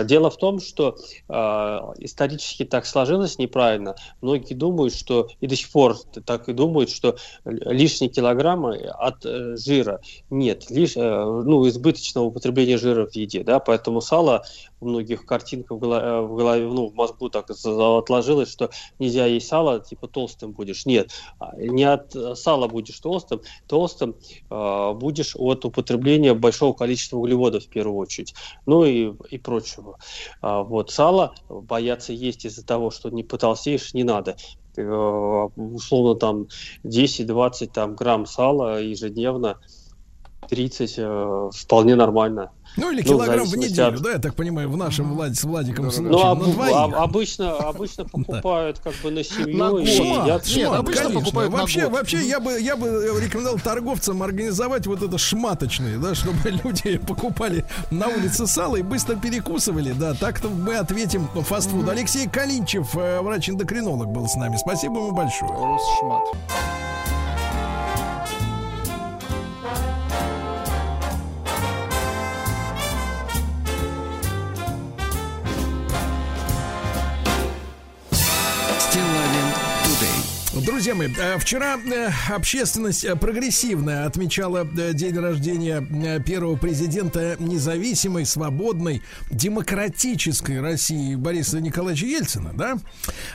[0.04, 0.96] Дело в том, что
[1.28, 3.94] исторически так сложилось неправильно.
[4.20, 9.56] Многие думают, что и до сих пор так и думают, что лишние килограммы от э,
[9.56, 10.00] жира.
[10.30, 14.44] Нет, лишь, э, ну, избыточного употребления жира в еде, да, поэтому сало
[14.80, 19.48] у многих картинка в голове, э, голове, ну, в мозгу так отложилось, что нельзя есть
[19.48, 20.86] сало, типа толстым будешь.
[20.86, 24.16] Нет, а, не от э, сала будешь толстым, толстым
[24.50, 28.34] э, будешь от употребления большого количества углеводов в первую очередь,
[28.66, 29.98] ну и, и прочего.
[30.40, 34.36] А, вот сало бояться есть из-за того, что не потолстеешь, не надо.
[34.76, 36.46] Э, условно там
[36.84, 39.58] 10-20 там, грамм сала ежедневно,
[40.56, 42.50] 30 э, вполне нормально.
[42.76, 45.14] Ну или Ну, в килограмм в зависимости неделю, от- да, я так понимаю, в нашем
[45.18, 49.70] Влад- с Владиком случае Ну, об- об- обычно, обычно покупают как бы на семью На
[49.70, 49.82] год.
[49.82, 50.46] едят.
[50.46, 51.20] Нет, Шмат, обычно конечно.
[51.20, 51.92] покупают на вообще, год.
[51.92, 52.86] вообще я бы я бы
[53.22, 59.16] рекомендовал торговцам организовать вот это шматочные, да, чтобы люди покупали на улице сало и быстро
[59.16, 60.12] перекусывали, да.
[60.14, 61.88] Так-то мы ответим ну, фастфуд.
[61.88, 64.56] Алексей Калинчев, э, врач-эндокринолог, был с нами.
[64.58, 65.50] Спасибо ему большое.
[65.50, 66.24] Росшмат.
[80.64, 89.02] Друзья мои, э, вчера э, общественность э, прогрессивная отмечала день рождения первого президента независимой, свободной,
[89.30, 92.78] демократической России Бориса Николаевича Ельцина, да?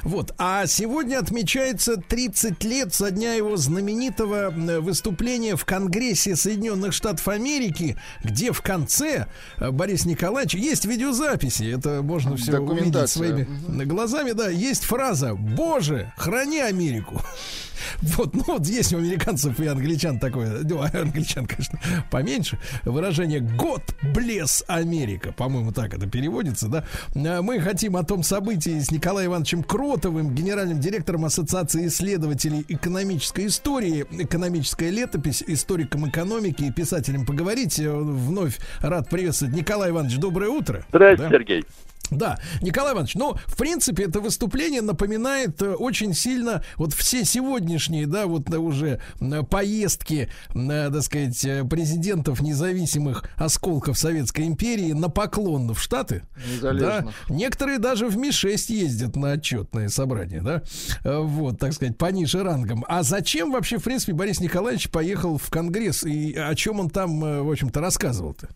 [0.04, 0.34] Вот.
[0.38, 7.98] А сегодня отмечается 30 лет со дня его знаменитого выступления в Конгрессе Соединенных Штатов Америки,
[8.24, 9.28] где в конце
[9.60, 13.48] Борис Николаевич есть видеозаписи, это можно все увидеть своими
[13.84, 17.17] глазами, да, есть фраза «Боже, храни Америку».
[18.02, 21.80] Вот, ну вот есть у американцев и англичан такое, ну, а англичан, конечно,
[22.12, 23.84] поменьше, выражение «God
[24.14, 26.86] bless Америка», по-моему, так это переводится, да.
[27.16, 33.48] А Мы хотим о том событии с Николаем Ивановичем Кротовым, генеральным директором Ассоциации исследователей экономической
[33.48, 37.80] истории, экономическая летопись, историком экономики и писателем поговорить.
[37.80, 39.56] Э, Вновь рад приветствовать.
[39.56, 40.84] Николай Иванович, доброе утро.
[40.90, 41.30] Здравствуйте, Да.
[41.30, 41.66] Сергей.
[42.12, 48.08] Да, Николай Иванович, ну, в принципе, это выступление напоминает э, очень сильно вот все сегодняшние,
[48.08, 49.02] да, вот уже
[49.50, 56.24] поездки, э, так сказать, э, президентов независимых осколков Советской империи на поклон в Штаты.
[56.62, 57.16] Да, Незалежных.
[57.30, 60.64] некоторые даже в Ми-6 ездят на отчетные собрания, да,
[61.04, 62.86] вот, так сказать, пониже рангом.
[62.88, 67.20] А зачем вообще, в принципе, Борис Николаевич поехал в Конгресс и о чем он там,
[67.20, 68.48] в общем-то, рассказывал-то?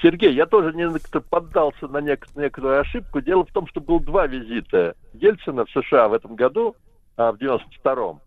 [0.00, 3.20] Сергей, я тоже некоторо поддался на нек- некоторую ошибку.
[3.20, 6.76] Дело в том, что было два визита Ельцина в США в этом году,
[7.16, 8.20] а, в 92-м.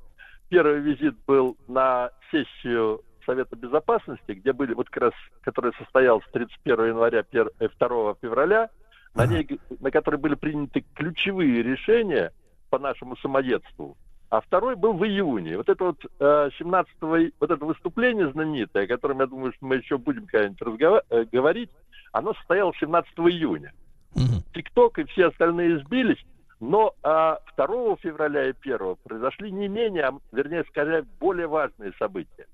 [0.50, 6.88] Первый визит был на сессию Совета Безопасности, где были, вот как раз, которая состоялась 31
[6.88, 8.70] января, пер- э, 2 февраля,
[9.16, 12.32] на, ней, на которой были приняты ключевые решения
[12.70, 13.96] по нашему самоедству.
[14.32, 15.58] А второй был в июне.
[15.58, 19.76] Вот это вот э, 17 вот это выступление знаменитое, о котором, я думаю, что мы
[19.76, 21.70] еще будем когда-нибудь разгова- э, говорить,
[22.14, 23.74] оно состоялось 17 июня.
[24.54, 26.24] ТикТок и все остальные сбились,
[26.62, 32.48] но а, 2 февраля и 1 произошли не менее, а, вернее, скорее, более важные события.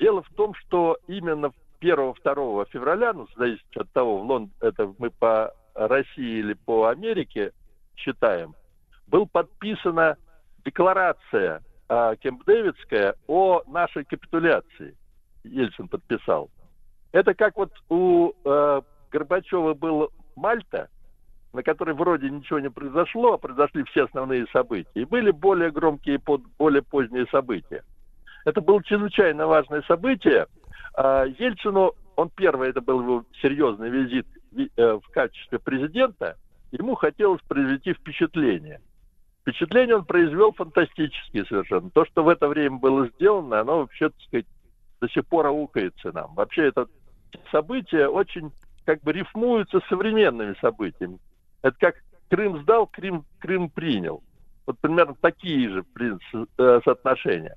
[0.00, 4.50] Дело в том, что именно 1-2 февраля, ну, зависит от того, в Лон...
[4.60, 7.52] это мы по России или по Америке
[7.96, 8.54] считаем,
[9.06, 10.16] был подписана
[10.66, 14.96] декларация а, Кемп-Дэвидская о нашей капитуляции.
[15.44, 16.50] Ельцин подписал.
[17.12, 18.82] Это как вот у э,
[19.12, 20.88] Горбачева был Мальта,
[21.52, 24.90] на которой вроде ничего не произошло, а произошли все основные события.
[24.94, 27.84] И были более громкие, под, более поздние события.
[28.44, 30.46] Это было чрезвычайно важное событие.
[30.94, 36.36] А, Ельцину, он первый, это был его серьезный визит ви- э, в качестве президента,
[36.72, 38.80] ему хотелось произвести впечатление.
[39.46, 41.88] Впечатление он произвел фантастические совершенно.
[41.90, 44.46] То, что в это время было сделано, оно вообще, так сказать,
[45.00, 46.34] до сих пор аукается нам.
[46.34, 46.88] Вообще это
[47.52, 48.50] события очень
[48.84, 51.20] как бы рифмуются с современными событиями.
[51.62, 51.94] Это как
[52.28, 54.20] Крым сдал, Крым, Крым принял.
[54.66, 57.56] Вот примерно такие же в принципе, э, соотношения.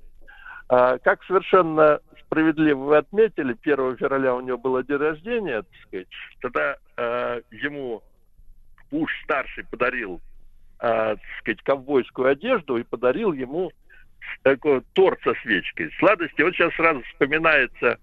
[0.68, 6.08] А, как совершенно справедливо вы отметили, 1 февраля у него было день рождения, так сказать,
[6.40, 8.04] тогда э, ему
[8.92, 10.22] Буш старший подарил,
[10.80, 13.72] э, так сказать, ковбойскую одежду и подарил ему
[14.44, 15.92] такой торт со свечкой.
[16.00, 16.42] Сладости.
[16.42, 17.98] Вот сейчас сразу вспоминается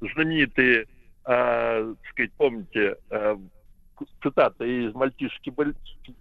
[0.00, 0.86] знаменитые,
[1.26, 3.36] э, так сказать, помните, э,
[4.22, 5.52] цитата из мальчишки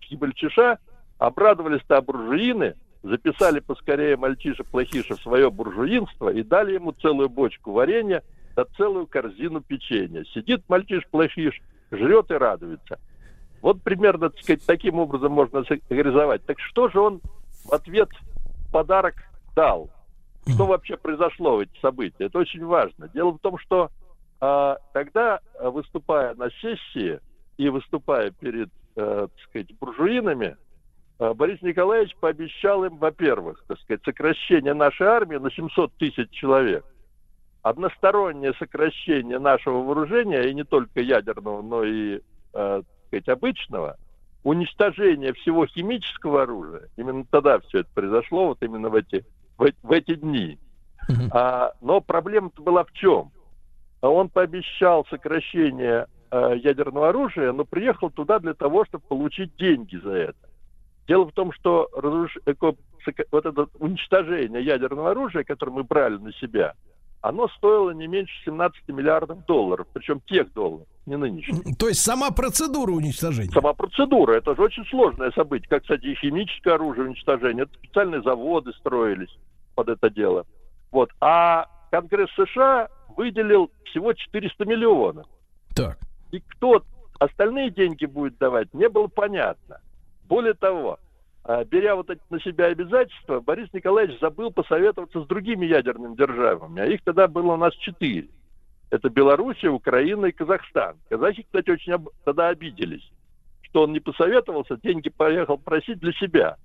[0.02, 0.80] Кибальчиша,
[1.18, 8.23] обрадовались-то буржуины, записали поскорее мальчишек плохиша в свое буржуинство и дали ему целую бочку варенья
[8.56, 10.26] да целую корзину печенья.
[10.34, 11.61] Сидит мальчиш плохиш,
[11.91, 12.99] жрет и радуется.
[13.61, 16.45] Вот примерно, так сказать, таким образом можно сахаризовать.
[16.45, 17.22] Так что же он
[17.65, 18.10] в ответ
[18.72, 19.15] подарок
[19.56, 19.90] дал?
[20.48, 22.26] Что вообще произошло в эти события?
[22.26, 23.07] Это очень важно.
[23.10, 23.91] Дело в том, что
[24.41, 27.19] а, тогда, а, выступая на сессии
[27.57, 30.56] и выступая перед, э, так сказать, буржуинами,
[31.19, 36.86] а, Борис Николаевич пообещал им, во-первых, так сказать, сокращение нашей армии на 700 тысяч человек,
[37.61, 42.22] одностороннее сокращение нашего вооружения, и не только ядерного, но и,
[42.53, 43.98] так сказать, обычного,
[44.44, 46.88] уничтожение всего химического оружия.
[46.95, 49.26] Именно тогда все это произошло, вот именно в эти,
[49.57, 50.57] в, в эти дни.
[51.31, 53.31] А, но проблема-то была в чем?
[54.02, 60.11] Он пообещал сокращение э, ядерного оружия, но приехал туда для того, чтобы получить деньги за
[60.11, 60.49] это.
[61.07, 62.38] Дело в том, что разруш...
[62.45, 66.76] сока- вот это уничтожение ядерного оружия, которое мы брали на себя,
[67.22, 71.78] оно стоило не меньше 17 миллиардов долларов, причем тех долларов, не нынешних.
[71.78, 73.52] То есть сама процедура уничтожения.
[73.52, 77.64] Сама процедура, это же очень сложное событие, как, кстати, и химическое оружие уничтожения.
[77.64, 79.36] Это специальные заводы строились
[79.76, 80.46] под это дело.
[80.91, 81.10] Вот.
[81.20, 85.26] А Конгресс США выделил всего 400 миллионов.
[85.76, 85.98] Так.
[86.32, 86.84] И кто
[87.20, 89.82] остальные деньги будет давать, не было понятно.
[90.24, 91.00] Более того,
[91.70, 96.86] беря вот эти на себя обязательства, Борис Николаевич забыл посоветоваться с другими ядерными державами, а
[96.86, 98.28] их тогда было у нас четыре.
[98.90, 100.98] Это Белоруссия, Украина и Казахстан.
[101.10, 103.07] Казахи, кстати, очень об- тогда обиделись,
[103.61, 106.57] что он не посоветовался, деньги поехал просить для себя.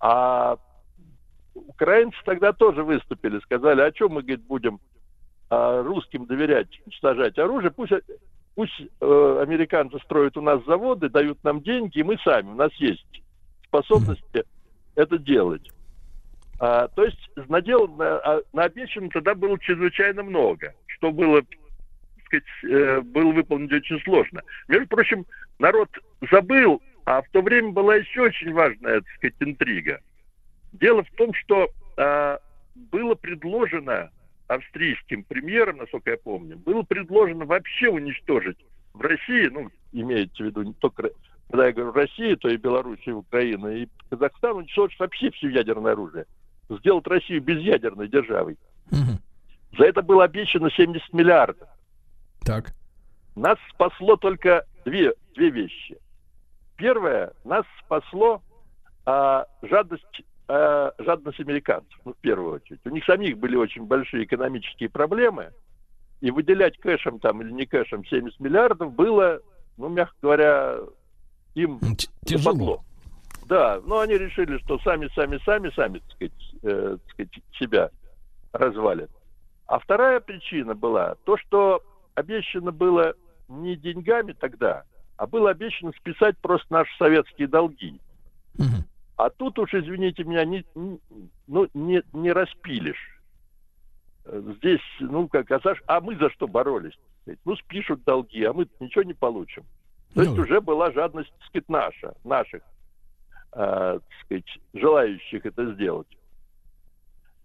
[0.00, 0.58] А
[1.54, 4.80] украинцы тогда тоже выступили, сказали, а что мы, говорит, будем
[5.50, 7.92] а, русским доверять, уничтожать оружие, пусть,
[8.54, 12.72] пусть э, американцы строят у нас заводы, дают нам деньги, и мы сами, у нас
[12.74, 13.22] есть
[13.68, 14.44] способности
[14.94, 15.68] это делать.
[16.60, 17.18] А, то есть
[17.48, 23.72] надел, на, а, наобещано тогда было чрезвычайно много, что было, так сказать, э, было выполнить
[23.72, 24.42] очень сложно.
[24.66, 25.24] Между прочим,
[25.60, 25.88] народ
[26.32, 30.00] забыл, а в то время была еще очень важная, так сказать, интрига.
[30.72, 32.40] Дело в том, что а,
[32.74, 34.10] было предложено
[34.48, 38.58] австрийским премьером, насколько я помню, было предложено вообще уничтожить
[38.94, 41.10] в России, ну, имеется в виду не только,
[41.48, 45.92] когда я говорю Россия, то и Беларусь, и Украина, и Казахстан, уничтожить вообще все ядерное
[45.92, 46.26] оружие.
[46.68, 48.58] Сделать Россию безъядерной державой.
[49.78, 51.68] За это было обещано 70 миллиардов.
[52.44, 52.74] Так.
[53.36, 55.98] Нас спасло только две, две вещи.
[56.76, 58.42] Первое, нас спасло
[59.04, 62.80] а, жадность, а, жадность американцев, ну, в первую очередь.
[62.84, 65.52] У них самих были очень большие экономические проблемы,
[66.20, 69.40] и выделять кэшем там или не кэшем 70 миллиардов было,
[69.76, 70.78] ну, мягко говоря,
[71.62, 71.80] им
[72.24, 72.42] Тяжело.
[72.52, 72.84] западло.
[73.46, 77.90] Да, но они решили, что сами, сами, сами, сами, так сказать, э, так сказать, себя
[78.52, 79.10] развалят.
[79.66, 81.82] А вторая причина была то, что
[82.14, 83.14] обещано было
[83.48, 84.84] не деньгами тогда,
[85.16, 88.00] а было обещано списать просто наши советские долги.
[88.54, 88.84] Мгм.
[89.16, 91.00] А тут уж, извините меня, не, не-
[91.46, 93.20] ну, не, не распилишь.
[94.30, 96.98] Здесь, ну, как, а, за а мы за что боролись?
[97.44, 99.64] Ну, спишут долги, а мы ничего не получим.
[100.14, 100.42] То есть Ну.
[100.42, 102.62] уже была жадность, так сказать, наша, наших,
[103.52, 106.06] э, так сказать, желающих это сделать.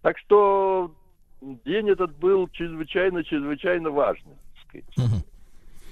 [0.02, 0.94] Так что
[1.40, 4.34] день этот был чрезвычайно-чрезвычайно важный.
[4.72, 5.24] так сказать.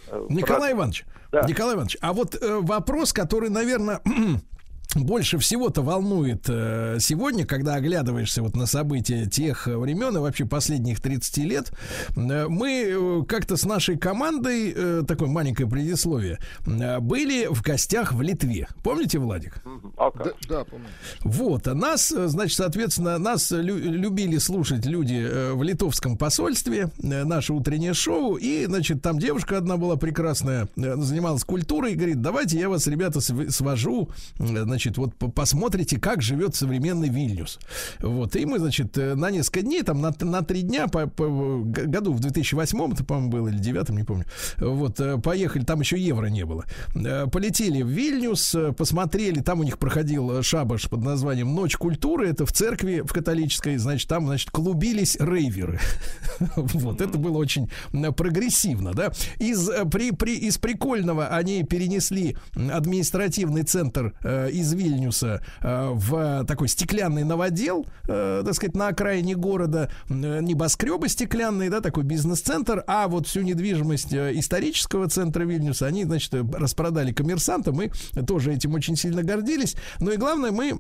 [0.09, 1.43] Э, Николай Иванович, Да.
[1.49, 4.01] Николай Иванович, а вот э, вопрос, который, наверное,
[4.95, 11.01] больше всего-то волнует э, сегодня, когда оглядываешься вот на события тех времен и вообще последних
[11.01, 11.73] 30 лет,
[12.17, 18.13] э, мы э, как-то с нашей командой, э, такое маленькое предисловие, э, были в гостях
[18.13, 18.69] в Литве.
[18.83, 19.65] Помните, Владик?
[19.65, 19.93] Мгм.
[19.97, 20.25] А как?
[20.25, 20.87] Да, да, помню.
[21.21, 27.25] Вот, а нас, значит, соответственно, нас лю- любили слушать люди э, в литовском посольстве, э,
[27.25, 32.21] наше утреннее шоу, и, значит, там девушка одна была прекрасная, э, занималась культурой, и говорит,
[32.21, 37.59] давайте я вас, ребята, св- свожу, э, значит, вот по- посмотрите, как живет современный Вильнюс.
[38.01, 41.63] Вот, и мы, значит, э, на несколько дней, там, на, на три дня, по, по-
[41.63, 44.25] году в 2008, это, по-моему, было, или 2009, не помню,
[44.59, 46.65] вот, э, поехали, там еще евро не было,
[46.95, 52.45] Э, полетели в Вильнюс, посмотрели, там у них проходил шабаш под названием «Ночь культуры», это
[52.47, 55.79] в церкви, в католической, значит, там, значит, клубились рейверы.
[56.57, 57.71] Вот, это было очень
[58.17, 59.13] прогрессивно, да.
[59.39, 67.25] Из, при, при, из прикольного они перенесли административный центр э, Вильнюса э, в такой стеклянный
[67.25, 73.27] новодел, э, так сказать, на окраине города, э, небоскребы стеклянные, да, такой бизнес-центр, а вот
[73.27, 77.91] всю недвижимость исторического центра Вильнюса они, значит, распродали коммерсантам, мы
[78.27, 79.77] тоже этим очень сильно гордились.
[80.01, 80.79] Ну и главное, мы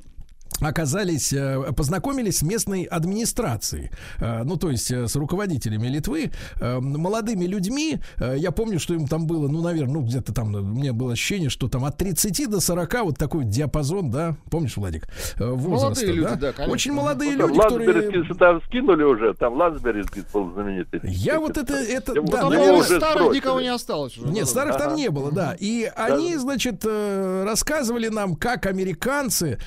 [0.62, 6.30] оказались, э, познакомились с местной администрацией, Э, ну, то есть э, с руководителями Литвы,
[6.60, 7.98] молодыми людьми.
[8.18, 11.50] Я помню, что им там было, ну, наверное, ну, где-то там, у меня было ощущение,
[11.50, 15.06] что там от 30 до 40 вот такой диапазон, да, помнишь, Владик,
[15.38, 16.34] возраста, люди, да?
[16.36, 16.72] да, конечно.
[16.72, 18.34] Очень молодые Ну, там люди, которые...
[18.38, 21.00] Там скинули уже, там Лансбергский был знаменитый.
[21.04, 23.36] Я вот это, это, Его- да, Там, его наверное, уже старых сбросили.
[23.36, 24.26] никого не осталось уже.
[24.28, 24.96] Нет, Ну, старых там Ага.
[24.96, 25.56] не было, да.
[25.58, 29.58] И они, значит, рассказывали нам, как американцы,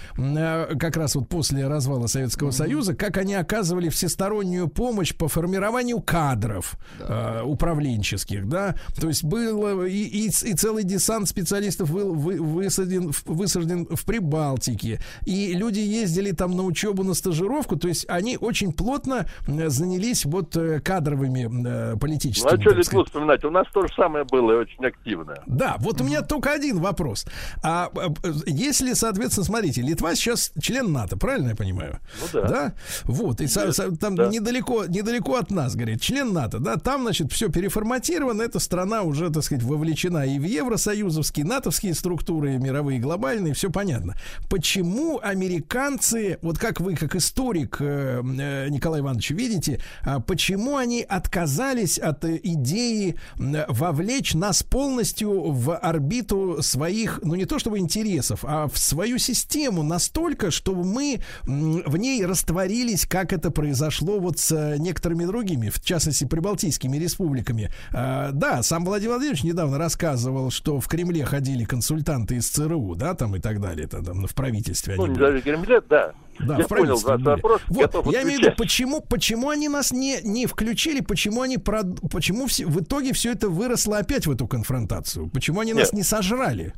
[0.86, 6.78] как раз вот после развала Советского Союза, как они оказывали всестороннюю помощь по формированию кадров
[7.00, 8.76] э, управленческих, да.
[9.00, 15.00] То есть был и, и, и целый десант специалистов был вы- высаден, высажден в Прибалтике.
[15.26, 17.78] И люди ездили там на учебу, на стажировку.
[17.78, 22.54] То есть они очень плотно э, занялись вот э, кадровыми э, Ну, политическими.
[22.54, 23.44] а что Литву вспоминать?
[23.44, 25.34] У нас то же самое было и очень активно.
[25.48, 27.26] да, вот у меня только один вопрос.
[27.64, 32.00] А э, э, если, соответственно, смотрите, Литва сейчас член НАТО, правильно я понимаю?
[32.34, 32.74] Ну да.
[33.04, 34.28] Вот, и со- со- там да.
[34.28, 39.30] недалеко, недалеко от нас, говорит, член НАТО, да, там, значит, все переформатировано, эта страна уже,
[39.30, 44.16] так сказать, вовлечена и в евросоюзовские, натовские структуры, мировые, глобальные, все понятно.
[44.50, 51.02] Почему американцы, вот как вы, как историк, э, э, Николай Иванович, видите, а почему они
[51.04, 58.44] отказались от э, идеи вовлечь нас полностью в орбиту своих, ну не то чтобы интересов,
[58.44, 64.52] а в свою систему настолько, чтобы мы в ней растворились, как это произошло вот с
[64.52, 67.72] э, некоторыми другими, в частности, прибалтийскими республиками.
[67.94, 73.14] А, да, сам Владимир Владимирович недавно рассказывал, что в Кремле ходили консультанты из ЦРУ, да,
[73.14, 76.14] там и так далее, это, там, в правительстве Ну, не даже Кремля, да.
[76.40, 79.92] Да, Я в понял ваш вопрос, Вот, я имею в виду, почему, почему они нас
[79.92, 84.32] не, не включили, почему они прод- почему все, в итоге все это выросло опять в
[84.32, 85.30] эту конфронтацию?
[85.30, 85.94] Почему они нас Нет.
[85.94, 86.74] не сожрали?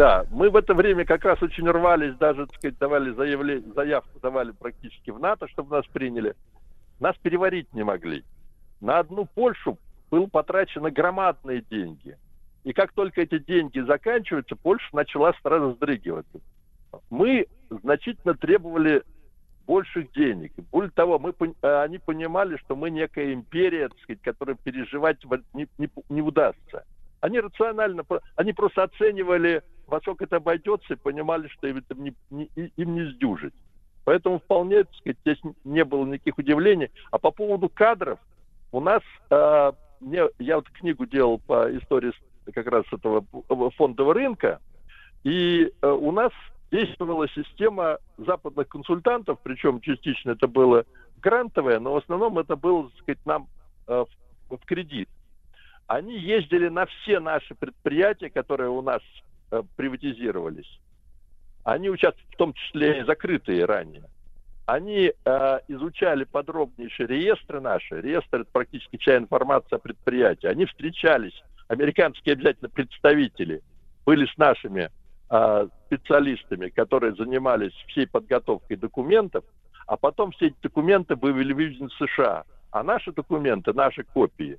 [0.00, 4.18] Да, мы в это время как раз очень рвались, даже, так сказать, давали заявление, заявку
[4.18, 6.36] давали практически в НАТО, чтобы нас приняли.
[7.00, 8.24] Нас переварить не могли.
[8.80, 9.76] На одну Польшу
[10.10, 12.16] было потрачено громадные деньги.
[12.64, 16.40] И как только эти деньги заканчиваются, Польша начала сразу сдрыгиваться.
[17.10, 19.02] Мы значительно требовали
[19.66, 20.54] больших денег.
[20.72, 25.18] Более того, мы, э, они понимали, что мы некая империя, так сказать, которой переживать
[25.52, 26.86] не, не- не удастся.
[27.20, 28.04] Они рационально,
[28.36, 33.12] они просто оценивали, во сколько это обойдется, и понимали, что им, не, не- им не
[33.12, 33.54] сдюжить.
[34.04, 36.90] Поэтому вполне, так сказать, здесь не было никаких удивлений.
[37.10, 38.18] А по поводу кадров,
[38.72, 42.12] у нас, э, мне, я вот книгу делал по истории
[42.52, 43.24] как раз этого
[43.76, 44.60] фондового рынка,
[45.22, 46.32] и э, у нас
[46.70, 50.84] действовала система западных консультантов, причем частично это было
[51.20, 53.48] грантовое, но в основном это было, так сказать, нам
[53.86, 54.04] э,
[54.48, 55.08] в, в кредит.
[55.86, 59.29] Они ездили на все наши предприятия, которые у нас э,
[59.76, 60.80] приватизировались.
[61.64, 64.04] Они участвовали, в том числе и закрытые ранее.
[64.66, 68.00] Они э, изучали подробнейшие реестры наши.
[68.00, 70.46] Реестр– это практически вся информация о предприятии.
[70.46, 73.62] Они встречались, американские обязательно представители
[74.04, 74.90] были с нашими
[75.28, 79.44] а, специалистами, которые занимались всей подготовкой документов,
[79.86, 82.42] а потом все эти документы вывезены в США.
[82.72, 84.58] А наши документы, наши копии,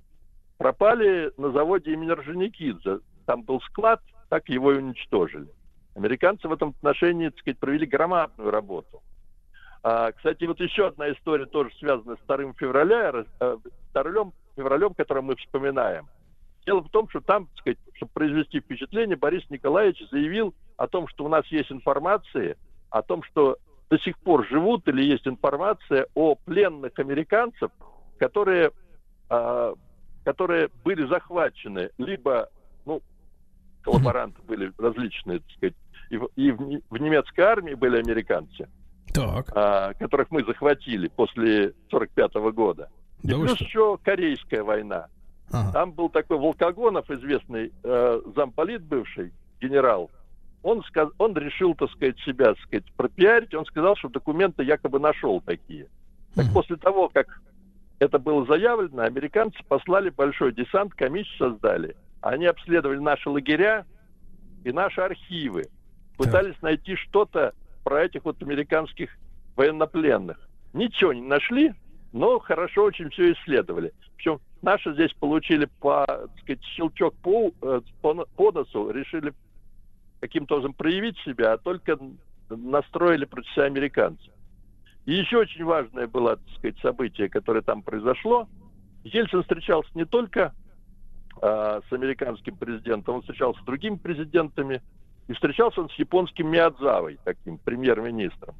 [0.58, 3.00] пропали на заводе имени Орджоникидзе.
[3.26, 4.02] Там был склад,
[4.32, 5.50] так его и уничтожили.
[5.94, 9.04] Американцы в этом отношении, так сказать, провели громадную работу.
[9.84, 13.58] А, кстати, вот еще одна история тоже связана с 2 февраля, э,
[13.94, 16.08] 2 февралем, который мы вспоминаем.
[16.66, 21.10] Дело в том, что там, так сказать, чтобы произвести впечатление, Борис Николаевич заявил о том,
[21.10, 22.56] что у нас есть информация,
[22.90, 23.58] о том, что
[23.90, 27.70] до сих пор живут или есть информация о пленных американцев,
[28.18, 28.72] которые,
[29.30, 29.76] э,
[30.24, 32.48] которые были захвачены либо,
[33.84, 35.76] коллаборанты были различные, так сказать,
[36.10, 38.68] и в, и в, не- в немецкой армии были американцы,
[39.14, 39.48] Так.
[39.56, 42.90] а, которых мы захватили после 45 года.
[43.24, 43.64] И Да плюс что?
[43.66, 45.08] еще Корейская война.
[45.52, 45.72] Ага.
[45.74, 50.10] Там был такой Волкогонов, известный э, замполит бывший, генерал.
[50.64, 53.54] Он, сказ- он решил, так сказать, себя, так сказать, пропиарить.
[53.54, 55.88] Он сказал, что документы якобы нашел такие.
[56.36, 56.54] Так Мгм.
[56.54, 57.42] после того, как
[58.00, 61.96] это было заявлено, американцы послали большой десант, комиссию создали.
[62.22, 63.86] Они обследовали наши лагеря
[64.64, 65.66] и наши архивы.
[66.18, 67.54] Пытались найти что-то
[67.84, 69.10] про этих вот американских
[69.56, 70.38] военнопленных.
[70.74, 71.74] Ничего не нашли,
[72.14, 73.94] но хорошо очень все исследовали.
[74.16, 79.34] Причем наши здесь получили по, так сказать, щелчок по, э, по, по носу, решили
[80.20, 81.98] каким-то образом проявить себя, а только
[82.50, 84.32] настроили против себя американцев.
[85.06, 88.48] И еще очень важное было, так сказать, событие, которое там произошло.
[89.04, 90.54] Ельцин встречался не только
[91.42, 94.82] а, с американским президентом, он встречался с другими президентами,
[95.28, 98.56] и встречался он с японским Миядзавой, таким премьер-министром.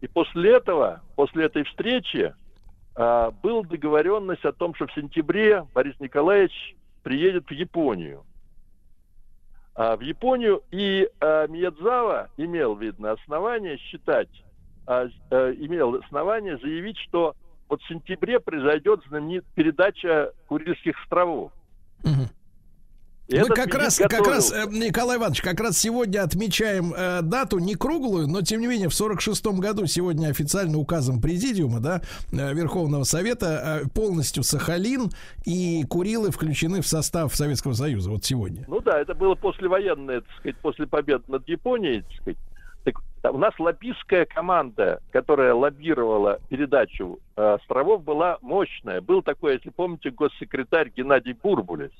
[0.00, 2.34] И после этого, после этой встречи,
[2.94, 8.24] а, была договоренность о том, что в сентябре Борис Николаевич приедет в Японию.
[9.74, 14.28] А, в Японию, и а, Миядзава имел, видно, основание считать,
[14.86, 17.34] а, а, имел основание заявить, что
[17.68, 21.50] вот в сентябре произойдет знаменит передача Курильских островов.
[23.26, 27.58] И Мы как раз, как раз, э, Николай Иванович, как раз сегодня отмечаем э, дату
[27.58, 32.02] не круглую, но тем не менее в 46 году сегодня официально указом Президиума, да,
[32.32, 35.10] э, Верховного Совета э, полностью Сахалин
[35.46, 38.10] и Курилы включены в состав Советского Союза.
[38.10, 38.66] Вот сегодня.
[38.68, 42.38] Ну да, это было послевоенное, так сказать, после победы над Японией, так сказать.
[42.84, 42.96] Так,
[43.32, 49.00] у нас лоббистская команда, которая лоббировала передачу э, островов, была мощная.
[49.00, 51.92] Был такой, если помните, госсекретарь Геннадий Бурбулес.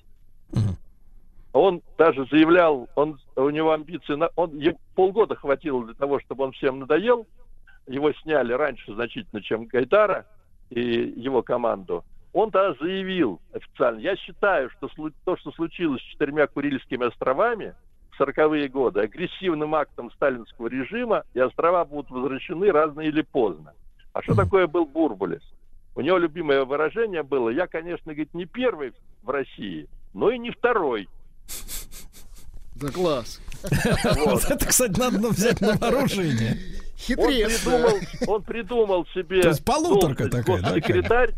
[1.55, 6.45] Он даже заявлял, он, у него амбиции, на, он, ему полгода хватило для того, чтобы
[6.45, 7.27] он всем надоел.
[7.87, 10.27] Его сняли раньше значительно, чем Гайдара
[10.71, 12.05] и его команду.
[12.33, 14.91] Он тогда заявил официально, я считаю, что
[15.25, 17.75] то, что случилось с четырьмя Курильскими островами
[18.19, 23.73] 40-е годы, агрессивным актом сталинского режима, и острова будут возвращены рано или поздно.
[24.13, 25.43] А что такое был Бурбулес?
[25.97, 28.93] У него любимое выражение было, я, конечно, говорит, не первый
[29.23, 31.09] в России, но и не второй.
[32.77, 33.41] Да класс.
[34.27, 36.53] Вот это, кстати, надо взять на вооружение.
[36.53, 37.63] Он Хитрец.
[37.63, 41.35] придумал, он придумал себе То есть полуторка такая, да, госсекретарь,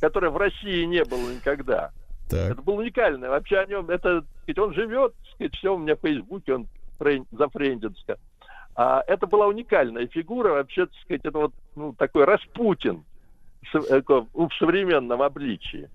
[0.00, 1.92] которой в России не было никогда.
[2.28, 2.52] Так.
[2.52, 3.28] Это было уникально.
[3.28, 6.66] Вообще о нем, это, сказать, он живет, сказать, все у меня в Фейсбуке, он
[6.98, 8.18] френ- зафрендится.
[8.74, 13.04] А это была уникальная фигура, вообще, так сказать, это вот ну, такой Распутин
[13.72, 15.88] э, в современном обличии.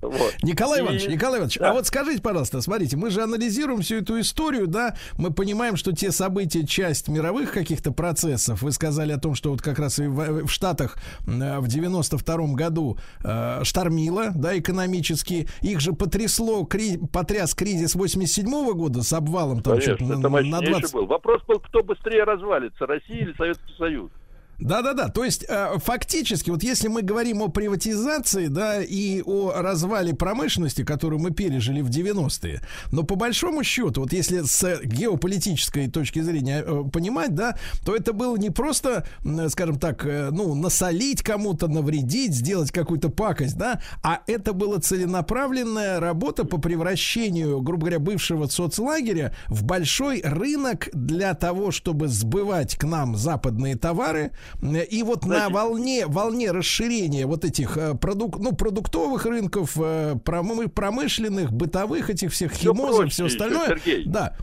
[0.00, 0.34] Вот.
[0.42, 1.70] Николай И- Иванович, Николай Иванович, Да.
[1.70, 5.92] а вот скажите, пожалуйста, смотрите, мы же анализируем всю эту историю, да, мы понимаем, что
[5.92, 8.62] те события часть мировых каких-то процессов.
[8.62, 10.96] Вы сказали о том, что вот как раз и в, в Штатах
[11.26, 15.48] э, в 92 году э, штормило, да, экономически.
[15.62, 20.66] Их же потрясло, кри- потряс кризис 87 года с обвалом там Конечно, на, на мощнейший
[20.80, 21.06] 20 был.
[21.06, 24.10] Вопрос был, кто быстрее развалится, Россия или Советский Союз.
[24.58, 30.14] Да-да-да, то есть э, фактически, вот если мы говорим о приватизации, да, и о развале
[30.14, 32.60] промышленности, которую мы пережили в 90-е,
[32.90, 38.12] но по большому счету, вот если с геополитической точки зрения э, понимать, да, то это
[38.12, 43.80] было не просто, м, скажем так, э, ну, насолить кому-то, навредить, сделать какую-то пакость, да,
[44.02, 51.34] а это была целенаправленная работа по превращению, грубо говоря, бывшего соцлагеря в большой рынок для
[51.34, 54.32] того, чтобы сбывать к нам западные товары.
[54.62, 60.14] Э, И вот на волне, волне расширения вот этих э, продук, ну, продуктовых рынков, э,
[60.24, 63.68] промы- промышленных, бытовых этих всех Всё химозов, все остальное.
[63.68, 64.04] Сергей.
[64.06, 64.36] Да,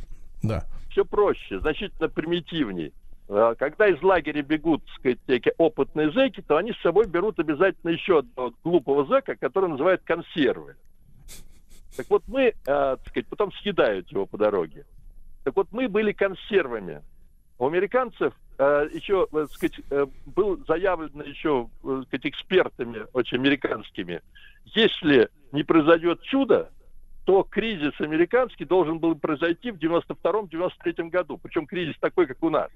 [0.44, 0.66] да.
[0.92, 2.92] все проще, значительно примитивнее.
[3.28, 7.90] А, Когда из лагеря бегут, так сказать, опытные зэки, то они с собой берут обязательно
[7.92, 10.76] еще одного глупого зэка, который называют консервы.
[11.98, 14.86] Так вот мы, так сказать, потом съедают его по дороге.
[15.44, 17.02] Так вот, мы были консервами.
[17.58, 23.38] У американцев э, еще, так сказать, э, был заявлено еще, э, так сказать, экспертами очень
[23.38, 24.22] американскими,
[24.74, 26.70] если не произойдет чудо,
[27.26, 31.38] то кризис американский должен был произойти в 92-93 году.
[31.42, 32.70] Причем кризис такой, как у нас.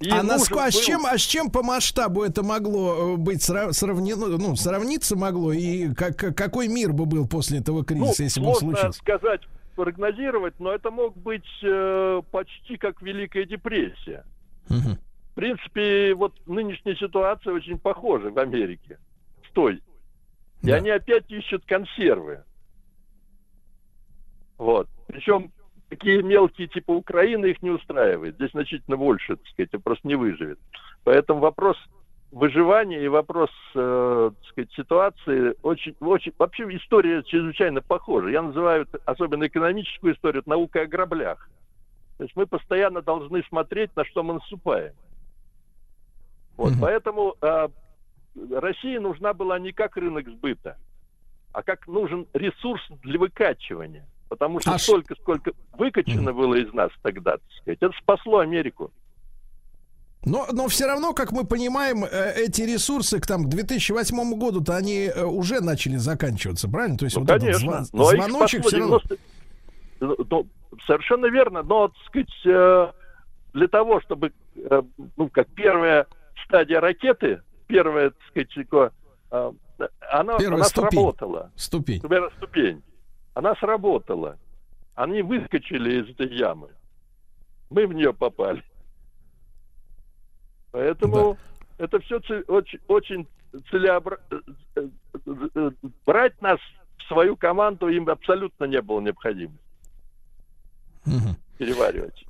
[0.00, 3.48] И а, наск- а с чем, а с чем по масштабу это могло э, быть
[3.48, 8.24] сра- сравнено, ну, сравниться могло, и как, какой мир бы был после этого Ну, кризиса,
[8.24, 8.98] если бы он случился?
[8.98, 9.42] сказать,
[9.74, 14.24] прогнозировать, но это мог быть э, почти как Великая депрессия.
[14.68, 18.98] В принципе, вот нынешняя ситуация очень похожа в Америке
[19.48, 19.82] с той.
[20.62, 20.76] И Да.
[20.76, 22.42] они опять ищут консервы.
[24.58, 24.88] Вот.
[25.06, 25.50] Причем
[25.88, 28.36] такие мелкие типа Украины их не устраивает.
[28.36, 30.58] Здесь значительно больше, так сказать, просто не выживет.
[31.04, 31.76] Поэтому вопрос
[32.32, 36.32] выживания и вопрос, э, так сказать, ситуации очень, очень...
[36.38, 38.28] Вообще история чрезвычайно похожа.
[38.28, 41.48] Я называю особенно экономическую историю, наукой о граблях.
[42.16, 44.94] То есть мы постоянно должны смотреть, на что мы наступаем.
[46.56, 46.80] Вот, Мгм.
[46.80, 47.68] поэтому э,
[48.52, 50.76] России нужна была не как рынок сбыта,
[51.52, 54.06] а как нужен ресурс для выкачивания.
[54.28, 58.90] Потому что А столько, сколько выкачано было из нас тогда, так сказать, это спасло Америку.
[60.24, 64.76] Но, но все равно, как мы понимаем, э, эти ресурсы к, там, к 2008 году-то
[64.76, 66.96] они э, уже начали заканчиваться, правильно?
[66.96, 67.70] То есть Ну, вот этот конечно.
[67.70, 69.00] зва- но их звоночек все равно...
[70.00, 70.46] 90 Ну,
[70.86, 72.92] совершенно верно, но, так сказать, э,
[73.54, 74.32] для того, чтобы,
[75.16, 76.06] ну, как первая
[76.46, 78.88] стадия ракеты, первая, так сказать,
[80.10, 80.90] она, Первая она ступень.
[80.90, 81.50] сработала.
[81.56, 82.00] Ступень.
[82.02, 82.82] Например, ступень.
[83.34, 84.36] Она сработала.
[84.94, 86.68] Они выскочили из этой ямы.
[87.70, 88.62] Мы в нее попали.
[90.72, 91.38] Поэтому
[91.78, 92.16] это все
[92.48, 93.28] очень, очень
[93.70, 94.40] целеобра- э,
[94.76, 94.88] э,
[95.54, 95.70] э,
[96.06, 96.58] Брать нас
[96.98, 99.58] в свою команду им абсолютно не было необходимости
[101.04, 101.36] Мгм.
[101.58, 102.24] переваривать.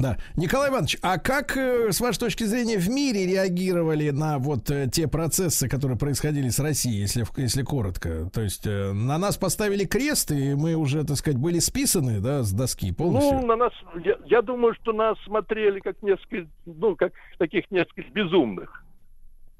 [0.00, 0.16] Да.
[0.36, 4.86] Николай Иванович, а как, э, с вашей точки зрения, в мире реагировали на вот э,
[4.86, 8.30] те процессы, которые происходили с Россией, если, если коротко?
[8.32, 12.44] То есть э, на нас поставили крест, и мы уже, так сказать, были списаны, да,
[12.44, 13.40] с доски полностью?
[13.40, 13.72] Ну, на нас,
[14.04, 18.84] я, я думаю, что нас смотрели как несколько, ну, как таких несколько безумных.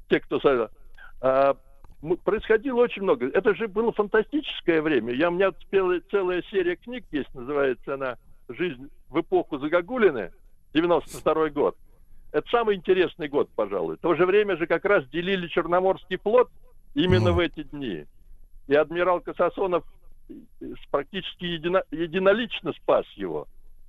[0.09, 0.39] Те, кто...
[1.19, 1.57] а,
[2.23, 3.27] происходило очень много.
[3.27, 5.13] Это же было фантастическое время.
[5.13, 8.15] Я, у меня целая, целая серия книг есть, называется она
[8.47, 10.31] «Жизнь в эпоху Загогулины»,
[10.73, 11.75] 92 год.
[12.31, 13.97] Это самый интересный год, пожалуй.
[13.97, 16.49] В то же время же как раз делили Черноморский флот
[16.93, 17.35] именно Мгм.
[17.35, 18.05] в эти дни.
[18.67, 19.83] И адмирал Касасонов
[20.29, 20.33] э,
[20.91, 23.47] практически едино- единолично спас его.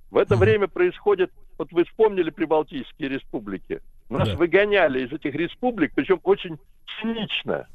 [0.09, 0.43] В это Мгм.
[0.43, 3.79] время происходит, вот вы вспомнили Прибалтийские республики.
[4.09, 4.35] Нас Да.
[4.35, 6.57] выгоняли из этих республик, причем очень
[6.99, 7.67] цинично.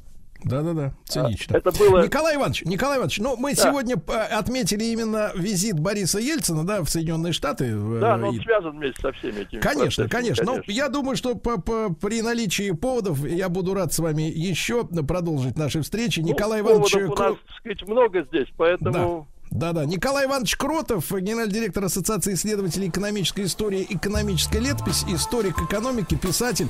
[0.44, 1.54] Да-да-да, цинично.
[1.56, 2.02] А, Это было...
[2.04, 3.62] Николай Иванович, Николай Иванович, ну мы Да.
[3.62, 7.64] сегодня э, отметили именно визит Бориса Ельцина, да, в Соединенные Штаты.
[7.66, 10.44] э, Да, но он и- связан вместе со всеми этими Конечно, процессами, конечно.
[10.44, 14.84] Но я думаю, что по- по- при наличии поводов я буду рад с вами еще
[14.84, 16.20] продолжить наши встречи.
[16.20, 19.28] Ну, Николай Иванович поводов у нас, так сказать, много здесь, поэтому...
[19.50, 19.84] Да-да.
[19.84, 26.66] Николай Иванович Кротов, генеральный директор Ассоциации исследователей экономической истории, экономическая летопись, историк экономики, писатель.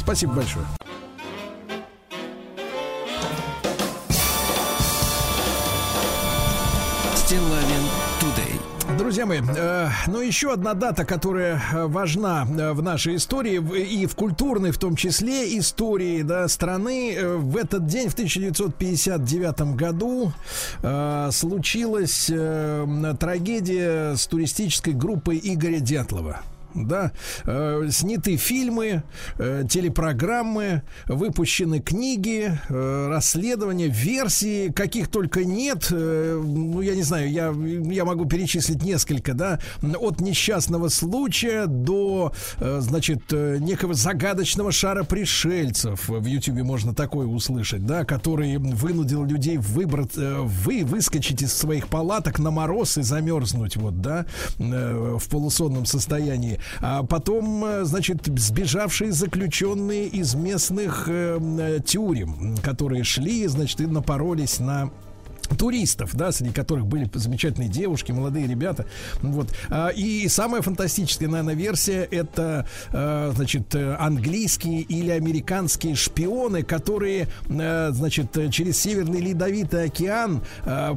[0.00, 0.64] Спасибо большое.
[7.24, 7.80] Стилавин
[8.20, 8.60] Тудей.
[8.98, 14.04] Друзья мои, э, ну еще одна дата, которая э, важна э, в нашей истории и
[14.04, 17.14] в культурной, в том числе истории да, страны.
[17.14, 20.32] Э, в этот день, в 1959 году,
[20.82, 26.42] э, случилась э, трагедия с туристической группой Игоря Дятлова.
[26.74, 27.12] Да,
[27.44, 29.04] э, сняты фильмы,
[29.38, 35.88] э, телепрограммы, выпущены книги, э, расследования, версии, каких только нет.
[35.92, 37.54] Э, ну, я не знаю, я,
[37.92, 45.04] я могу перечислить несколько, да, от несчастного случая до, э, значит, э, некого загадочного шара
[45.04, 46.08] пришельцев.
[46.08, 51.86] В Ютубе можно такое услышать, да, который вынудил людей выбрать, э, вы, выскочить из своих
[51.86, 54.26] палаток на мороз и замерзнуть, вот, да,
[54.58, 56.58] э, в полусонном состоянии.
[56.80, 63.86] А потом, э, значит, сбежавшие заключенные из местных э, э, тюрем, которые шли, значит, и
[63.86, 64.90] напоролись на
[65.48, 68.86] туристов, да, среди которых были замечательные девушки, молодые ребята.
[69.22, 69.48] Вот.
[69.70, 77.90] А, И самая фантастическая, наверное, версия это, э, значит, английские или американские шпионы, которые, э,
[77.92, 80.42] значит, через Северный Ледовитый океан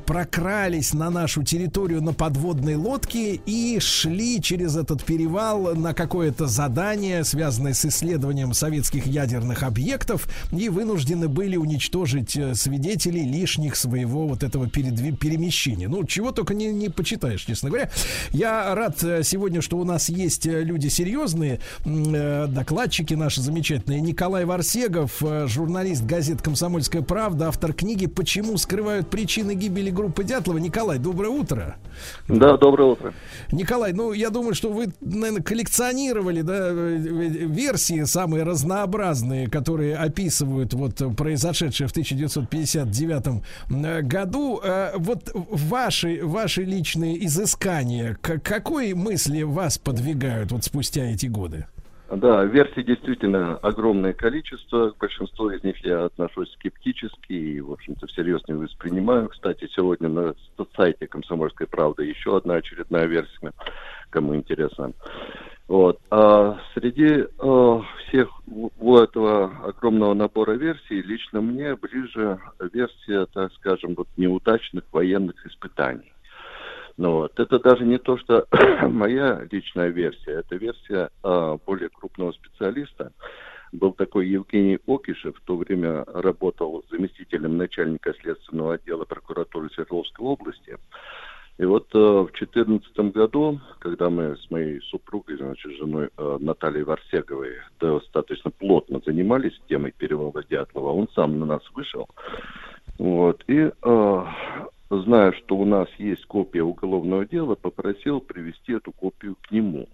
[0.05, 7.23] прокрались на нашу территорию на подводной лодке и шли через этот перевал на какое-то задание,
[7.23, 14.43] связанное с исследованием советских ядерных объектов, и вынуждены были уничтожить э, свидетелей лишних своего вот
[14.43, 15.87] этого перемещения.
[15.87, 17.89] Ну, чего только не, не почитаешь, честно говоря.
[18.31, 24.01] Я рад э, сегодня, что у нас есть э, люди серьезные, э, докладчики наши замечательные.
[24.01, 30.57] Николай Варсегов, журналист газет «Комсомольская правда», автор книги «Почему скрывают причины гибели группы Дятлова».
[30.57, 31.77] Николай, доброе утро.
[32.27, 33.13] Да, доброе утро.
[33.51, 41.01] Николай, ну я думаю, что вы, наверное, коллекционировали да, версии самые разнообразные, которые описывают вот
[41.15, 44.59] произошедшее в 1959 э, году.
[44.63, 51.65] Э, Вот ваши, ваши личные изыскания, к какой мысли вас подвигают вот спустя эти годы?
[52.09, 54.91] Да, версий действительно огромное количество.
[54.91, 59.27] К большинству из них я отношусь скептически и, в общем-то, всерьез не воспринимаю.
[59.27, 60.33] Кстати, сегодня на
[60.75, 63.51] сайте «Комсомольской правды» еще одна очередная версия,
[64.09, 64.93] кому интересно.
[65.67, 65.99] Вот.
[66.09, 73.95] А среди э, всех у этого огромного набора версий лично мне ближе версия, так скажем,
[73.95, 76.13] вот неудачных военных испытаний.
[76.95, 78.47] Ну вот, это даже не то, что
[78.87, 83.11] моя личная версия, это версия э, более крупного специалиста.
[83.73, 90.77] Был такой Евгений Окишев, в то время работал заместителем начальника следственного отдела прокуратуры Свердловской области.
[91.57, 96.83] И вот э, в 2014 году, когда мы с моей супругой, значит, женой э, Натальей
[96.83, 102.07] Варсеговой достаточно плотно занимались темой перевода Дятлова, он сам на нас вышел.
[102.99, 104.25] Вот, и э,
[104.91, 109.89] зная, что у нас есть копия уголовного дела, попросил привести эту копию к нему.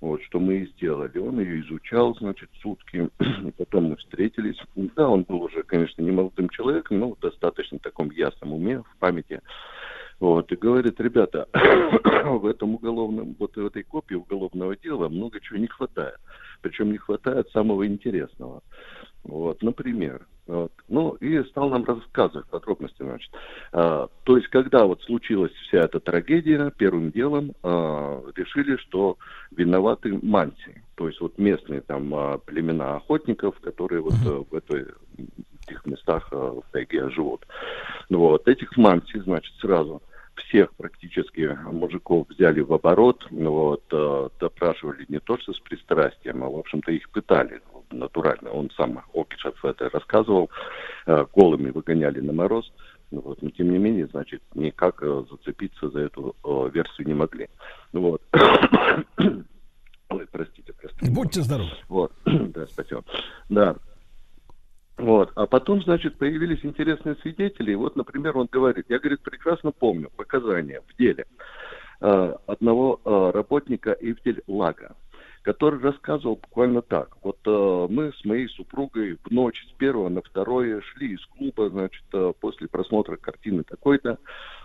[0.00, 1.18] Вот, что мы и сделали.
[1.18, 3.08] Он ее изучал, значит, сутки.
[3.58, 4.58] Потом мы встретились.
[4.74, 8.96] Да, он был уже, конечно, не молодым человеком, но в достаточно таком ясном уме, в
[8.98, 9.40] памяти.
[10.20, 11.48] Вот, и говорит, ребята,
[12.24, 16.16] в этом уголовном, вот в этой копии уголовного дела много чего не хватает.
[16.62, 18.62] Причем не хватает самого интересного.
[19.24, 20.72] Вот, например, вот.
[20.88, 23.32] Ну, и стал нам рассказывать подробности, значит.
[23.72, 29.16] А, то есть, когда вот случилась вся эта трагедия, первым делом а, решили, что
[29.50, 30.82] виноваты манси.
[30.96, 34.86] То есть, вот местные там а, племена охотников, которые вот а, в этой
[35.66, 37.46] этих местах а, в тайге живут.
[38.08, 40.02] Ну, вот, этих манси, значит, сразу
[40.36, 46.42] всех практически мужиков взяли в оборот, ну, вот, э, допрашивали не то что с пристрастием,
[46.42, 47.60] а, в общем-то, их пытали
[47.90, 48.50] натурально.
[48.50, 50.50] Он сам, Окишев, это рассказывал,
[51.06, 52.72] э, голыми выгоняли на мороз.
[53.10, 57.14] Ну, вот, но, тем не менее, значит, никак э, зацепиться за эту э, версию не
[57.14, 57.48] могли.
[57.92, 58.22] Ну, вот.
[60.08, 61.10] Ой, простите, простите.
[61.10, 61.70] Будьте здоровы.
[61.88, 63.04] Вот, да, спасибо.
[63.48, 63.76] Да.
[64.96, 65.32] Вот.
[65.34, 67.72] А потом, значит, появились интересные свидетели.
[67.72, 71.26] И вот, например, он говорит, я, говорит, прекрасно помню показания в деле
[72.00, 74.94] э, одного э, работника Ивдель Лага,
[75.42, 77.16] который рассказывал буквально так.
[77.22, 81.70] Вот э, мы с моей супругой в ночь с первого на второе шли из клуба,
[81.70, 84.18] значит, э, после просмотра картины такой-то.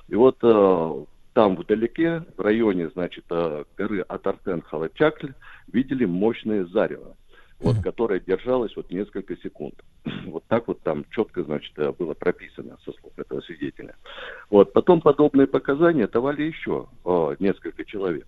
[0.10, 5.34] И вот э, там вдалеке, в районе, значит, э, горы Атартен-Халачакль,
[5.72, 7.15] видели мощное зарево
[7.60, 9.76] вот, которая держалась вот несколько секунд.
[10.26, 13.95] Вот так вот там четко, значит, э, было прописано со слов этого свидетеля.
[14.49, 18.27] Вот, потом подобные показания давали еще э, несколько человек.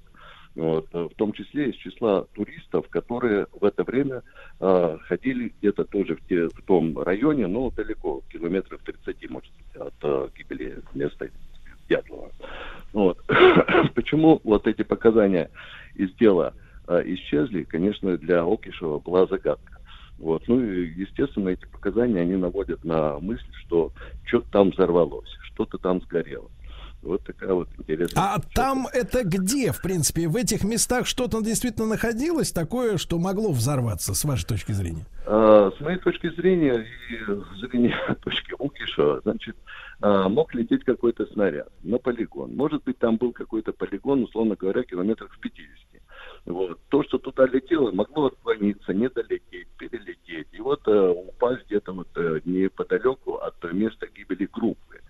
[0.56, 4.24] Вот, э, в том числе из числа туристов, которые в это время
[4.60, 9.82] э, ходили где-то тоже в, те, в том районе, но далеко, километров 30, может быть,
[9.82, 11.30] от э, гибели места
[11.88, 12.32] Дятлова.
[12.94, 13.20] Вот.
[13.96, 15.50] Почему вот эти показания
[15.96, 16.71] из дела э,
[17.06, 19.80] исчезли, конечно, для Окишева была загадка.
[20.18, 20.44] Вот.
[20.48, 23.92] Ну и, естественно, эти показания, они наводят на мысль, что
[24.26, 26.50] что-то там взорвалось, что-то там сгорело.
[27.02, 28.24] Вот такая вот интересная...
[28.24, 30.28] А там это где, в принципе?
[30.28, 35.08] В этих местах что-то действительно находилось такое, что могло взорваться, с вашей точки зрения?
[35.26, 39.56] А, с моей точки зрения и зрения точки Укиша, значит,
[40.02, 42.56] а, мог лететь какой-то снаряд на полигон.
[42.56, 46.01] Может быть, там был какой-то полигон, условно говоря, километров в 50.
[46.46, 46.80] Вот.
[46.90, 50.48] То, что туда летело, могло отклониться, не долететь, перелететь.
[50.52, 55.02] И вот э, упасть где-то вот э, неподалеку от места гибели группы.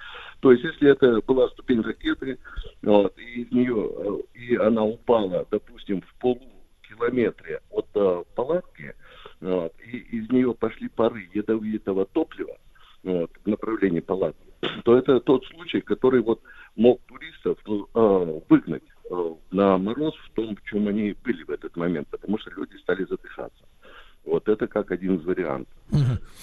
[0.42, 2.38] То есть, если это была ступень ракеты,
[2.82, 8.94] вот, и из нее, э, и она упала, допустим, в полукилометре от э, палатки,
[9.40, 12.58] вот, и из нее пошли пары ядовитого топлива
[13.04, 14.48] вот, в направлении палатки,
[14.84, 16.42] то это тот случай, который вот
[16.76, 18.84] мог туристов э, выгнать
[19.52, 23.04] на мороз в том, в чем они были в этот момент, потому что люди стали
[23.06, 23.64] задыхаться.
[24.24, 25.74] Вот это как один из вариантов.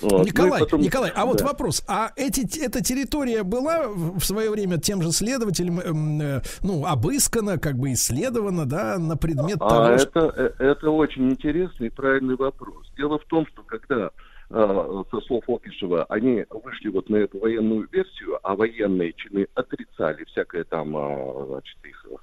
[0.00, 0.12] Вот.
[0.12, 1.46] Ну Николай, потом- Николай, а вот Да.
[1.46, 6.84] вопрос: а эти, эта территория была в свое время тем же следователем, эм, э, ну,
[6.84, 10.20] обыскана, как бы исследована, да, на предмет А того, что...
[10.28, 12.90] это, э, это очень интересный и правильный вопрос.
[12.96, 14.10] Дело в том, что когда
[14.50, 20.24] э, со слов Окишева, они вышли вот на эту военную версию, а военные чины отрицали
[20.24, 22.14] всякое там, э, значит, их, э,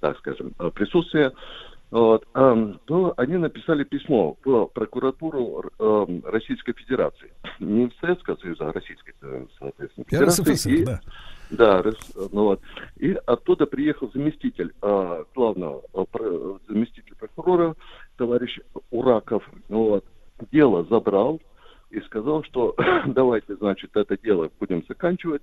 [0.00, 1.32] так скажем, э, присутствие,
[1.90, 7.32] вот, эм, то они написали письмо в прокуратуру эм, Российской Федерации.
[7.58, 10.42] Не Советского Союза, а Российской, э, соответственно, Федерации.
[10.42, 11.00] РСФСР, И- да.
[11.50, 11.82] да,
[12.32, 12.60] ну вот.
[12.96, 17.74] И оттуда приехал заместитель э, главного, э, про- заместитель прокурора,
[18.16, 18.60] товарищ
[18.90, 19.42] Ураков.
[19.68, 20.04] Ну вот.
[20.52, 21.40] Дело забрал
[21.90, 25.42] и сказал, что давайте, значит, это дело будем заканчивать.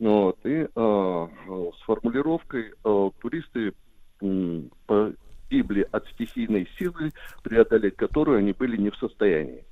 [0.00, 0.38] Вот.
[0.44, 3.74] И э, э, с формулировкой э, туристы
[4.22, 7.12] м, погибли от стихийной силы,
[7.42, 9.62] преодолеть которую они были не в состоянии.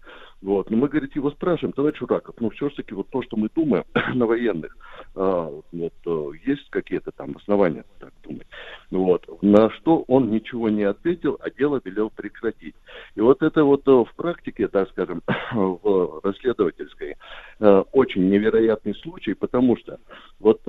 [0.41, 0.71] Вот.
[0.71, 3.85] Но мы, говорит, его спрашиваем, товарищ Ураков, ну все-таки вот то, что мы думаем
[4.15, 4.77] на военных,
[5.17, 8.47] а, вот, э, есть какие-то там основания так думать.
[8.91, 9.27] Вот.
[9.43, 12.77] На что он ничего не ответил, а дело велел прекратить.
[13.17, 17.17] И вот это вот э, в практике, так скажем, в расследовательской,
[17.59, 19.99] э, очень невероятный случай, потому что
[20.39, 20.61] вот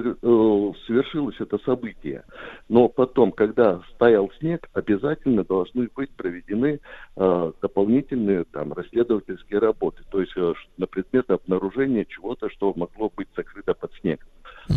[0.00, 2.24] совершилось это событие.
[2.68, 6.80] Но потом, когда стоял снег, обязательно должны быть проведены
[7.16, 13.28] э, дополнительные там расследовательские работы, то есть э, на предмет обнаружения чего-то, что могло быть
[13.36, 14.26] закрыто под снег.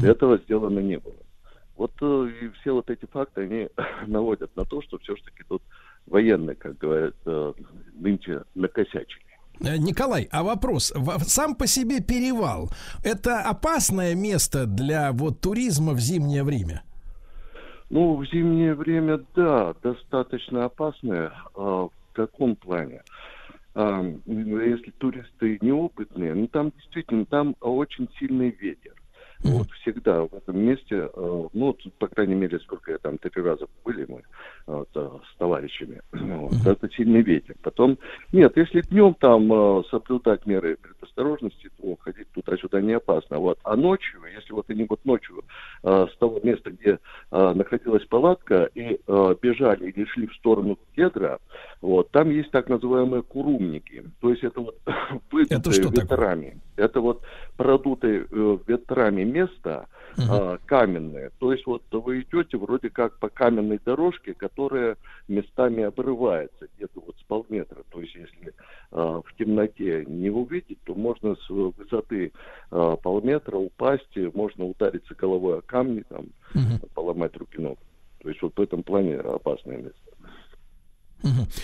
[0.04, 1.16] Этого сделано не было.
[1.76, 3.70] Вот э, и все вот эти факты, они
[4.08, 5.62] наводят на то, что все-таки тут
[6.06, 7.54] военные, как говорят, э,
[7.94, 9.25] нынче накосячили.
[9.62, 10.94] Э, Николай, а вопрос.
[11.20, 12.70] Сам по себе перевал–
[13.04, 16.84] это опасное место для вот туризма в зимнее время?
[17.90, 21.32] Ну, в зимнее время, да, достаточно опасное.
[21.56, 23.04] А, в каком плане?
[23.76, 28.94] А, ну, если туристы неопытные, ну там действительно там очень сильный ветер.
[29.44, 33.42] Вот всегда в этом месте, э, ну, вот, по крайней мере, сколько я там три
[33.42, 34.24] раза были мы
[34.66, 37.56] вот, э, с товарищами, вот, это сильный ветер.
[37.62, 37.98] Потом,
[38.32, 43.40] нет, если днем там э, соблюдать меры предосторожности, то ходить туда-сюда не опасно.
[43.40, 43.60] Вот.
[43.64, 45.44] А ночью, если вот они вот ночью
[45.84, 47.00] э, с того места, где
[47.32, 51.40] э, находилась палатка, и э, бежали или шли в сторону кедра,
[51.82, 54.04] вот, там есть так называемые курумники.
[54.22, 54.78] То есть это вот
[55.32, 56.04] выдутые Это что такое?
[56.04, 56.62] ветрами.
[56.76, 57.22] Это вот
[57.58, 59.88] продутые э, ветрами место,
[60.30, 61.32] а, каменное.
[61.40, 64.98] То есть вот вы идете вроде как по каменной дорожке, которая
[65.28, 67.84] местами обрывается где-то вот с полметра.
[67.90, 68.54] То есть если
[68.92, 72.32] а, в темноте не увидеть, то можно с высоты
[72.72, 76.28] а, полметра упасть, можно удариться головой о камни, там,
[76.94, 77.78] поломать руки ног.
[78.22, 80.05] То есть вот в этом плане опасное место.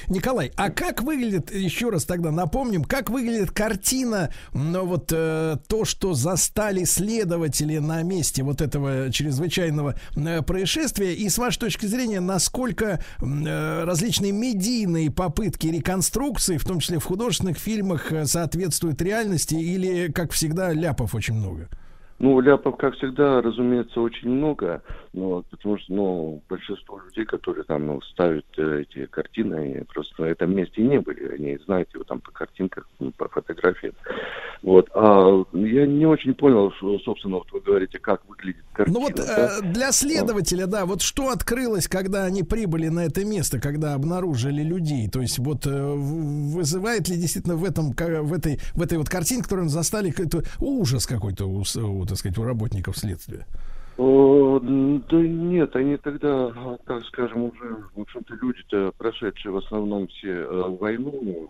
[0.07, 5.85] Николай, а как выглядит, еще раз тогда напомним, как выглядит картина, ну, вот э, то,
[5.85, 12.19] что застали следователи на месте вот этого чрезвычайного э, происшествия, и с вашей точки зрения,
[12.19, 19.55] насколько э, различные медийные попытки реконструкции, в том числе в художественных фильмах, э, соответствуют реальности,
[19.55, 21.69] или, как всегда, ляпов очень много?
[22.21, 24.83] Ну, ляпов, как всегда, разумеется, очень много,
[25.13, 30.21] ну, потому что, ну, большинство людей, которые там, ну, ставят э, эти картины, они просто
[30.21, 33.93] на этом месте не были, они знают его там по картинках, ну, по фотографиям,
[34.61, 39.05] вот, а я не очень понял, что, собственно, вот вы говорите, как выглядит картина, Ну
[39.05, 39.59] вот да?
[39.59, 44.63] э, для следователя, да, вот что открылось, когда они прибыли на это место, когда обнаружили
[44.63, 45.09] людей?
[45.09, 49.43] То есть вот э, вызывает ли действительно в этом, в этой, в этой вот картине,
[49.43, 53.45] которую застали, какой-то ужас какой-то у, у, так сказать, у работников следствия?
[53.97, 60.07] О, н- да нет, они тогда, так скажем, уже, в общем-то, люди-то, прошедшие в основном
[60.07, 61.49] все э, войну, ну,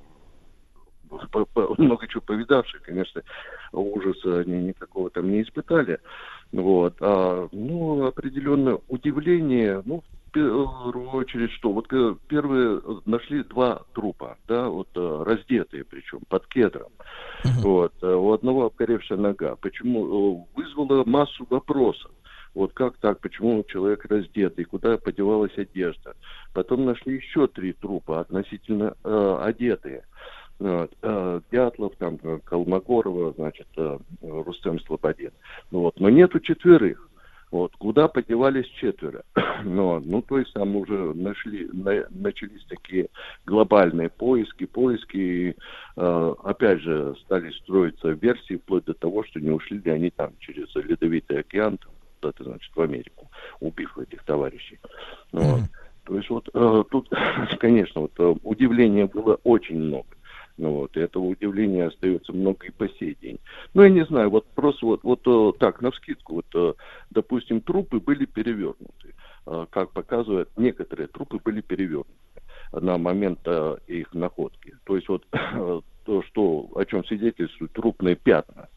[1.32, 3.22] по- по- много чего повидавшие, конечно,
[3.72, 6.00] ужаса они никакого там не испытали.
[6.52, 6.96] Вот.
[7.00, 13.84] А, ну, определенное удивление, ну, в первую очередь, что вот э, первые э, нашли два
[13.94, 16.92] трупа, да, вот э, раздетые причем, под кедром.
[17.62, 17.94] Вот.
[18.02, 19.56] э, У одного обгоревшая нога.
[19.58, 20.46] Почему?
[20.46, 22.12] э, Вызвало массу вопросов.
[22.53, 26.15] Вот как так, почему человек раздетый, куда подевалась одежда.
[26.53, 30.03] Потом нашли еще три трупа, относительно э, одетые.
[30.60, 35.32] Э, Дятлов, там, э, Колмогорова, значит, э, Рустем Слободин.
[35.72, 35.99] Ну Вот.
[35.99, 37.07] Но нету четверых.
[37.52, 39.23] Вот, куда подевались четверо?
[39.65, 43.10] ну, ну, то есть там уже нашли, на- начались такие
[43.45, 45.56] глобальные поиски, поиски,
[45.98, 50.32] э, опять же, стали строиться версии вплоть до того, что не ушли ли они там
[50.40, 51.91] через Ледовитый океан, там,
[52.22, 53.30] куда-то, значит, в Америку,
[53.60, 54.80] убив этих товарищей.
[55.31, 55.61] Ну, вот.
[56.06, 57.10] То есть вот э, тут,
[57.60, 60.07] конечно, вот э, удивления было очень много.
[60.57, 63.39] Ну вот, и этого удивления остается много и по сей день.
[63.73, 66.73] Ну, я не знаю, вот просто вот, вот э, так, навскидку, вот, э,
[67.10, 69.15] допустим, трупы были перевернуты.
[69.72, 72.11] Как показывают, некоторые трупы были перевернуты
[72.73, 73.39] на момент
[73.88, 74.76] их находки.
[74.85, 75.26] То есть вот
[76.11, 78.69] э, что, о чем свидетельствуют трупные пятна.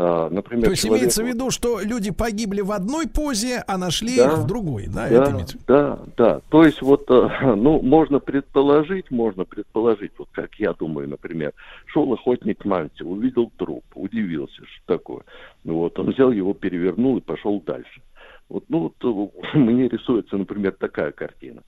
[0.00, 3.76] А, Например, То есть человеку- имеется в виду, что люди погибли в одной позе, а
[3.76, 5.08] нашли Да, их в другой, да?
[5.08, 5.64] это Да, имеется виду?
[5.66, 6.40] да, да.
[6.50, 11.52] То есть вот, э, ну, можно предположить, можно предположить, вот как я думаю, например,
[11.86, 15.22] шел охотник к манте, увидел труп, удивился, что такое.
[15.64, 18.00] Ну Вот, он взял его, перевернул и пошел дальше.
[18.48, 21.62] Вот, ну, вот, э, мне рисуется, например, такая картина.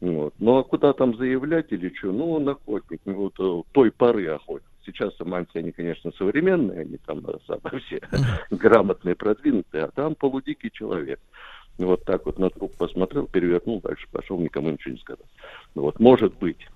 [0.00, 0.34] Вот.
[0.40, 2.10] Ну, а куда там заявлять или что?
[2.10, 4.66] Ну, он охотник, ну, вот, э, той поры охотник.
[4.86, 8.00] Сейчас аманти, они, конечно, современные, они там э, все
[8.50, 11.20] грамотные, продвинутые, а там полудикий человек.
[11.78, 15.26] Вот так вот на труп посмотрел, перевернул, дальше пошел, никому ничего не сказал.
[15.74, 16.66] Ну, вот, может быть.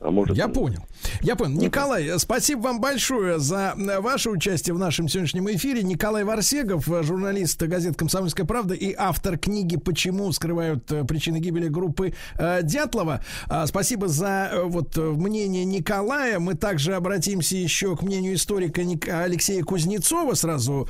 [0.00, 0.80] А может, Я понял.
[1.22, 1.60] Я понял.
[1.60, 5.82] Николай, э, спасибо вам большое за э, ваше участие в нашем сегодняшнем эфире.
[5.82, 11.66] Николай Варсегов, э, журналист газет «Комсомольская правда» и автор книги «Почему скрывают э, причины гибели
[11.66, 12.14] группы
[12.62, 13.24] Дятлова».
[13.48, 16.38] А, Спасибо за вот мнение Николая.
[16.38, 18.82] Мы также обратимся еще к мнению историка
[19.22, 20.88] Алексея Кузнецова сразу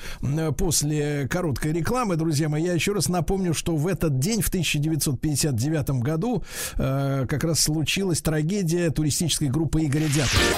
[0.58, 2.16] после короткой рекламы.
[2.16, 6.44] Друзья мои, я еще раз напомню, что в этот день, в 1959 году,
[6.76, 10.56] как раз случилась трагедия туристической группы Игоря Дятлова.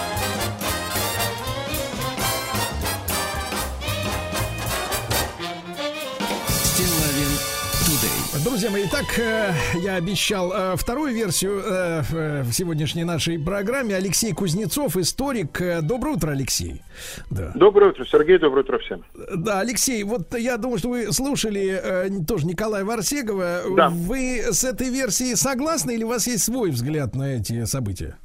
[8.42, 9.52] Друзья мои, итак, э,
[9.82, 12.02] я обещал э, вторую версию э,
[12.42, 13.94] в сегодняшней нашей программе.
[13.94, 15.60] Алексей Кузнецов, историк.
[15.82, 16.80] Доброе утро, Алексей.
[17.28, 17.52] Да.
[17.54, 19.04] Доброе утро, Сергей, доброе утро всем.
[19.36, 23.60] Да, Алексей, вот я думаю, что вы слушали тоже Николая Варсегова.
[23.76, 23.90] Да.
[23.90, 28.16] Вы с этой версией согласны или у вас есть свой взгляд на эти события?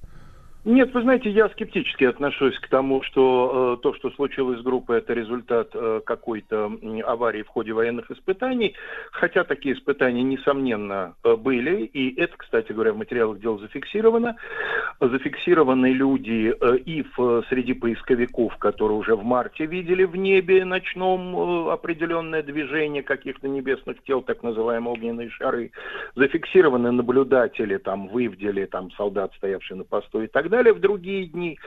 [0.66, 4.98] Нет, вы знаете, я скептически отношусь к тому, что э, то, что случилось с группой,
[4.98, 6.72] это результат э, какой-то
[7.06, 8.74] аварии в ходе военных испытаний.
[9.12, 11.84] Хотя такие испытания, несомненно, э, были.
[11.84, 14.38] И это, кстати говоря, в материалах дела зафиксировано.
[15.00, 21.68] Зафиксированы люди э, и в, среди поисковиков, которые уже в марте видели в небе ночном
[21.68, 25.70] э, определенное движение каких-то небесных тел, так называемые огненные шары.
[26.16, 31.28] Зафиксированы наблюдатели там в Ивделе, там солдат, стоявший на посту и так далее в другие
[31.28, 31.60] дни.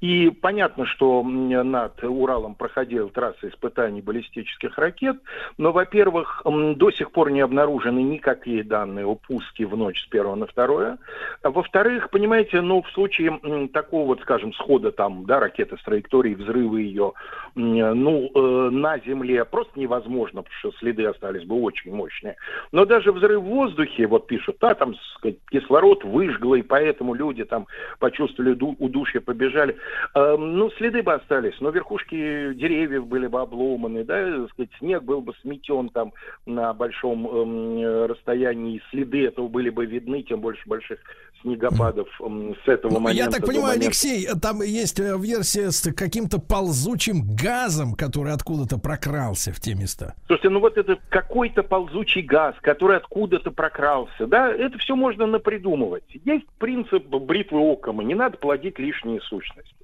[0.00, 5.16] И понятно, что над Уралом проходила трасса испытаний баллистических ракет,
[5.58, 10.38] но, во-первых, до сих пор не обнаружены никакие данные о пуске в ночь с 1
[10.38, 10.98] на 2.
[11.42, 13.40] А во-вторых, понимаете, ну, в случае
[13.72, 17.12] такого вот, скажем, схода там, да, ракеты с траектории, взрыва ее,
[17.54, 22.36] ну, э, на Земле просто невозможно, потому что следы остались бы очень мощные.
[22.72, 27.44] Но даже взрыв в воздухе, вот пишут, да, там сказать, кислород выжгло, и поэтому люди
[27.44, 27.66] там
[27.98, 29.76] почувствовали ду- удушье, побежали.
[30.14, 35.20] Эм, ну, следы бы остались, но верхушки деревьев были бы обломаны, да, сказать, снег был
[35.20, 36.12] бы сметен там
[36.46, 40.98] на большом эм, расстоянии, следы этого были бы видны, тем больше больших
[41.42, 43.24] снегопадов с этого момента.
[43.24, 43.86] Я так понимаю, момента.
[43.86, 50.14] Алексей, там есть э, версия с каким-то ползучим газом, который откуда-то прокрался в те места.
[50.26, 56.04] Слушайте, ну вот это какой-то ползучий газ, который откуда-то прокрался, да, это все можно напридумывать.
[56.24, 59.74] Есть принцип бритвы окома, не надо плодить лишние сущности.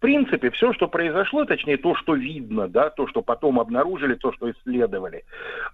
[0.00, 4.50] Принципе, все, что произошло, точнее, то, что видно, да, то, что потом обнаружили, то, что
[4.50, 5.24] исследовали,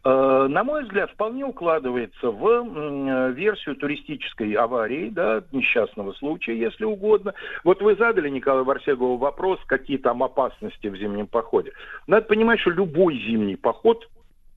[0.04, 6.84] э, на мой взгляд, вполне укладывается в э, версию туристической аварии, да, несчастного случая, если
[6.84, 7.34] угодно.
[7.62, 11.72] Вот вы задали Николаю Варсегову вопрос, какие там опасности в зимнем походе.
[12.08, 14.08] Надо понимать, что любой зимний поход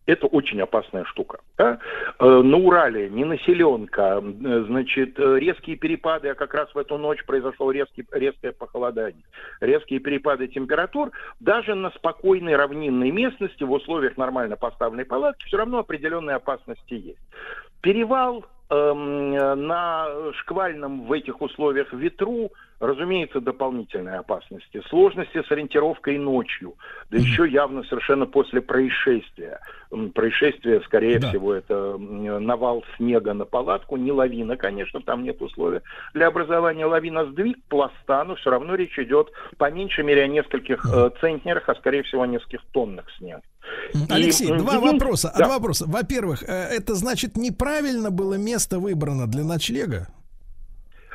[0.10, 1.40] это очень опасная штука.
[1.58, 1.80] да.
[2.20, 7.24] Э, На Урале ненаселенка, э, значит, э, резкие перепады, а как раз в эту ночь
[7.26, 9.24] произошло резкий, резкое похолодание,
[9.62, 15.80] резкие перепады температур, даже на спокойной равнинной местности в условиях нормально поставленной палатки все равно
[15.80, 17.20] определенные опасности есть.
[17.82, 24.82] Перевал на шквальном в этих условиях ветру, разумеется, дополнительные опасности.
[24.90, 26.76] Сложности с ориентировкой ночью,
[27.10, 29.60] да еще явно совершенно после происшествия.
[30.14, 31.30] Происшествие, скорее Да.
[31.30, 35.80] всего, это навал снега на палатку, не лавина, конечно, там нет условий
[36.14, 40.86] для образования лавина, сдвиг пласта, но все равно речь идет по меньшей мере о нескольких
[40.86, 43.42] э, центнерах, а скорее всего о нескольких тоннах снега.
[43.94, 45.32] И, Алексей, м, два един- вопроса.
[45.38, 45.46] Да.
[45.46, 45.86] Два вопроса.
[45.88, 50.08] Во-первых, э, это значит неправильно было место выбрано для ночлега?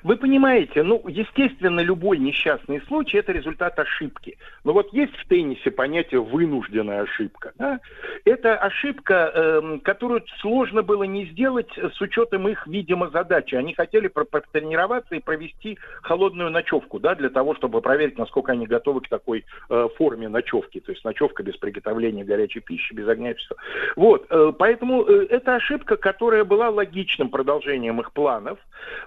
[0.04, 4.36] Вы понимаете, ну, естественно, любой несчастный случай– это результат ошибки.
[4.62, 7.52] Но вот есть в теннисе понятие «вынужденная ошибка».
[7.56, 7.80] Да?
[8.26, 13.54] Это ошибка, эм, которую сложно было не сделать с учетом их, видимо, задачи.
[13.54, 19.00] Они хотели потренироваться и провести холодную ночевку, да, для того, чтобы проверить, насколько они готовы
[19.00, 20.80] к такой э, форме ночевки.
[20.80, 23.54] То есть ночевка без приготовления горячей пищи, без огня и все.
[23.96, 28.58] Вот, э, поэтому э, это ошибка, которая была логичным продолжением их планов.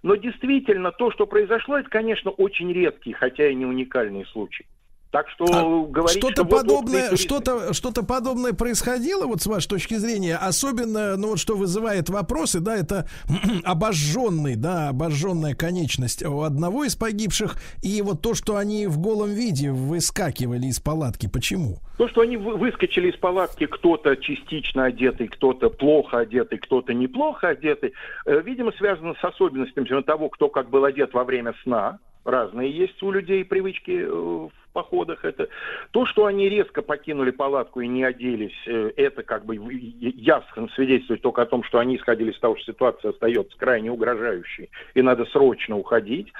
[0.02, 4.66] Но действительно, то, что произошло, это, конечно, очень редкий, хотя и не уникальный случай.
[5.12, 9.96] Так что А говорить, что-то что подобное, что-то, что-то подобное происходило, вот с вашей точки
[9.96, 13.08] зрения, особенно, ну вот что вызывает вопросы, да, это
[13.64, 19.32] обожженный, да, обожженная конечность у одного из погибших, и вот то, что они в голом
[19.32, 21.78] виде выскакивали из палатки, почему?
[21.98, 27.50] То, что они вы- выскочили из палатки, кто-то частично одетый, кто-то плохо одетый, кто-то неплохо
[27.50, 27.94] одетый,
[28.26, 32.00] э, видимо, связано с особенностями того, кто как был одет во время сна.
[32.26, 35.26] Разные есть у людей привычки э, в походах.
[35.26, 35.49] Это
[35.90, 41.24] то, что они резко покинули палатку и не оделись, э, это как бы ясно свидетельствует
[41.24, 45.26] только о том, что они исходили из того, что ситуация остается крайне угрожающей и надо
[45.26, 46.32] срочно уходить.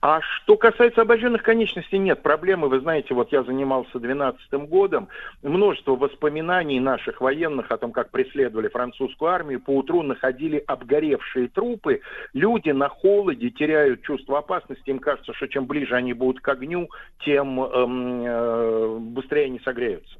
[0.00, 2.68] А что касается обожженных конечностей, нет проблемы.
[2.68, 5.08] Вы знаете, вот я занимался 12 годом,
[5.42, 12.00] множество воспоминаний наших военных о том, как преследовали французскую армию, поутру находили обгоревшие трупы.
[12.32, 16.88] Люди на холоде теряют чувство опасности, им кажется, что чем ближе они будут к огню,
[17.24, 20.18] тем э, быстрее они согреются.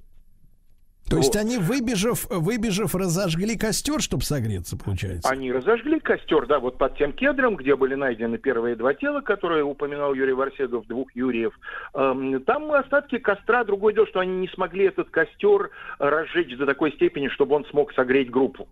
[1.11, 1.43] То есть Вот.
[1.45, 5.29] они, выбежав, выбежав, разожгли костер, чтобы согреться, получается?
[5.29, 9.63] Они разожгли костер, да, вот под тем кедром, где были найдены первые два тела, которые
[9.65, 11.53] упоминал Юрий Варсегов, двух Юриев.
[11.95, 13.65] Эм, Там остатки костра.
[13.65, 17.93] Другое дело, что они не смогли этот костер разжечь до такой степени, чтобы он смог
[17.93, 18.69] согреть группу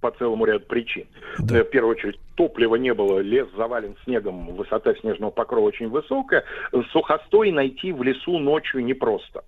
[0.00, 1.06] по целому ряду причин.
[1.38, 1.58] Да.
[1.58, 6.44] Э, В первую очередь, топлива не было, лес завален снегом, высота снежного покрова очень высокая.
[6.92, 9.44] Сухостой найти в лесу ночью непросто.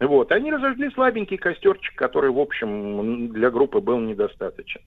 [0.00, 0.30] Вот.
[0.32, 4.80] Они разожгли слабенький костерчик, который, в общем, для группы был недостаточен.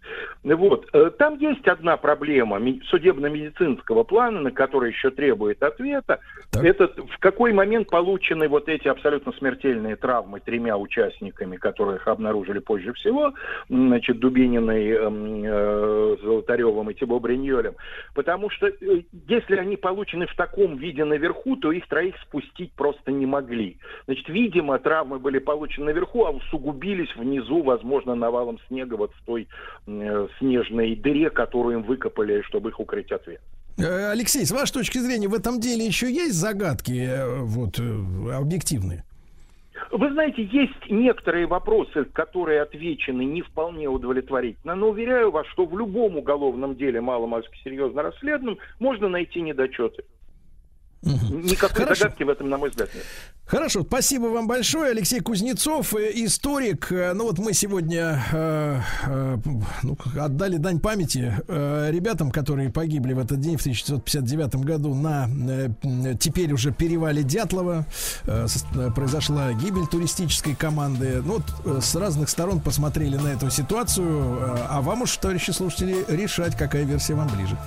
[0.43, 0.87] Вот.
[0.93, 6.19] Э, Там есть одна проблема судебно-медицинского плана, на которая еще требует ответа.
[6.51, 6.63] Так.
[6.63, 12.93] Это в какой момент получены вот эти абсолютно смертельные травмы тремя участниками, которых обнаружили позже
[12.93, 13.33] всего,
[13.67, 17.75] значит, Дубининой, эм, э, Золотаревым и Тибо Бриньолем.
[18.13, 18.73] Потому что э,
[19.27, 23.77] если они получены в таком виде наверху, то их троих спустить просто не могли.
[24.05, 29.47] Значит, видимо, травмы были получены наверху, а усугубились внизу, возможно, навалом снега вот в той
[29.87, 33.43] э, снежной дыре, которую им выкопали, чтобы их укрыть от ветра.
[33.77, 38.33] Э, Алексей, с вашей точки зрения, в этом деле еще есть загадки, э, вот, э,
[38.33, 39.03] объективные?
[39.91, 45.77] Вы знаете, есть некоторые вопросы, которые отвечены не вполне удовлетворительно, но уверяю вас, что в
[45.77, 50.03] любом уголовном деле, маломальски серьезно расследованном, можно найти недочеты.
[51.01, 52.03] Никакой Хорошо.
[52.03, 53.05] загадки в этом, на мой взгляд, нет.
[53.49, 56.91] Хорошо, спасибо вам большое, Алексей Кузнецов, э, историк.
[56.91, 59.37] Э, Ну вот мы сегодня э, э,
[59.81, 65.27] ну, отдали дань памяти э, ребятам, которые погибли в этот день в 1959 году на
[65.27, 67.87] э, теперь уже перевале Дятлова.
[68.25, 68.45] Э,
[68.75, 71.23] э, произошла гибель туристической команды.
[71.25, 76.55] Ну вот с разных сторон посмотрели на эту ситуацию, а вам уж, товарищи слушатели, решать,
[76.55, 77.57] какая версия вам ближе.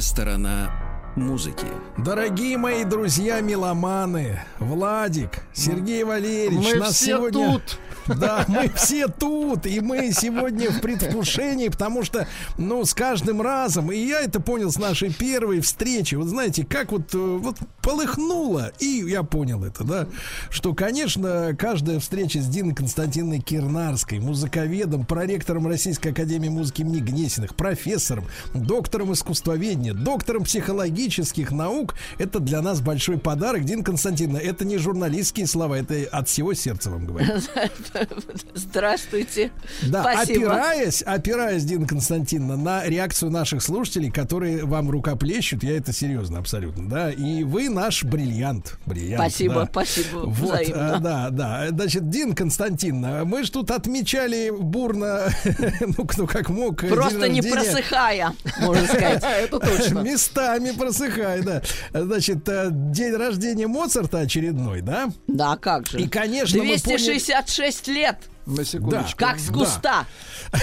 [0.00, 0.70] Обратная сторона
[1.14, 1.66] музыки.
[1.98, 7.52] Дорогие мои друзья меломаны, Владик, Сергей Валерьевич, Мы нас все сегодня...
[7.52, 7.78] тут.
[8.18, 12.26] Да, мы все тут, и мы сегодня в предвкушении, потому что,
[12.58, 16.92] ну, с каждым разом, и я это понял с нашей первой встречи, вот знаете, как
[16.92, 20.06] вот, э, вот полыхнуло, и я понял это, да,
[20.50, 27.54] что, конечно, каждая встреча с Диной Константиновной Кирнарской, музыковедом, проректором Российской Академии музыки имени Гнесиных,
[27.54, 28.24] профессором,
[28.54, 33.64] доктором искусствоведения, доктором психологических наук, это для нас большой подарок.
[33.64, 37.28] Дина Константиновна, это не журналистские слова, это от всего сердца вам говорю.
[38.54, 39.50] Здравствуйте.
[39.82, 40.52] Да, Спасибо.
[40.52, 46.88] опираясь, опираясь, Дина Константиновна, на реакцию наших слушателей, которые вам рукоплещут, я это серьезно абсолютно,
[46.88, 49.20] да, и вы наш бриллиант, бриллиант.
[49.22, 49.66] Спасибо, да.
[49.70, 50.96] спасибо, Вот, взаимно.
[50.96, 51.68] а, да, да.
[51.70, 55.28] Значит, Дин Константиновна, мы же тут отмечали бурно,
[55.80, 56.80] ну, кто как мог.
[56.80, 59.22] Просто не просыхая, можно сказать.
[59.40, 60.00] Это точно.
[60.00, 61.62] Местами просыхай, да.
[61.92, 65.10] Значит, э, день рождения Моцарта очередной, да?
[65.26, 66.00] Да, как же.
[66.00, 68.16] И, конечно, мы поняли- 266 лет.
[68.46, 69.18] На секундочку.
[69.18, 69.50] Как с
[69.82, 70.06] Да.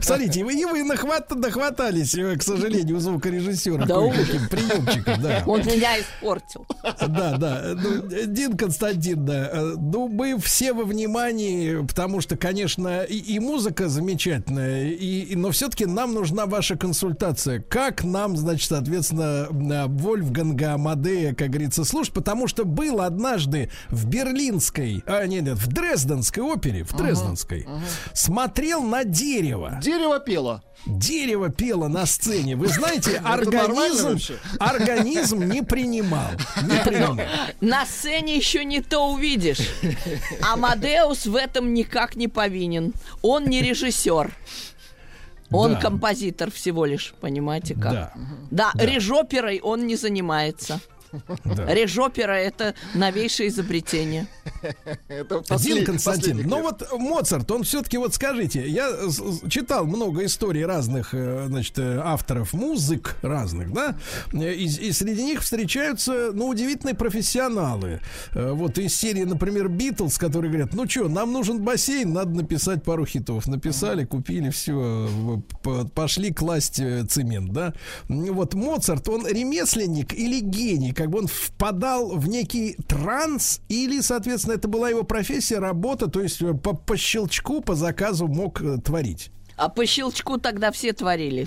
[0.00, 3.84] Смотрите, и вы, и вы нахват, нахватались, э, к сожалению, у звукорежиссера.
[3.86, 5.42] Да кое-каким приемчиком, да.
[5.46, 6.66] Он меня испортил.
[6.82, 7.74] Да, да.
[7.74, 9.50] Ну, Дин Константин, да.
[9.52, 15.36] э, Ну, мы все во внимании, потому что, конечно, и, и музыка замечательная, и, и-
[15.36, 17.60] но все-таки нам нужна ваша консультация.
[17.60, 24.06] Как нам, значит, соответственно, э, Вольфганга Амадея, как говорится, слушать, потому что был однажды в
[24.06, 27.66] берлинской, а нет, нет, в дрезденской опере, в дрезденской,
[28.12, 29.63] смотрел на дерево.
[29.70, 29.80] Дерево.
[29.82, 30.62] Дерево пело.
[30.86, 32.56] Дерево пело на сцене.
[32.56, 34.18] Вы знаете, организм,
[34.58, 36.30] организм не принимал.
[36.62, 37.18] Не принимал.
[37.60, 39.60] На сцене еще не то увидишь.
[40.42, 42.92] Амадеус в этом никак не повинен.
[43.22, 44.34] Он не режиссер.
[45.50, 45.80] Он Да.
[45.80, 47.92] композитор всего лишь, понимаете как?
[47.92, 48.12] Да.
[48.50, 50.80] Да, режоперой он не занимается.
[51.44, 51.66] Да.
[51.74, 54.26] Режопера это новейшее изобретение.
[55.08, 58.90] Это Дин Константин, но вот Моцарт, он все-таки, вот скажите, я
[59.48, 63.96] читал много историй разных, э, значит, э, авторов музык разных, да,
[64.32, 68.00] и, и среди них встречаются, ну, удивительные профессионалы.
[68.32, 72.82] Э, Вот из серии, например, Битлз, которые говорят, ну что, нам нужен бассейн, надо написать
[72.82, 73.46] пару хитов.
[73.46, 75.42] Написали, купили, все,
[75.94, 77.74] пошли класть цемент, да.
[78.08, 84.54] Вот Моцарт, он ремесленник или гений, как бы он впадал в некий транс или, соответственно,
[84.54, 88.78] это была его профессия, работа, то есть э, по, по щелчку, по заказу мог э,
[88.78, 89.30] творить.
[89.58, 91.46] А по щелчку тогда все творили.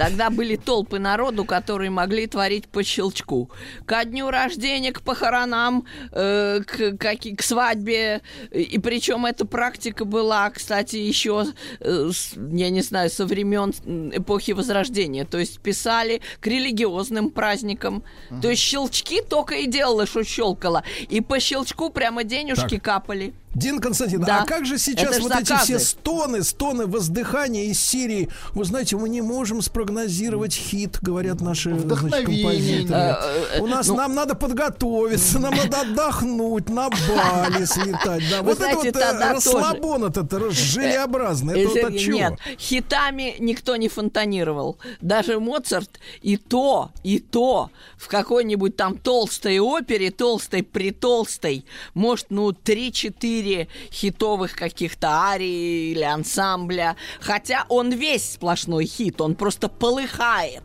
[0.00, 3.50] Тогда были толпы народу, которые могли творить по щелчку.
[3.86, 8.22] Ко дню рождения, к похоронам, э, к, каки- к свадьбе.
[8.50, 11.44] И причем эта практика была, кстати, еще,
[11.80, 13.70] э, с- я не знаю, со времен
[14.14, 15.24] эпохи Возрождения.
[15.24, 18.02] То есть писали к религиозным праздникам.
[18.42, 20.82] То есть щелчки только и делала, что щелкала.
[21.08, 22.82] И по щелчку прямо денежки Так.
[22.84, 23.32] капали.
[23.54, 24.42] Дин Константин, Да.
[24.42, 28.96] а как же сейчас Это вот эти все стоны, стоны воздыхания из серии, вы знаете,
[28.96, 33.00] мы не можем спрогнозировать хит, говорят наши значит, композиторы.
[33.00, 33.16] Э,
[33.56, 38.22] э, У нас ну- нам надо подготовиться, нам надо отдохнуть, на Бали слетать.
[38.30, 38.42] Да.
[38.42, 42.18] Вы Вот знаете, это вот э, расслабон этот желеобразный, это вот от чего?
[42.18, 44.78] Нет, хитами никто не фонтанировал.
[45.00, 51.64] Даже Моцарт и то, и то в какой-нибудь там толстой опере, толстой притолстой,
[51.94, 53.39] может, ну, 3-4
[53.92, 56.96] хитовых каких-то арий или ансамбля.
[57.20, 60.62] Хотя он весь сплошной хит, он просто полыхает.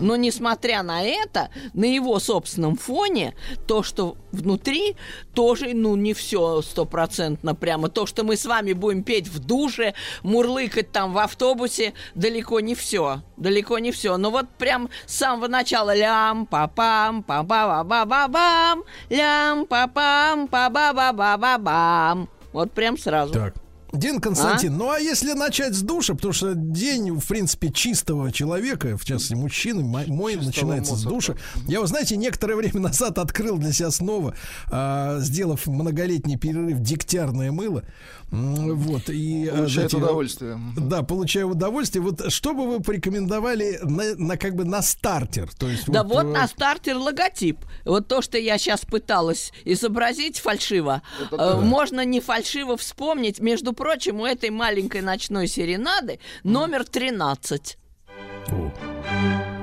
[0.00, 3.34] Но несмотря на это, на его собственном фоне,
[3.66, 4.96] то, что внутри,
[5.34, 7.88] тоже, ну, не все стопроцентно прямо.
[7.88, 12.74] То, что мы с вами будем петь в душе, мурлыкать там в автобусе, далеко не
[12.74, 13.22] все.
[13.36, 14.16] Далеко не все.
[14.16, 18.84] Но вот прям с самого начала лям па пам па ба ба ба ба бам
[19.10, 23.32] лям па пам па ба ба ба ба бам Вот прям сразу.
[23.32, 23.67] Так.
[23.92, 28.96] Дин Константин, ну а если начать с душа, потому что день, в принципе, чистого человека,
[28.98, 31.14] в частности, мужчины, мо- мой Чистого начинается с Моцарта.
[31.14, 31.34] душа.
[31.66, 34.34] Я, вы знаете, некоторое время назад открыл для себя снова,
[34.70, 37.82] а, сделав многолетний перерыв, дегтярное мыло.
[38.30, 39.46] Вот, и...
[39.48, 40.60] а, Получает знаете, удовольствие.
[40.76, 42.02] Да, получаю удовольствие.
[42.02, 45.48] Вот что бы вы порекомендовали на, на как бы на стартер?
[45.58, 47.58] То есть Да вот э, на стартер логотип.
[47.86, 51.00] Вот то, что я сейчас пыталась изобразить фальшиво,
[51.30, 53.40] э, можно не фальшиво вспомнить.
[53.40, 57.78] Между прочим, у этой маленькой ночной серенады номер 13.
[58.50, 59.57] о.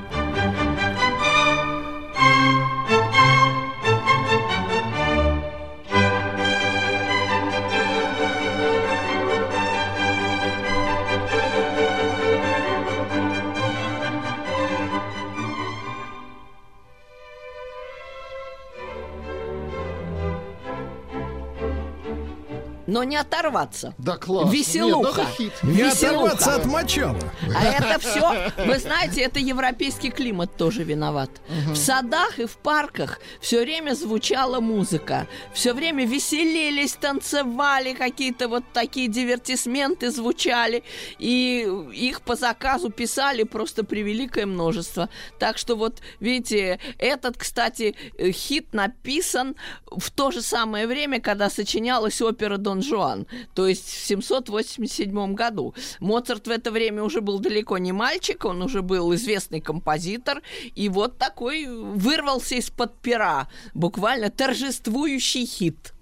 [22.87, 23.93] Но не оторваться.
[23.97, 24.51] Да, класс.
[24.53, 25.25] Веселуха.
[25.39, 25.71] Нет, ну.
[25.71, 26.33] Не Веселуха.
[26.33, 27.19] оторваться от мочала.
[27.55, 31.29] А это все, вы знаете, это европейский климат тоже виноват.
[31.67, 38.63] В садах и в парках все время звучала музыка, все время веселились, танцевали, какие-то вот
[38.73, 40.83] такие дивертисменты звучали,
[41.17, 45.09] и их по заказу писали просто превеликое множество.
[45.39, 49.55] Так что вот, видите, этот, кстати, э, хит написан
[49.85, 55.73] в то же самое время, когда сочинялась опера «Дон Жуан», то есть в 787 году.
[55.99, 60.41] Моцарт в это время уже был далеко не мальчик, он уже был известный композитор,
[60.75, 65.93] и вот такой вырвался из-под пера, буквально торжествующий хит.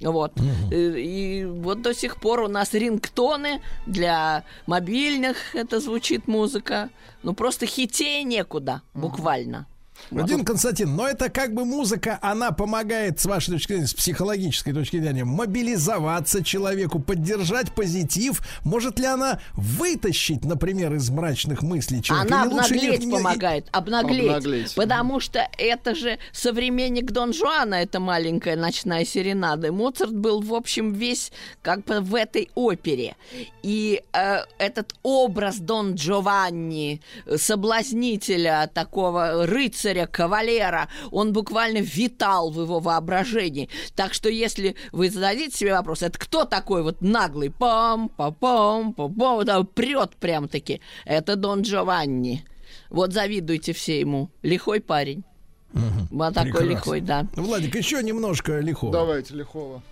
[0.00, 0.32] Вот.
[0.70, 6.88] Э, И вот до сих пор у нас рингтоны для мобильных, это звучит музыка.
[7.22, 9.66] Ну, просто хитее некуда, буквально.
[10.10, 14.72] Один Константин, но это как бы музыка, она помогает, с вашей точки зрения, с психологической
[14.72, 18.40] точки зрения, мобилизоваться человеку, поддержать позитив.
[18.64, 22.34] Может ли она вытащить, например, из мрачных мыслей человека?
[22.34, 24.74] Она Или лучше обнаглеть не- помогает, обнаглеть, Обнаглеть.
[24.74, 29.68] Потому что это же современник Дон Жуана, это маленькая ночная серенада.
[29.68, 31.30] И Моцарт был, в общем, весь
[31.62, 33.16] как бы в этой опере.
[33.62, 37.00] И э, этот образ Дон Джованни,
[37.36, 40.88] соблазнителя, такого рыцаря рыцаря, кавалера.
[41.10, 43.68] Он буквально витал в его воображении.
[43.94, 48.92] Так что если вы зададите себе вопрос, это кто такой вот наглый, пам, па пам,
[48.92, 52.44] па пам, да, прет прям-таки, это Дон Джованни.
[52.88, 54.30] Вот завидуйте все ему.
[54.42, 55.24] Лихой парень.
[55.72, 56.70] Вот такой Прекрасно.
[56.70, 57.26] лихой, да.
[57.36, 58.92] Владик, еще немножко лихого.
[58.92, 59.82] Давайте, Лихова.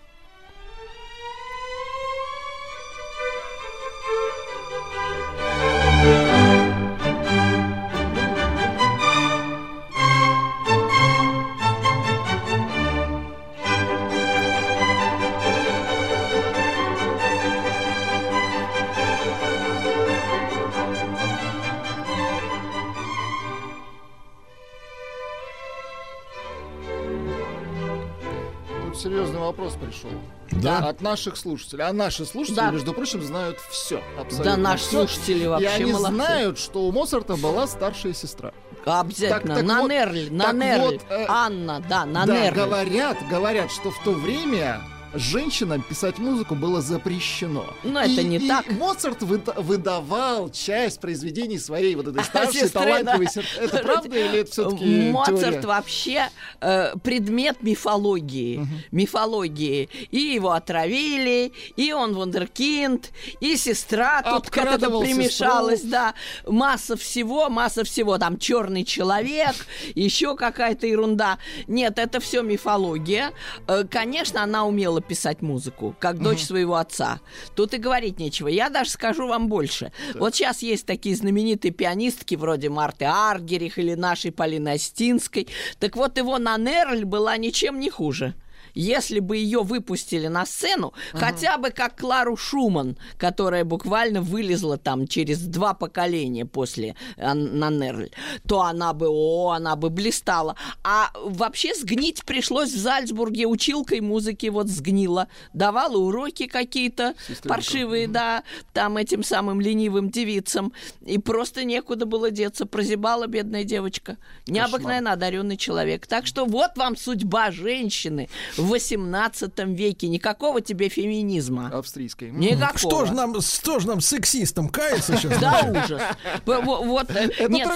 [28.99, 30.11] Серьезный вопрос пришел.
[30.51, 30.79] Да?
[30.89, 31.85] От наших слушателей.
[31.85, 32.71] А наши слушатели, Да.
[32.71, 34.03] между прочим, знают все.
[34.19, 36.15] Абсолютно Да, наши слушатели И вообще они молодцы.
[36.15, 38.53] знают, что у Моцарта была старшая сестра.
[38.85, 39.55] Обязательно.
[39.55, 40.81] Так- так на вот- Нерль, на так Нерль.
[40.81, 44.81] вот, э, Анна, да, на да, говорят, говорят, что в то время
[45.15, 47.67] женщинам писать музыку было запрещено.
[47.83, 48.71] Но это И- не и так.
[48.71, 53.31] Моцарт выда- выдавал часть произведений своей вот этой старшей сестры, талантливой да.
[53.33, 53.65] сестры.
[53.65, 56.29] Это правда или это все-таки Моцарт вообще
[56.61, 58.67] э, предмет мифологии.
[58.91, 59.89] Мифологии.
[60.11, 63.11] И его отравили, и он вундеркинд,
[63.41, 65.91] и сестра тут к этому примешалась, сестру.
[65.91, 66.15] да.
[66.47, 68.19] Масса всего, масса всего.
[68.19, 69.55] Там черный человек,
[69.95, 71.39] еще какая-то ерунда.
[71.67, 73.33] Нет, это все мифология.
[73.67, 77.21] Э, конечно, она умела писать музыку, как дочь своего отца.
[77.55, 78.49] Тут и говорить нечего.
[78.49, 79.93] Я даже скажу вам больше.
[80.15, 85.49] Вот сейчас есть такие знаменитые пианистки вроде Марты Аргерих или нашей Полины Остинской.
[85.79, 88.35] Так вот, его Нанерль была ничем не хуже.
[88.79, 95.09] Если бы ее выпустили на сцену, хотя бы как Клару Шуман, которая буквально вылезла там
[95.09, 98.11] через два поколения после Ан- Нанерль,
[98.47, 100.55] то она бы, о, она бы блистала.
[100.85, 105.27] А вообще сгнить пришлось в Зальцбурге училкой музыки, вот сгнила.
[105.53, 107.15] Давала уроки какие-то
[107.49, 110.73] паршивые, да, там этим самым ленивым девицам.
[111.05, 112.65] И просто некуда было деться.
[112.65, 114.19] Прозябала бедная девочка.
[114.47, 116.07] Необыкновенно одаренный человек.
[116.07, 118.29] Так что вот вам судьба женщины
[118.69, 120.09] в 18 веке.
[120.09, 121.71] Никакого тебе феминизма.
[121.73, 122.31] Австрийской.
[122.31, 122.79] Никакого.
[122.79, 125.39] Что ж нам, что ж нам сексистам каяться сейчас?
[125.41, 126.03] Да, ужас.
[126.47, 127.69] Во- во- Вот, э, нет,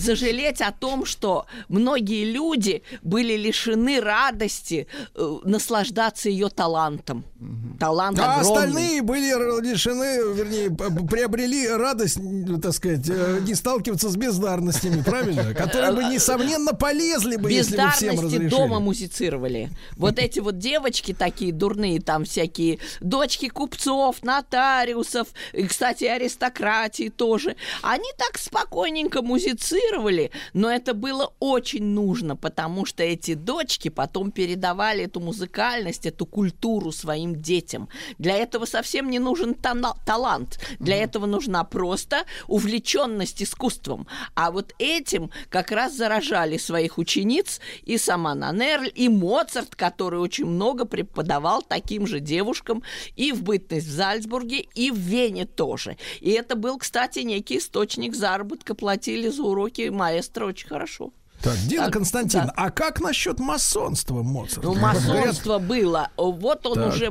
[0.00, 7.24] сожалеть о том, что многие люди были лишены радости э, наслаждаться ее талантом.
[7.80, 12.18] Талант А остальные были лишены, вернее, приобрели радость,
[12.62, 15.52] так сказать, э, не сталкиваться с бездарностями, правильно?
[15.54, 18.48] Которые бы, несомненно, полезли бы, если бы всем бездарности разрешили.
[18.50, 19.70] дома музицировали.
[19.96, 27.56] Вот эти вот девочки такие дурные, там всякие дочки купцов, нотариусов, и, кстати, аристократии тоже.
[27.82, 35.04] Они так спокойненько музицировали, но это было очень нужно, потому что эти дочки потом передавали
[35.04, 37.88] эту музыкальность, эту культуру своим детям.
[38.18, 40.58] Для этого совсем не нужен талант.
[40.78, 44.06] Для этого нужна просто увлеченность искусством.
[44.34, 50.46] А вот этим как раз заражали своих учениц и сама Нанерль, и Моцарт, который очень
[50.46, 52.82] много преподавал таким же девушкам
[53.16, 55.96] и в бытность в Зальцбурге, и в Вене тоже.
[56.20, 58.74] И это был, кстати, некий источник заработка.
[58.74, 61.12] Платили за уроки маэстро очень хорошо.
[61.42, 62.62] Так, Дина Так, Константиновна, да.
[62.64, 64.68] а как насчет масонства Моцарта?
[64.68, 66.10] Ну, масонство было.
[66.16, 66.88] Вот он Так.
[66.94, 67.10] уже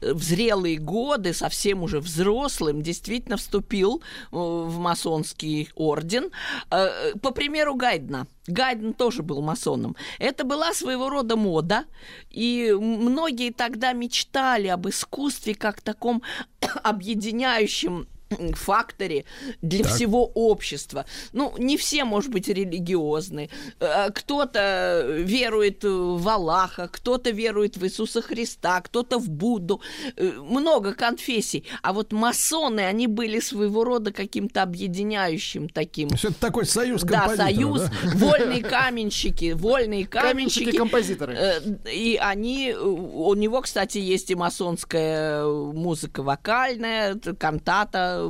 [0.00, 4.02] в зрелые годы, совсем уже взрослым, действительно вступил
[4.32, 6.30] э, в масонский орден.
[6.70, 8.26] Э, По примеру Гайдна.
[8.46, 9.96] Гайден тоже был масоном.
[10.18, 11.84] Это была своего рода мода,
[12.30, 16.22] и многие тогда мечтали об искусстве как таком
[16.82, 18.06] объединяющем
[18.54, 19.24] факторе
[19.62, 19.92] для Так.
[19.94, 21.04] всего общества.
[21.32, 23.48] Ну, не все, может быть, религиозны.
[23.80, 29.80] Э, Кто-то верует в Аллаха, кто-то верует в Иисуса Христа, кто-то в Будду.
[30.16, 31.64] Э, Много конфессий.
[31.82, 36.08] А вот масоны, они были своего рода каким-то объединяющим таким.
[36.08, 37.90] То есть это такой союз Да, союз, да?
[38.14, 40.64] вольные каменщики, вольные каменщики.
[40.70, 41.34] Каменщики-композиторы.
[41.34, 41.60] Э,
[41.92, 47.34] И они, у него, кстати, есть и масонская музыка вокальная, т-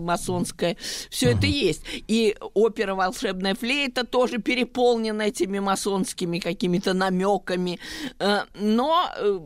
[0.00, 0.76] масонская,
[1.10, 1.82] все это есть.
[2.08, 7.78] И опера «Волшебная флейта» тоже переполнена этими масонскими какими-то намеками.
[8.18, 9.40] Э, Но э,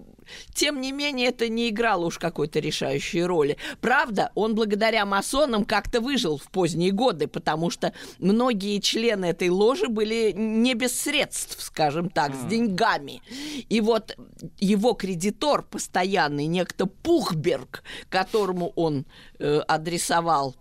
[0.55, 3.57] тем не менее, это не играло уж какой-то решающей роли.
[3.81, 9.89] Правда, он благодаря масонам как-то выжил в поздние годы, потому что многие члены этой ложи
[9.89, 13.23] были не без средств, скажем так, с деньгами.
[13.69, 14.17] И вот
[14.59, 19.07] его кредитор постоянный, некто Пухберг, которому он
[19.39, 20.57] э, адресовал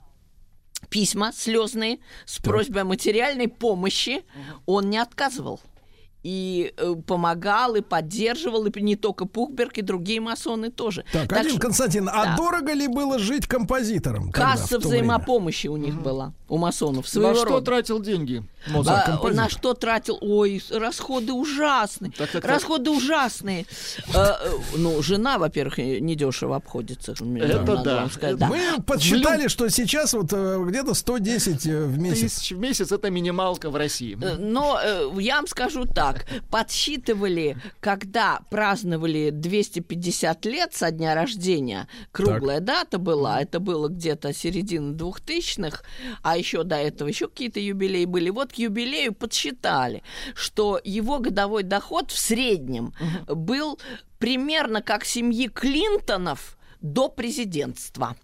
[0.89, 4.23] письма слезные с просьбой о материальной помощи,
[4.65, 5.59] он не отказывал.
[6.23, 11.05] И э, помогал, и поддерживал, и не только Пухберг, и другие масоны тоже.
[11.13, 12.35] Так, Так один что- Константин, а Да.
[12.35, 14.31] дорого ли было жить композитором?
[14.31, 15.03] тогда, Касса то время?
[15.03, 17.65] взаимопомощи у них была, у масонов, На своего что рода.
[17.65, 18.43] тратил деньги?
[18.67, 19.33] А, композитор.
[19.33, 20.17] на что тратил?
[20.19, 22.11] Ой, расходы ужасные.
[22.11, 22.51] Так, так, так.
[22.51, 23.65] расходы ужасные.
[24.13, 27.13] Э, э, ну, жена, во-первых, недешево обходится.
[27.13, 27.95] Это да.
[28.01, 28.47] вам сказать, да.
[28.47, 32.33] Мы подсчитали, что сейчас вот где-то 110 э, в месяц.
[32.33, 34.17] Тысяч в месяц это минималка в России.
[34.37, 36.16] Но э, я вам скажу так,
[36.49, 44.93] подсчитывали, когда праздновали 250 лет со дня рождения, круглая дата была, это было где-то середина
[44.93, 45.83] 2000-х,
[46.21, 48.29] а еще до этого еще какие-то юбилеи были.
[48.29, 50.03] Вот к юбилею подсчитали,
[50.35, 52.93] что его годовой доход в среднем
[53.27, 53.79] был
[54.19, 58.15] примерно как семьи Клинтонов до президентства.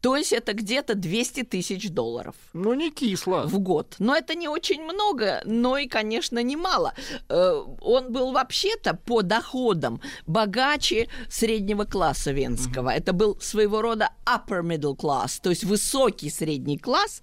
[0.00, 3.46] То есть это где-то 200 тысяч долларов Ну, не кисло.
[3.46, 3.94] в год.
[3.98, 6.94] Но это не очень много, но и, конечно, немало.
[7.28, 12.90] Э, Он был вообще-то по доходам богаче среднего класса венского.
[12.90, 17.22] Это был своего рода upper middle class, то есть высокий средний класс.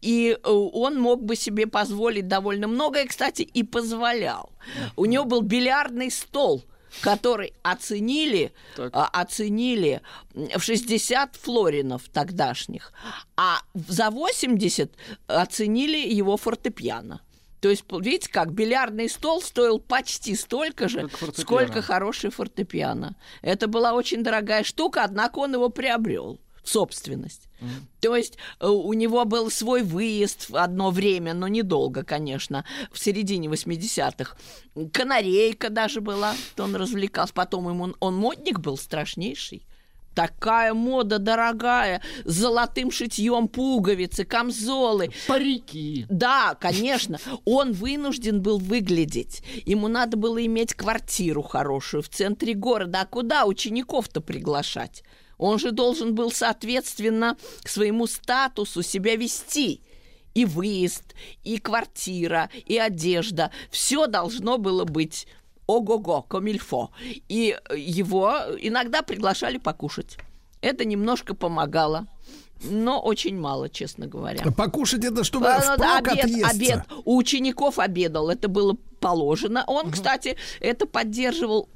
[0.00, 4.50] И э, он мог бы себе позволить довольно многое, кстати, и позволял.
[4.96, 6.64] У него был бильярдный стол,
[7.00, 8.90] который оценили, Так.
[8.94, 10.02] а, оценили
[10.34, 12.92] в 60 флоринов тогдашних,
[13.36, 14.92] а за 80
[15.26, 17.20] оценили его фортепиано.
[17.60, 23.14] То есть, видите, как бильярдный стол стоил почти столько же, сколько хороший фортепиано.
[23.40, 27.48] Это была очень дорогая штука, однако он его приобрел в собственность.
[28.00, 32.98] То есть э, у него был свой выезд в одно время, но недолго, конечно, в
[32.98, 34.36] середине 80-х.
[34.92, 37.32] Канарейка даже была, то он развлекался.
[37.32, 39.66] Потом ему, он модник был страшнейший.
[40.14, 45.10] Такая мода дорогая, с золотым шитьем пуговицы, камзолы.
[45.26, 46.06] Парики.
[46.10, 49.42] Да, конечно, он вынужден был выглядеть.
[49.64, 53.00] Ему надо было иметь квартиру хорошую в центре города.
[53.02, 55.02] А куда учеников-то приглашать?
[55.38, 59.80] Он же должен был, соответственно, к своему статусу себя вести.
[60.34, 61.14] И выезд,
[61.44, 63.50] и квартира, и одежда.
[63.70, 65.26] Все должно было быть
[65.66, 66.90] ого-го, комильфо.
[67.28, 70.16] И его иногда приглашали покушать.
[70.62, 72.06] Это немножко помогало,
[72.62, 74.42] но очень мало, честно говоря.
[74.52, 76.48] Покушать это чтобы А, ну впрок обед, отъесться.
[76.48, 76.82] обед.
[77.04, 79.64] У учеников обедал, это было положено.
[79.66, 81.68] Он, кстати, это поддерживал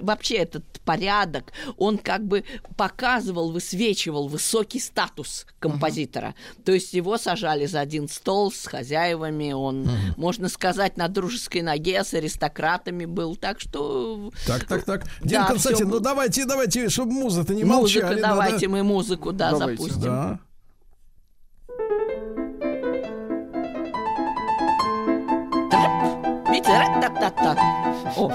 [0.00, 1.52] вообще этот порядок.
[1.78, 2.44] Он как бы
[2.76, 6.34] показывал, высвечивал высокий статус композитора.
[6.64, 9.52] То есть его сажали за один стол с хозяевами.
[9.52, 13.34] Он, можно сказать, на дружеской ноге с аристократами был.
[13.34, 15.04] Так что Так, так, так.
[15.20, 18.20] Да, Дин Константин, всё ну давайте, давайте, чтобы музыка не музыка, молчали.
[18.20, 19.82] давайте надо- мы музыку, да, Давайте.
[19.82, 20.02] запустим.
[20.02, 20.38] Да.
[26.68, 27.56] Ра-та-та-та.
[28.16, 28.30] О,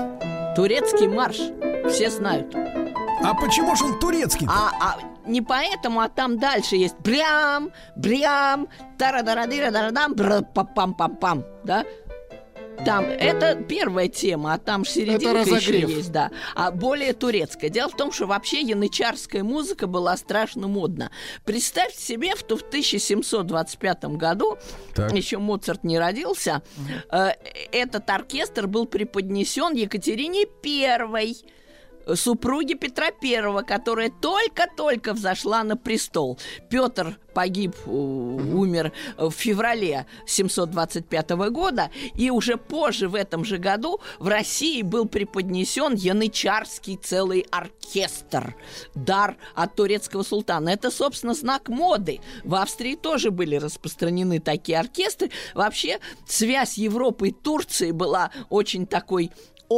[0.56, 1.40] турецкий марш.
[1.90, 2.56] Все знают.
[3.24, 4.48] А почему же он турецкий?
[4.50, 10.16] А, а не поэтому, а там дальше есть брям, брям, тарадарадырадарадам,
[10.54, 11.86] пам пам пам да?
[12.86, 16.32] Там это первая тема, а там ж серединка еще есть, да.
[16.56, 17.70] А более турецкая.
[17.70, 21.12] Дело в том, что вообще янычарская музыка была страшно модна.
[21.46, 24.58] Представьте себе, что в 1725 году,
[24.96, 25.14] Так.
[25.14, 26.62] еще Моцарт не родился,
[27.12, 27.30] э,
[27.72, 31.38] этот оркестр был преподнесен Екатерине Первой
[32.16, 36.38] супруги Петра Первого, которая только-только взошла на престол.
[36.70, 44.00] Петр погиб, у- умер в феврале 725 года, и уже позже, в этом же году,
[44.20, 48.56] в России был преподнесен янычарский целый оркестр.
[48.94, 50.70] Дар от турецкого султана.
[50.70, 52.20] Это, собственно, знак моды.
[52.44, 55.32] В Австрии тоже были распространены такие оркестры.
[55.56, 59.32] Вообще, связь Европы и Турции была очень такой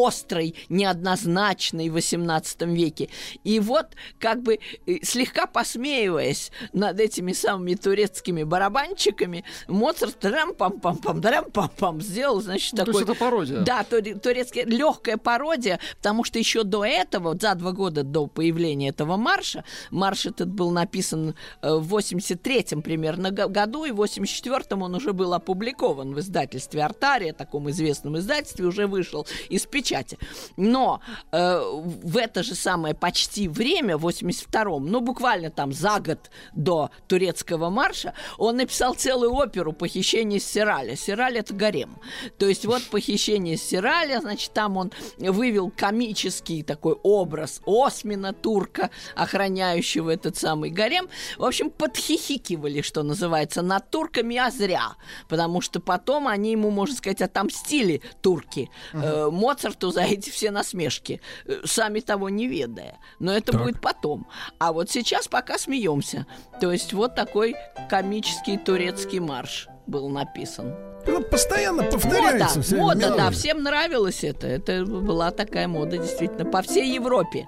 [0.04, 3.10] острой, неоднозначной в XVIII веке.
[3.44, 3.88] И вот,
[4.20, 12.74] как бы э, слегка посмеиваясь над этими самыми турецкими барабанщиками, Моцарт трам-пам-пам-пам, трам-пам-пам сделал, значит,
[12.74, 13.02] Ну, то такой...
[13.02, 13.60] есть это пародия.
[13.62, 18.90] Да, туре- турецкая легкая пародия, потому что еще до этого, за два года до появления
[18.90, 24.82] этого марша, марш этот был написан э, в 83-м примерно го- году, и в 84-м
[24.82, 29.85] он уже был опубликован в издательстве «Артария», таком известном издательстве, уже вышел из печати.
[29.86, 30.18] Печати.
[30.58, 31.00] Но
[31.32, 31.62] э,
[32.04, 37.70] в это же самое почти время, в 82-м, ну, буквально там за год до турецкого
[37.70, 40.96] марша, он написал целую оперу «Похищение Сираля».
[40.96, 41.98] Сираль– это гарем.
[42.38, 50.12] То есть вот «Похищение Сираля», значит, там он вывел комический такой образ Осмина, турка, охраняющего
[50.12, 51.08] этот самый гарем.
[51.38, 54.96] В общем, подхихикивали, что называется, над турками, а зря.
[55.28, 59.30] Потому что потом они ему, можно сказать, отомстили, турки, э,
[59.66, 63.00] Моцарту за эти все насмешки, э, сами того не ведая.
[63.20, 63.64] Но это Так.
[63.64, 64.28] будет потом.
[64.60, 66.26] А вот сейчас пока смеемся.
[66.62, 67.56] То есть вот такой
[67.90, 70.74] комический турецкий марш был написан.
[71.08, 72.62] Ну, постоянно Мода, повторяется.
[72.62, 74.48] вся мода, да, всем нравилось это.
[74.48, 77.48] Это была такая мода, действительно, по всей Европе.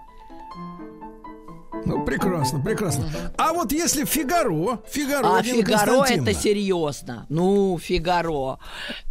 [1.86, 3.10] Ну, прекрасно, прекрасно.
[3.38, 7.26] А вот если Фигаро, Фигаро, А Фигаро это серьезно.
[7.30, 8.60] Ну, Фигаро.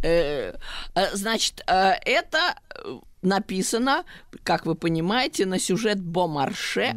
[0.03, 0.53] Э,
[0.95, 4.03] э, значит, э, это э, написано,
[4.43, 6.95] как вы понимаете, на сюжет Бомарше.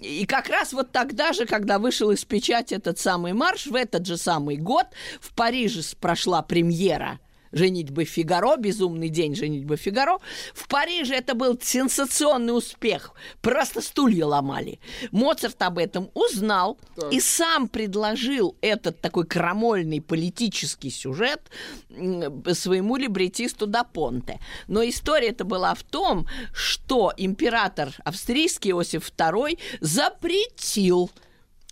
[0.00, 4.06] И как раз вот тогда же, когда вышел из печати этот самый марш, в этот
[4.06, 4.86] же самый год
[5.20, 7.20] в Париже прошла премьера
[7.52, 10.18] «Женитьбы Фигаро», «Безумный день женитьбы Фигаро».
[10.54, 13.12] В Париже это был сенсационный успех.
[13.40, 14.78] Просто стулья ломали.
[15.10, 16.78] Моцарт об этом узнал
[17.10, 21.40] и сам предложил этот такой крамольный политический сюжет
[21.88, 24.38] своему либретисту да Понте.
[24.68, 31.10] Но история это была в том, что император австрийский Иосиф II запретил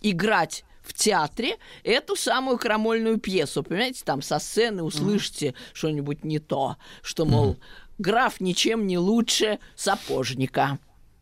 [0.01, 3.61] играть в театре эту самую крамольную пьесу.
[3.63, 7.57] Понимаете, там со сцены услышите что-нибудь не то, что, мол,
[7.99, 10.79] граф ничем не лучше сапожника.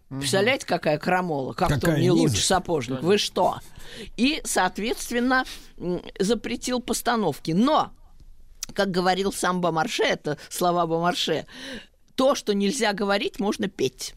[0.10, 1.52] Представляете, какая крамола?
[1.52, 3.02] Как-то не лучше сапожник.
[3.02, 3.60] Вы что?
[4.16, 5.44] И, соответственно,
[6.18, 7.52] запретил постановки.
[7.52, 7.92] Но,
[8.74, 11.46] как говорил сам Бомарше, это слова Бомарше,
[12.16, 14.16] то, что нельзя говорить, можно петь.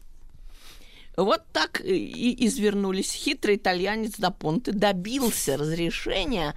[1.17, 3.11] Вот так и извернулись.
[3.13, 6.55] Хитрый итальянец да Понте добился разрешения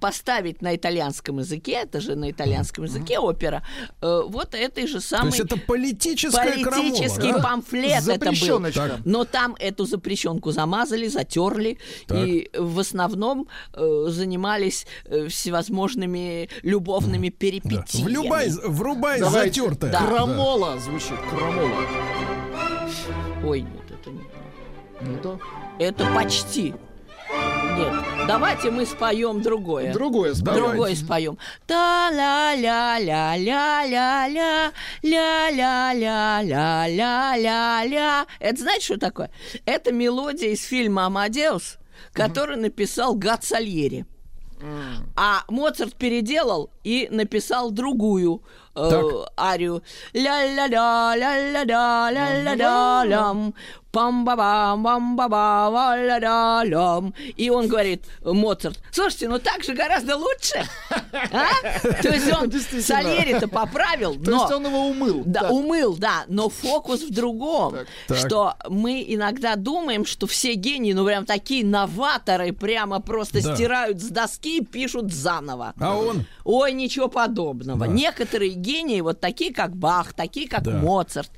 [0.00, 3.62] поставить на итальянском языке, это же на итальянском языке опера,
[4.02, 7.48] э, вот этой же То самой есть это политическая политический крамола, да?
[7.48, 8.72] памфлет это был.
[8.72, 9.00] Так.
[9.04, 12.18] Но там эту запрещенку замазали, затерли, Так.
[12.18, 17.36] и в основном э, занимались э, всевозможными любовными Да.
[17.38, 18.04] перипетиями.
[18.08, 19.60] Влюбай, врубай Давайте.
[19.62, 19.92] затертая.
[19.92, 20.06] Да.
[20.06, 21.86] Крамола звучит, крамола.
[23.44, 23.66] Ой,
[25.00, 25.38] Не то.
[25.78, 26.74] Это почти.
[27.76, 27.92] Нет,
[28.26, 29.92] давайте мы споем другое.
[29.92, 30.56] Другое споем.
[30.56, 31.38] Другое споем.
[31.66, 34.70] та ля ля ля ля ля ля
[35.10, 39.30] ля ля ля ля ля ля ля Это знаете, что такое?
[39.66, 41.76] Это мелодия из фильма «Амадеус»,
[42.12, 44.06] который написал Гат Сальери.
[45.16, 48.42] А Моцарт переделал и написал другую
[48.74, 49.82] э, арию.
[50.14, 53.54] Ля-ля-ля, ля-ля-ля, ля-ля-ля, лям.
[53.96, 57.14] Пам-ба-бам, бам-ба-бам, ля-ля-лям.
[57.36, 60.66] И он говорит, Моцарт, слушайте, ну так же гораздо лучше.
[61.12, 61.48] А?
[62.02, 62.52] То есть он.
[62.82, 64.40] Сальери-то поправил, То но...
[64.42, 65.22] есть он его умыл.
[65.24, 65.50] Да, Так.
[65.52, 67.74] умыл, да, но фокус в другом,
[68.06, 68.18] Так.
[68.18, 73.54] что мы иногда думаем, что все гении, ну прям такие новаторы, прямо просто Да.
[73.54, 75.72] стирают с доски и пишут заново.
[75.80, 76.26] А он?
[76.44, 77.86] Ой, ничего подобного.
[77.86, 77.92] Да.
[77.92, 80.72] Некоторые гении, вот такие как Бах, такие как Да.
[80.72, 81.30] Моцарт,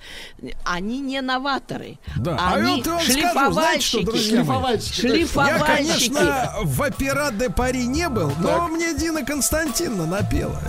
[0.64, 1.98] они не новаторы.
[2.16, 2.36] Да.
[2.38, 5.00] А Они вот я вам скажу, знаете что, шлифовальщики.
[5.00, 5.06] Шлифовальщики.
[5.06, 6.12] Я, Шлифовальщики.
[6.14, 10.60] конечно, в опера де Пари не был, но мне Дина Константиновна напела.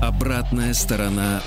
[0.00, 1.42] Обратная сторона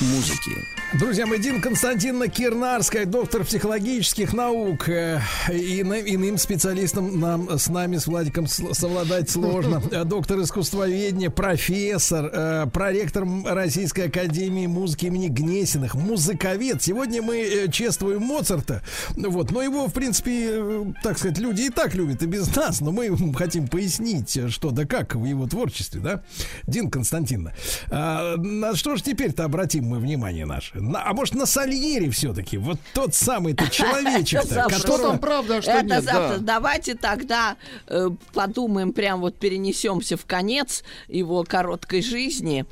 [0.00, 0.77] музыки.
[0.94, 4.88] Друзья мои, Дина Константиновна Кирнарская, доктор психологических наук.
[4.88, 9.82] Э, иным, иным специалистом нам с нами, с Владиком, совладать сложно.
[9.90, 16.82] Э, Доктор искусствоведения, профессор, э, проректор Российской Академии музыки имени Гнесиных, музыковед.
[16.82, 18.82] Сегодня мы чествуем Моцарта.
[19.10, 22.80] Вот, но его, в принципе, э, так сказать, люди и так любят, и без нас.
[22.80, 26.22] Но мы хотим пояснить, что да как в его творчестве, да?
[26.66, 27.52] Дин Константиновна,
[27.90, 30.77] а, на что же теперь-то обратим мы внимание наше?
[30.80, 32.58] На- а может, на Сальери все-таки?
[32.58, 34.78] Вот тот самый-то человечек-то, Завтра.
[34.78, 35.10] Что которого...
[35.10, 36.04] там правда, а что Это нет?
[36.04, 36.38] завтра.
[36.38, 36.58] да.
[36.58, 42.64] Давайте тогда э, подумаем, прям вот перенесемся в конец его короткой жизни.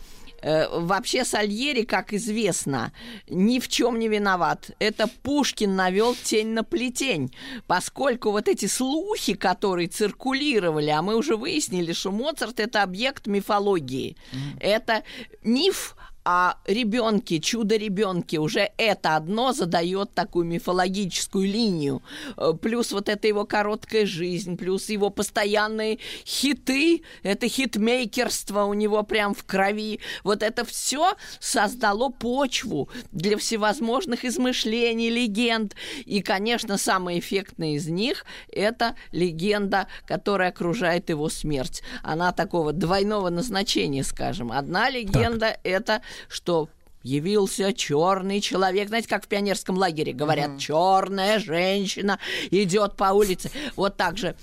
[0.43, 2.93] Э, вообще Сальери, как известно,
[3.29, 4.71] ни в чем не виноват.
[4.79, 7.35] Это Пушкин навел тень на плетень,
[7.67, 14.17] поскольку вот эти слухи, которые циркулировали, а мы уже выяснили, что Моцарт это объект мифологии.
[14.61, 15.03] Это
[15.43, 15.97] миф
[16.29, 22.03] а ребенки, чудо-ребенки, уже это одно задает такую мифологическую линию.
[22.37, 29.05] Э, Плюс вот эта его короткая жизнь, плюс его постоянные хиты, это хитмейкерство у него
[29.05, 30.01] прям в крови.
[30.25, 35.77] Вот это все создало почву для всевозможных измышлений, легенд.
[36.07, 41.85] И, конечно, самая эффектная из них– это легенда, которая окружает его смерть.
[42.03, 44.51] Она такого двойного назначения, скажем.
[44.51, 46.69] Одна легенда– это что
[47.07, 48.89] явился черный человек.
[48.89, 52.19] Знаете, как в пионерском лагере говорят, черная женщина
[52.51, 53.51] идет по улице.
[53.77, 54.35] Вот так же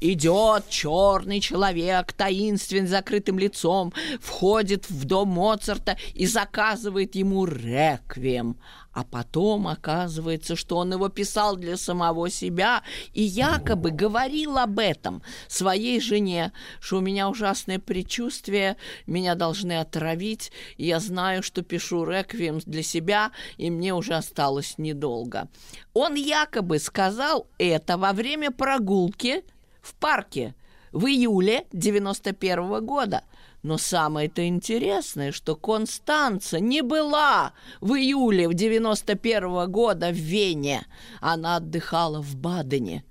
[0.00, 8.56] идет черный человек, таинственный, с закрытым лицом, входит в дом Моцарта и заказывает ему реквием.
[8.96, 15.22] А потом оказывается, что он его писал для самого себя и якобы говорил об этом
[15.48, 16.50] своей жене,
[16.80, 23.32] что у меня ужасное предчувствие, меня должны отравить, я знаю, что пишу реквием для себя,
[23.58, 25.50] и мне уже осталось недолго.
[25.92, 29.44] Он якобы сказал это во время прогулки
[29.82, 30.54] в парке
[30.92, 33.24] в июле 91 года.
[33.62, 40.86] Но самое-то интересное, что Констанца не была в июле 91 года в Вене.
[41.20, 43.04] Она отдыхала в Бадене,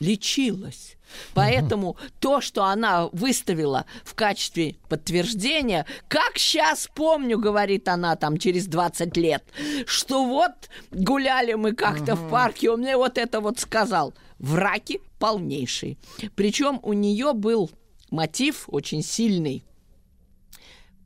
[0.00, 0.96] лечилась.
[1.34, 8.66] Поэтому то, что она выставила в качестве подтверждения, как сейчас помню, говорит она там через
[8.66, 9.44] 20 лет,
[9.86, 10.52] что вот
[10.90, 14.14] гуляли мы как-то в парке, он мне вот это вот сказал.
[14.38, 15.98] Враки полнейшие.
[16.34, 17.70] Причем у нее был
[18.10, 19.64] мотив очень сильный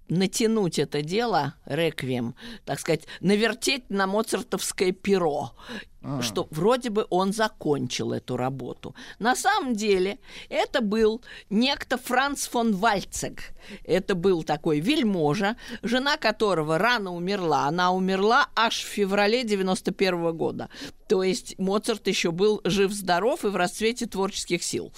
[0.08, 5.52] натянуть это дело, реквием, так сказать, навертеть на моцартовское перо,
[6.20, 8.94] что вроде бы он закончил эту работу.
[9.18, 10.18] На самом деле
[10.48, 13.52] это был некто Франц фон Вальцег.
[13.84, 17.66] Это был такой вельможа, жена которого рано умерла.
[17.66, 20.68] Она умерла аж в феврале 91 года.
[21.08, 24.92] То есть Моцарт еще был жив-здоров и в расцвете творческих сил.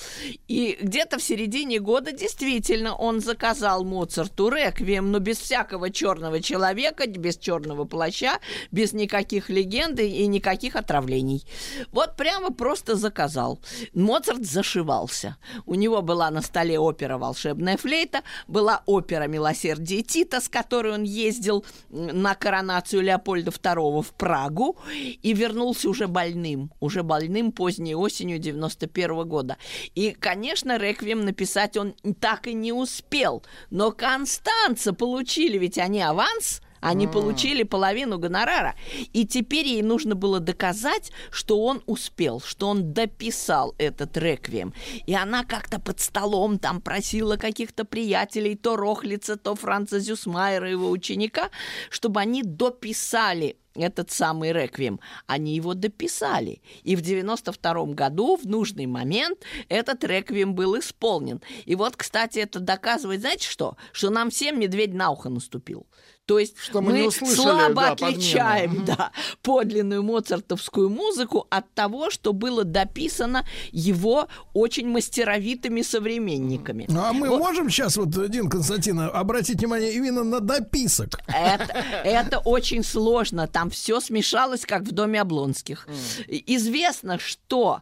[0.48, 7.06] И где-то в середине года действительно он заказал Моцарту реквием, но без всякого черного человека,
[7.06, 8.38] без черного плаща,
[8.70, 11.44] без никаких легенд и никаких отравлений.
[11.92, 13.60] Вот прямо просто заказал.
[13.94, 15.36] Моцарт зашивался.
[15.66, 21.04] У него была на столе опера «Волшебная флейта», была опера «Милосердие Тита», с которой он
[21.04, 24.76] ездил на коронацию Леопольда II в Прагу
[25.22, 29.56] и вернулся уже больным, уже больным поздней осенью 91 года.
[29.94, 33.42] И, конечно, реквием написать он так и не успел.
[33.70, 38.74] Но Констанца получили, ведь они аванс– они получили половину гонорара.
[39.12, 44.74] И теперь ей нужно было доказать, что он успел, что он дописал этот реквием.
[45.06, 50.90] И она как-то под столом там просила каких-то приятелей, то Рохлица, то Франца Зюсмайера, его
[50.90, 51.50] ученика,
[51.90, 55.00] чтобы они дописали этот самый реквием.
[55.26, 56.62] Они его дописали.
[56.82, 61.40] И в 92 году, в нужный момент, этот реквием был исполнен.
[61.64, 63.76] И вот, кстати, это доказывает, знаете что?
[63.92, 65.86] Что нам всем медведь на ухо наступил.
[66.28, 68.86] То есть Что мы мы, услышали, слабо да, отличаем подмену.
[68.98, 76.84] да, подлинную моцартовскую музыку от того, что было дописано его очень мастеровитыми современниками.
[76.90, 77.38] Ну, а мы Вот.
[77.38, 81.18] можем сейчас, вот, Дин Константин, обратить внимание именно на дописок.
[81.28, 81.72] Это,
[82.04, 83.46] это очень сложно.
[83.48, 85.88] Там все смешалось, как в доме Облонских.
[86.26, 87.80] Известно, что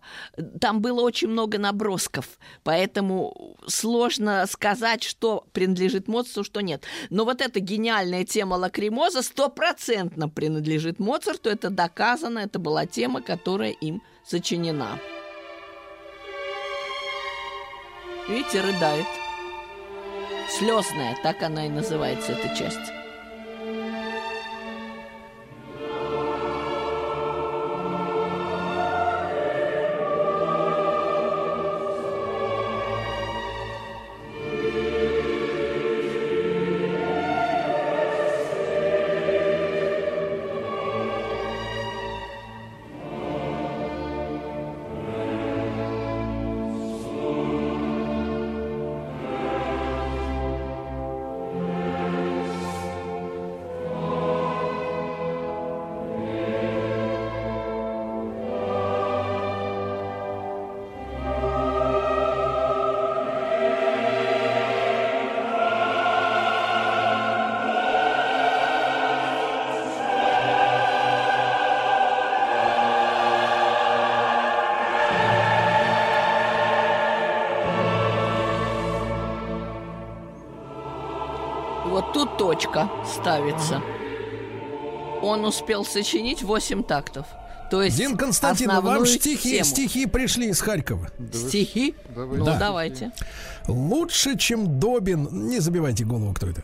[0.61, 6.85] там было очень много набросков, поэтому сложно сказать, что принадлежит Моцарту, что нет.
[7.11, 11.49] Но вот эта гениальная тема лакримоза стопроцентно принадлежит Моцарту.
[11.49, 14.99] Это доказано, это была тема, которая им сочинена.
[18.29, 19.07] Видите, рыдает.
[20.51, 22.96] Слезная, так она и называется, эта часть.
[82.57, 83.83] Точка ставится.
[85.23, 87.27] Он успел сочинить 8 тактов.
[87.71, 89.65] То есть Дин Константинов, вам стихи, тему.
[89.65, 91.09] стихи пришли из Харькова.
[91.33, 91.97] Стихи?
[92.15, 92.39] Давай.
[92.39, 92.59] Ну, Да.
[92.59, 93.11] давайте.
[93.67, 96.63] Лучше, чем Добин, не забивайте голову, кто это.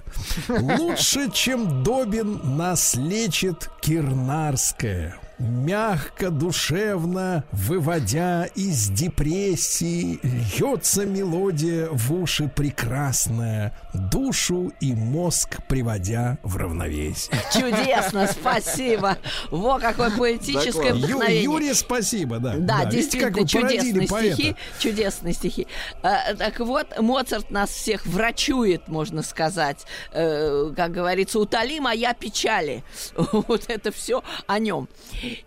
[0.49, 5.17] Лучше, чем Добин нас лечит Кирнарская.
[5.43, 16.57] Мягко, душевно, выводя из депрессии, льется мелодия в уши прекрасная, душу и мозг приводя в
[16.57, 17.37] равновесие.
[17.53, 19.19] Чудесно, спасибо.
[19.51, 20.97] Во, какое поэтическое Доклад.
[21.01, 21.43] Ю- вдохновение.
[21.43, 22.55] Юрий, спасибо, да.
[22.59, 24.35] Да, видите, как действительно, породили чудесные поэта.
[24.35, 24.57] стихи.
[24.79, 25.67] Чудесные стихи.
[26.05, 29.87] А, так вот, Моцарт нас всех врачует, можно сказать.
[30.13, 32.85] Э, как говорится, утоли моя печали.
[33.33, 34.89] Вот это все о нем.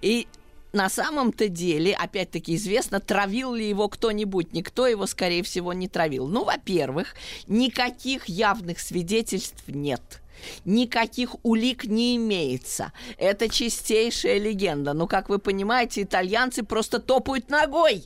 [0.01, 0.27] И
[0.75, 4.53] на самом-то деле, опять-таки известно, травил ли его кто-нибудь.
[4.53, 6.27] Никто его, скорее всего, не травил.
[6.27, 7.15] Ну, во-первых,
[7.47, 10.21] никаких явных свидетельств нет.
[10.65, 12.91] Никаких улик не имеется.
[13.17, 14.93] Это чистейшая легенда.
[14.93, 18.03] Но, как вы понимаете, итальянцы просто топают ногой,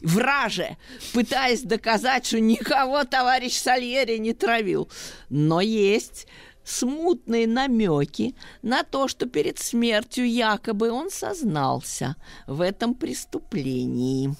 [0.00, 0.76] враже,
[1.12, 4.88] пытаясь доказать, что никого товарищ Сальери не травил.
[5.28, 6.28] Но есть
[6.64, 12.16] смутные намеки на то, что перед смертью якобы он сознался
[12.46, 14.34] в этом преступлении.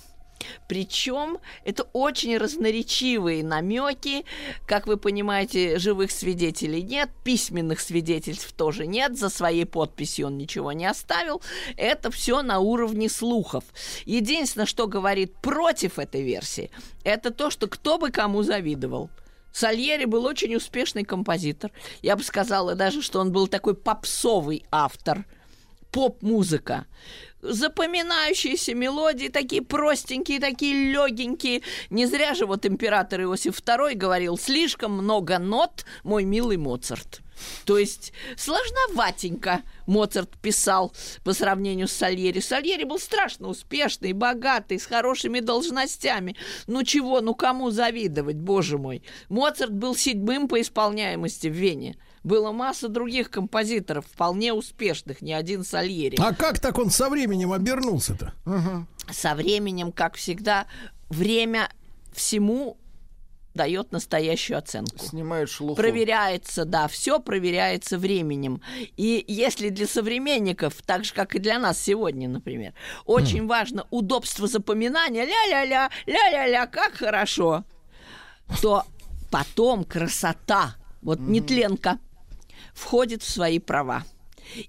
[0.68, 4.24] Причем это очень разноречивые намеки.
[4.66, 10.72] Как вы понимаете, живых свидетелей нет, письменных свидетельств тоже нет, за своей подписью он ничего
[10.72, 11.42] не оставил.
[11.76, 13.64] Это все на уровне слухов.
[14.04, 16.70] Единственное, что говорит против этой версии,
[17.04, 19.10] это то, что кто бы кому завидовал.
[19.52, 21.70] Сальери был очень успешный композитор.
[22.00, 25.24] Я бы сказала даже, что он был такой попсовый автор
[25.92, 26.86] поп-музыка.
[27.42, 31.62] Запоминающиеся мелодии, такие простенькие, такие легенькие.
[31.90, 37.20] Не зря же вот император Иосиф II говорил, слишком много нот, мой милый Моцарт.
[37.64, 40.92] То есть сложноватенько Моцарт писал
[41.24, 42.40] по сравнению с Сальери.
[42.40, 46.36] Сальери был страшно успешный, богатый, с хорошими должностями.
[46.66, 49.02] Ну чего, ну кому завидовать, боже мой.
[49.28, 51.96] Моцарт был седьмым по исполняемости в Вене.
[52.24, 56.16] Было масса других композиторов, вполне успешных, не один Сальери.
[56.20, 58.32] А как так он со временем обернулся-то?
[59.10, 60.66] Со временем, как всегда,
[61.10, 61.68] время
[62.14, 62.76] всему
[63.54, 65.04] дает настоящую оценку.
[65.04, 65.76] Снимают шелуху.
[65.76, 68.62] Проверяется, да, все проверяется временем.
[68.96, 72.74] И если для современников, так же, как и для нас сегодня, например,
[73.04, 77.64] очень важно удобство запоминания, ля-ля-ля, ля-ля-ля, как хорошо,
[78.60, 78.84] то
[79.30, 81.98] потом красота, вот нетленка,
[82.74, 84.04] входит в свои права.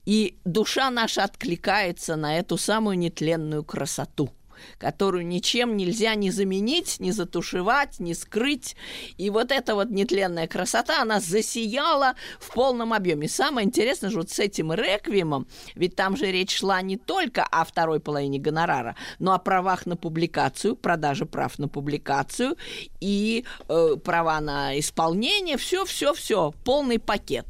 [0.05, 4.29] И душа наша откликается на эту самую нетленную красоту
[4.77, 8.75] которую ничем нельзя ни заменить, ни затушевать, ни скрыть.
[9.17, 13.27] И вот эта вот нетленная красота, она засияла в полном объеме.
[13.27, 17.64] Самое интересное же вот с этим реквиемом, ведь там же речь шла не только о
[17.64, 22.56] второй половине гонорара, но о правах на публикацию, продаже прав на публикацию
[23.00, 27.45] и э, права на исполнение, все-все-все, полный пакет.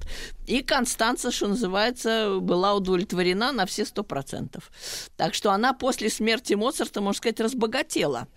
[0.45, 4.71] И Констанца, что называется, была удовлетворена на все сто процентов.
[5.15, 8.27] Так что она после смерти Моцарта, можно сказать, разбогатела.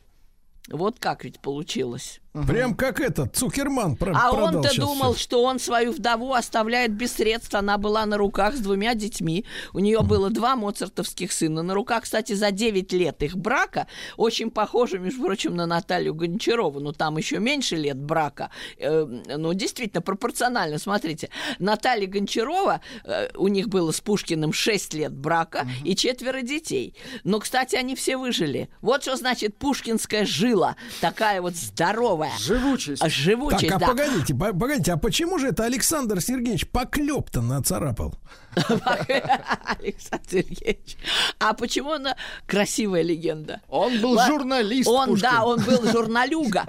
[0.68, 2.20] Вот как ведь получилось.
[2.44, 5.23] Прям как этот Цукерман про- А он-то думал, всё.
[5.23, 7.55] что он свою вдову оставляет без средств.
[7.55, 9.44] Она была на руках с двумя детьми.
[9.73, 11.62] У нее было два моцартовских сына.
[11.62, 13.86] На руках, кстати, за 9 лет их брака.
[14.16, 16.81] Очень похоже, между прочим, на Наталью Гончарову.
[16.81, 18.50] Но там еще меньше лет брака.
[18.78, 20.78] Э, ну, действительно, пропорционально.
[20.78, 26.94] Смотрите, Наталья Гончарова, э, у них было с Пушкиным 6 лет брака и четверо детей.
[27.24, 28.68] Но, кстати, они все выжили.
[28.81, 30.76] Вот что значит пушкинская жила.
[31.00, 32.26] Такая вот здоровая.
[32.39, 33.03] Живучесть.
[33.03, 33.87] А Живучесть, Так, а да.
[33.89, 38.15] погодите, по- погодите, а почему же это Александр Сергеевич поклеп-то нацарапал?
[38.57, 40.97] Александр Сергеевич.
[41.39, 43.60] А почему она красивая легенда?
[43.68, 45.31] Он был журналист, Он, Пушкин.
[45.31, 46.65] да, он был журналюга.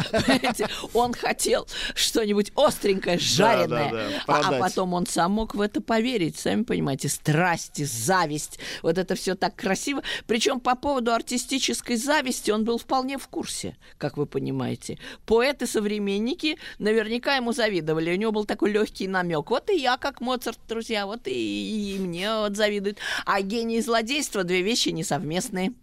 [0.93, 3.91] Он хотел что-нибудь остренькое, жареное.
[3.91, 4.59] да, а, а продать.
[4.59, 6.37] потом он сам мог в это поверить.
[6.37, 8.59] Сами понимаете, страсти, зависть.
[8.83, 10.03] Вот это все так красиво.
[10.25, 14.99] Причем по поводу артистической зависти он был вполне в курсе, как вы понимаете.
[15.25, 18.11] Поэты-современники наверняка ему завидовали.
[18.11, 19.49] У него был такой легкий намек.
[19.49, 21.31] Вот и я, как Моцарт, друзья, вот и,
[21.77, 22.97] и мне вот завидуют.
[23.25, 25.73] А гений и злодейство две вещи несовместные.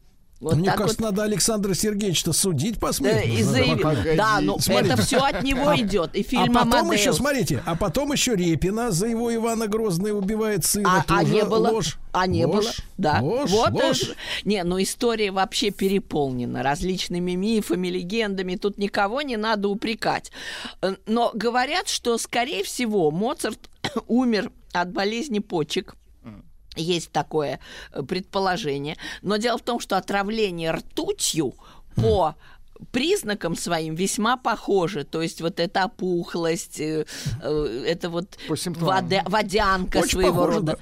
[0.41, 1.11] Вот Мне кажется, вот.
[1.11, 3.21] надо Александра Сергеевича судить Да, посмертно.
[3.31, 3.79] и за- заявил.
[3.79, 4.17] погоди.
[4.17, 4.93] Да, ну Смотрите.
[4.93, 6.15] это все от него идет.
[6.15, 7.01] И А фильм потом «Амадеус».
[7.01, 11.03] еще, смотрите, а потом еще Репина за его Ивана Грозный убивает сына.
[11.09, 11.97] А, а не было, ложь.
[12.13, 12.65] а не Ложь.
[12.65, 13.19] было, да.
[13.23, 14.03] Ложь, вот ложь.
[14.03, 14.15] это-
[14.45, 18.57] не, ну история вообще переполнена различными мифами, легендами.
[18.57, 20.31] Тут никого не надо упрекать.
[20.83, 23.71] Э, Но говорят, что скорее всего Моцарт
[24.09, 25.95] умер от болезни почек.
[26.77, 27.61] Есть такое
[27.93, 28.97] э, предположение.
[29.23, 31.55] Но дело в том, что отравление ртутью
[31.95, 32.35] по
[32.91, 35.05] признакам своим весьма похоже.
[35.05, 37.07] То есть вот эта опухлость, э,
[37.43, 38.37] э, это вот
[38.81, 40.79] вода- водянка Очень своего похоже, рода.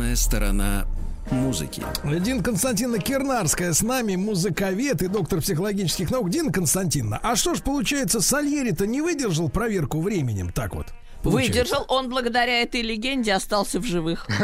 [0.00, 0.86] Обратная сторона
[1.30, 1.82] музыки.
[2.02, 6.30] Дина Константиновна Кирнарская с нами, музыковед и доктор психологических наук.
[6.30, 10.86] Дина Константиновна, а что ж получается, Сальери-то не выдержал проверку временем так вот?
[11.22, 11.52] Получается.
[11.52, 14.26] Выдержал, он благодаря этой легенде остался в живых.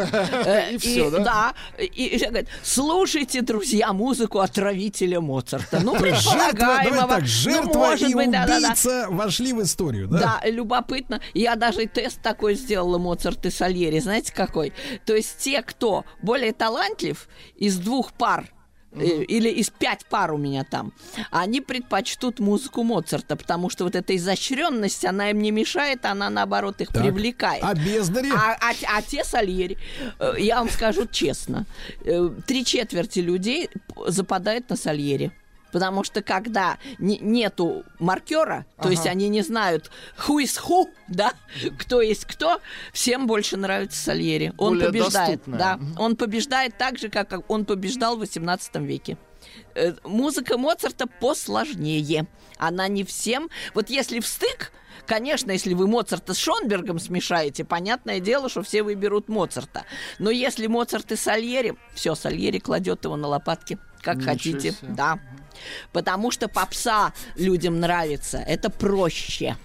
[0.46, 1.18] Э, И всё, да?
[1.18, 1.55] Да.
[1.82, 5.80] И, говорит, слушайте, друзья, музыку отравителя Моцарта.
[5.80, 7.08] Ну, предполагаемого.
[7.08, 10.40] так, Ну, жертва и убийца вошли в историю, да?
[10.42, 11.20] Да, любопытно.
[11.34, 13.98] Я даже тест такой сделала Моцарт и Сальери.
[13.98, 14.72] Знаете какой?
[15.05, 18.50] То есть те, кто более талантлив из двух пар
[18.97, 20.92] э, или из пять пар у меня там,
[21.31, 26.81] они предпочтут музыку Моцарта, потому что вот эта изощренность, она им не мешает, она наоборот
[26.81, 27.02] их Так.
[27.02, 27.62] привлекает.
[27.62, 28.31] А бездари?
[28.33, 29.78] А, а- а те Сальери,
[30.18, 31.66] э, я вам скажу честно,
[32.05, 33.68] э, три четверти людей
[34.07, 35.31] западают на Сальери.
[35.76, 39.90] Потому что когда не- нету маркера, то есть они не знают
[40.26, 41.34] who is who, да,
[41.78, 42.62] кто есть кто,
[42.94, 44.55] всем больше нравится Сальери.
[44.56, 45.58] Он Более побеждает, доступное.
[45.58, 45.78] да.
[45.98, 49.18] Он побеждает так же, как он побеждал в 18 веке.
[49.74, 52.26] Э, Музыка Моцарта посложнее.
[52.56, 53.50] Она не всем.
[53.74, 54.72] Вот если в стык,
[55.05, 59.84] конечно, если вы Моцарта с Шонбергом смешаете, понятное дело, что все выберут Моцарта.
[60.18, 64.70] Но если Моцарт и Сальери, все, Сальери кладет его на лопатки, как Ничего хотите.
[64.72, 64.88] себе.
[64.94, 65.18] Да.
[65.93, 68.39] Потому что попса людям нравится.
[68.39, 69.57] Это проще.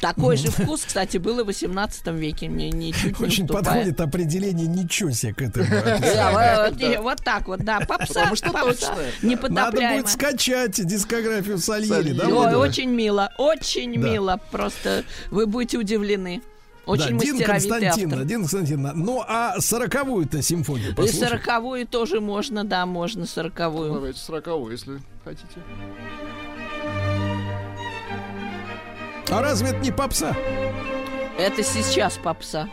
[0.00, 2.48] Такой же вкус, кстати, был и в 18 веке.
[2.48, 3.66] Мне ничуть не Очень уступает.
[3.66, 5.66] подходит определение ничего себе к этому.
[6.00, 6.70] Да,
[7.02, 7.80] вот, так вот, да.
[7.80, 9.48] Попса, Потому что попса точно.
[9.48, 12.28] Надо будет скачать дискографию Сальери, да?
[12.28, 14.40] Ой, очень мило, очень мило.
[14.50, 16.42] Просто вы будете удивлены.
[16.90, 18.24] Очень да, мастеровитый Константиновна, автор.
[18.24, 21.28] Дина Константиновна, ну а сороковую-то симфонию И послушаем?
[21.28, 23.92] сороковую тоже можно, да, можно сороковую.
[23.94, 25.46] Давайте сороковую, если хотите.
[29.30, 30.36] А разве это не попса?
[31.38, 32.68] Это сейчас попса.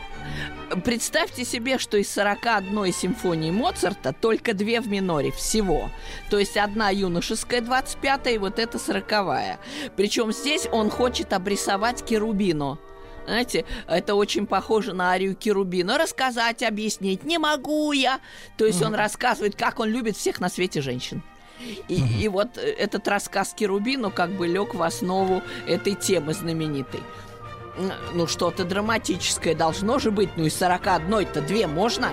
[0.84, 5.90] Представьте себе, что из 41 симфонии Моцарта только две в миноре всего.
[6.30, 9.58] То есть одна юношеская 25-я и вот эта 40-я.
[9.96, 12.78] Причем здесь он хочет обрисовать Керубину.
[13.28, 15.98] Знаете, это очень похоже на арию Керубина.
[15.98, 18.20] Рассказать, объяснить не могу я.
[18.56, 21.22] То есть он рассказывает, как он любит всех на свете женщин.
[21.88, 27.00] И, и вот этот рассказ Керубину как бы лег в основу этой темы знаменитой.
[28.14, 30.30] Ну, что-то драматическое должно же быть.
[30.36, 32.12] Ну, из 41-то две можно.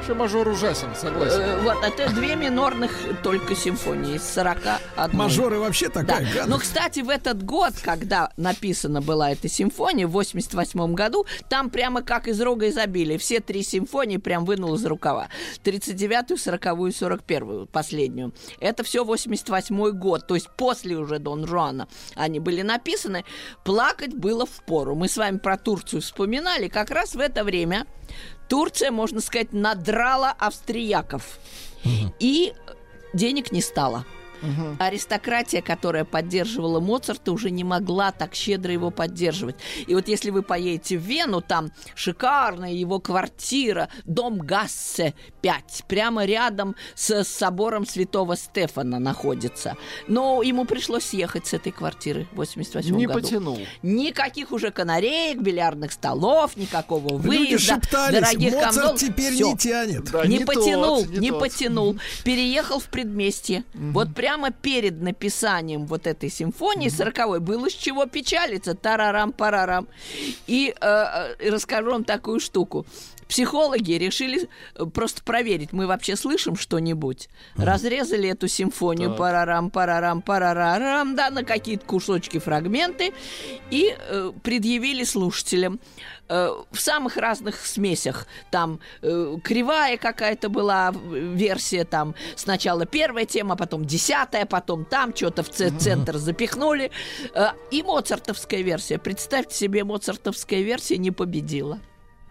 [0.00, 1.40] Вообще мажор ужасен, согласен.
[1.42, 2.90] Э, вот, это две минорных
[3.22, 4.80] только симфонии из 41.
[5.12, 6.00] Мажоры вообще Да.
[6.00, 6.62] такая Ну, гадость.
[6.62, 12.28] кстати, в этот год, когда написана была эта симфония, в 88 году, там прямо как
[12.28, 13.18] из рога изобилия.
[13.18, 15.28] Все три симфонии прям вынул из рукава.
[15.64, 18.32] 39-ю, 40-ю и 41-ю, последнюю.
[18.58, 23.26] Это все 88 год, то есть после уже Дон Жуана они были написаны.
[23.64, 24.94] Плакать было в пору.
[24.94, 26.68] Мы с вами про Турцию вспоминали.
[26.68, 27.84] Как раз в это время
[28.50, 31.38] Турция, можно сказать, надрала австрияков.
[32.18, 32.52] И
[33.14, 34.04] денег не стало.
[34.78, 39.56] Аристократия, которая поддерживала Моцарта, уже не могла так щедро его поддерживать.
[39.86, 46.24] И вот если вы поедете в Вену, там шикарная его квартира, дом Гассе 5, прямо
[46.24, 49.76] рядом с собором Святого Стефана находится.
[50.08, 53.20] Но ему пришлось съехать с этой квартиры в 88 Не году.
[53.20, 53.58] потянул.
[53.82, 58.96] Никаких уже канареек, бильярдных столов, никакого Люди выезда, шептались, дорогих Моцарт камзол.
[58.96, 60.04] теперь Всё не тянет.
[60.10, 61.40] Да, не, не потянул, тот, не, не тот.
[61.40, 61.98] потянул.
[62.24, 63.64] Переехал в предместье.
[63.74, 68.74] Вот прямо перед написанием вот этой симфонии сороковой было с чего печалиться.
[68.74, 69.88] Тарарам-парарам.
[70.46, 72.86] И э, э, расскажу вам такую штуку.
[73.30, 77.28] Психологи решили э, просто проверить, мы вообще слышим что-нибудь.
[77.56, 79.18] Разрезали эту симфонию Так.
[79.18, 83.12] парарам, парарам, парарам, да, на какие-то кусочки, фрагменты
[83.70, 85.78] и э, предъявили слушателям
[86.28, 88.26] э, в самых разных смесях.
[88.50, 95.14] Там э, кривая какая-то была в- версия, там сначала первая тема, потом десятая, потом там
[95.14, 96.90] что-то в центр запихнули.
[97.34, 98.98] Э, и моцартовская версия.
[98.98, 101.78] Представьте себе, моцартовская версия не победила.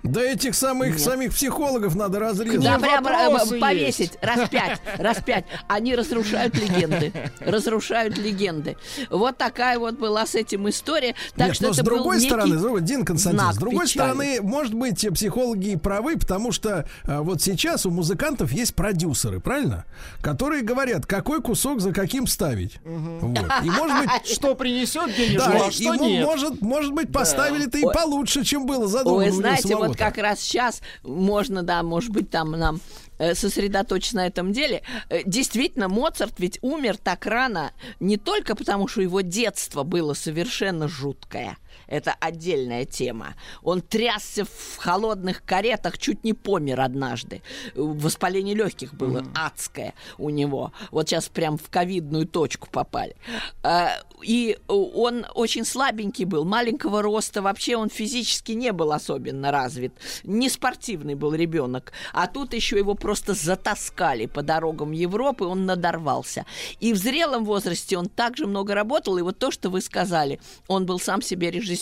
[0.04, 1.02] Да этих самых Нет.
[1.02, 2.62] самих психологов надо разрезать.
[2.62, 5.46] Да, вопросы э, повесить, раз пять, раз пять.
[5.68, 7.12] Они разрушают легенды.
[7.42, 8.78] Разрушают легенды.
[9.10, 11.16] Вот такая вот была с этим история.
[11.36, 13.58] Так Нет, что но с это был другой некий стороны, с другой- Дин Константин, с
[13.58, 13.90] другой печали.
[13.90, 19.42] стороны, может быть, психологи и правы, потому что а, вот сейчас у музыкантов есть продюсеры,
[19.42, 19.86] правильно?
[20.22, 22.78] Которые говорят, какой кусок за каким ставить.
[22.86, 23.38] Вот.
[23.64, 26.26] И может быть, Что принесет денежку, да, а что ему, нет.
[26.26, 29.26] может, может быть, поставили-то и получше, чем было задумано.
[29.26, 30.16] Вы знаете, вот самого-то.
[30.16, 32.82] как раз сейчас можно, да, может быть, там нам
[33.18, 34.82] э, сосредоточиться на этом деле.
[35.10, 40.88] Э, Действительно, Моцарт ведь умер так рано не только потому, что его детство было совершенно
[40.88, 41.58] жуткое.
[41.90, 43.36] Это отдельная тема.
[43.64, 47.42] Он трясся в холодных каретах, чуть не помер однажды.
[47.76, 50.72] Воспаление легких было адское у него.
[50.92, 53.16] Вот сейчас прям в ковидную точку попали.
[53.64, 53.90] А,
[54.22, 59.94] И он очень слабенький был, маленького роста, вообще он физически не был особенно развит.
[60.24, 61.92] Не спортивный был ребенок.
[62.14, 66.46] А тут еще его просто затаскали по дорогам Европы, он надорвался.
[66.80, 69.18] И в зрелом возрасте он также много работал.
[69.18, 71.79] И вот то, что вы сказали, он был сам себе режиссер,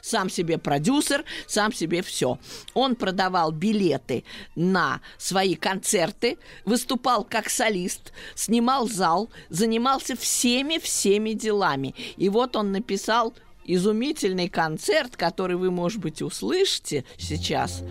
[0.00, 2.38] сам себе продюсер, сам себе все.
[2.74, 11.94] Он продавал билеты на свои концерты, выступал как солист, снимал зал, занимался всеми-всеми делами.
[12.16, 17.82] И вот он написал изумительный концерт, который вы, может быть, услышите сейчас.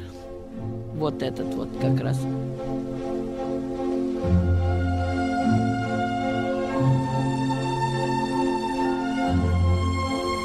[0.95, 2.19] Вот этот вот как раз.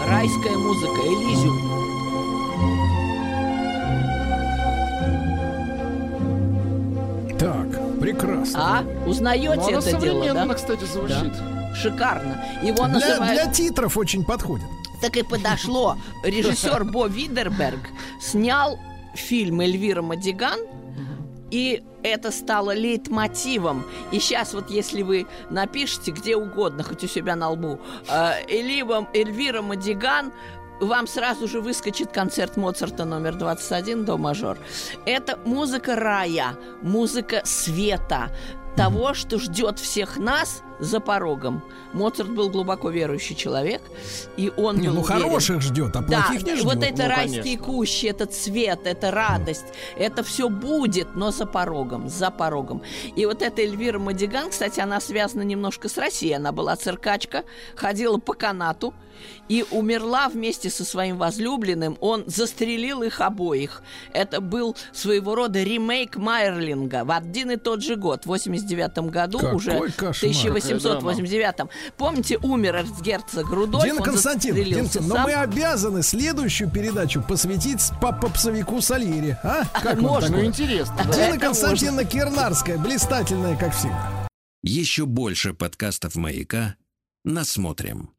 [0.07, 1.58] Райская музыка, Элизиум.
[7.39, 8.78] Так, прекрасно.
[8.81, 9.08] А?
[9.08, 10.55] Узнаете Ну, она это дело, да?
[10.55, 11.33] кстати, звучит.
[11.74, 12.44] Шикарно.
[12.62, 13.33] Его Для, называют...
[13.42, 14.66] для титров очень подходит.
[15.00, 15.97] Так и подошло.
[16.23, 17.81] Режиссер Бо Видерберг
[18.20, 18.78] снял
[19.15, 20.60] фильм Эльвира Мадиган,
[21.55, 23.84] и это стало лейтмотивом.
[24.10, 27.78] И сейчас вот если вы напишите где угодно, хоть у себя на лбу,
[28.49, 30.33] Элива- Эльвира Мадиган,
[30.81, 34.58] вам сразу же выскочит концерт Моцарта номер 21 до мажор.
[35.07, 38.31] Это музыка рая, музыка света,
[38.76, 41.62] того, что ждет всех нас за порогом.
[41.92, 43.82] Моцарт был глубоко верующий человек,
[44.36, 45.22] и он Не, был ну уверен.
[45.22, 46.64] хороших ждет, а Да, плохих не ждет.
[46.64, 47.64] вот это ну, райские конечно.
[47.64, 52.82] кущи, это цвет, это радость, это все будет, но за порогом, за порогом.
[53.16, 56.34] И вот эта Эльвира Мадиган, кстати, она связана немножко с Россией.
[56.34, 57.44] Она была циркачка,
[57.76, 58.94] ходила по канату
[59.48, 61.96] и умерла вместе со своим возлюбленным.
[62.00, 63.82] Он застрелил их обоих.
[64.12, 69.38] Это был своего рода ремейк Майерлинга в один и тот же год, в 89 году
[69.38, 70.14] Какой уже, кошмар.
[70.76, 71.70] 1889.
[71.96, 75.24] Помните, умер эрцгерцог Рудольф, Дина он Константин, Дина но сам.
[75.24, 79.36] мы обязаны следующую передачу посвятить по попсовику Сальери.
[79.42, 79.64] А?
[79.80, 80.38] Как Можно.
[80.38, 80.96] Ну, интересно.
[80.96, 81.12] да.
[81.12, 84.28] Дина Это Константиновна Кирнарская, блистательная, как всегда.
[84.62, 86.76] Еще больше подкастов «Маяка»
[87.24, 88.10] насмотрим.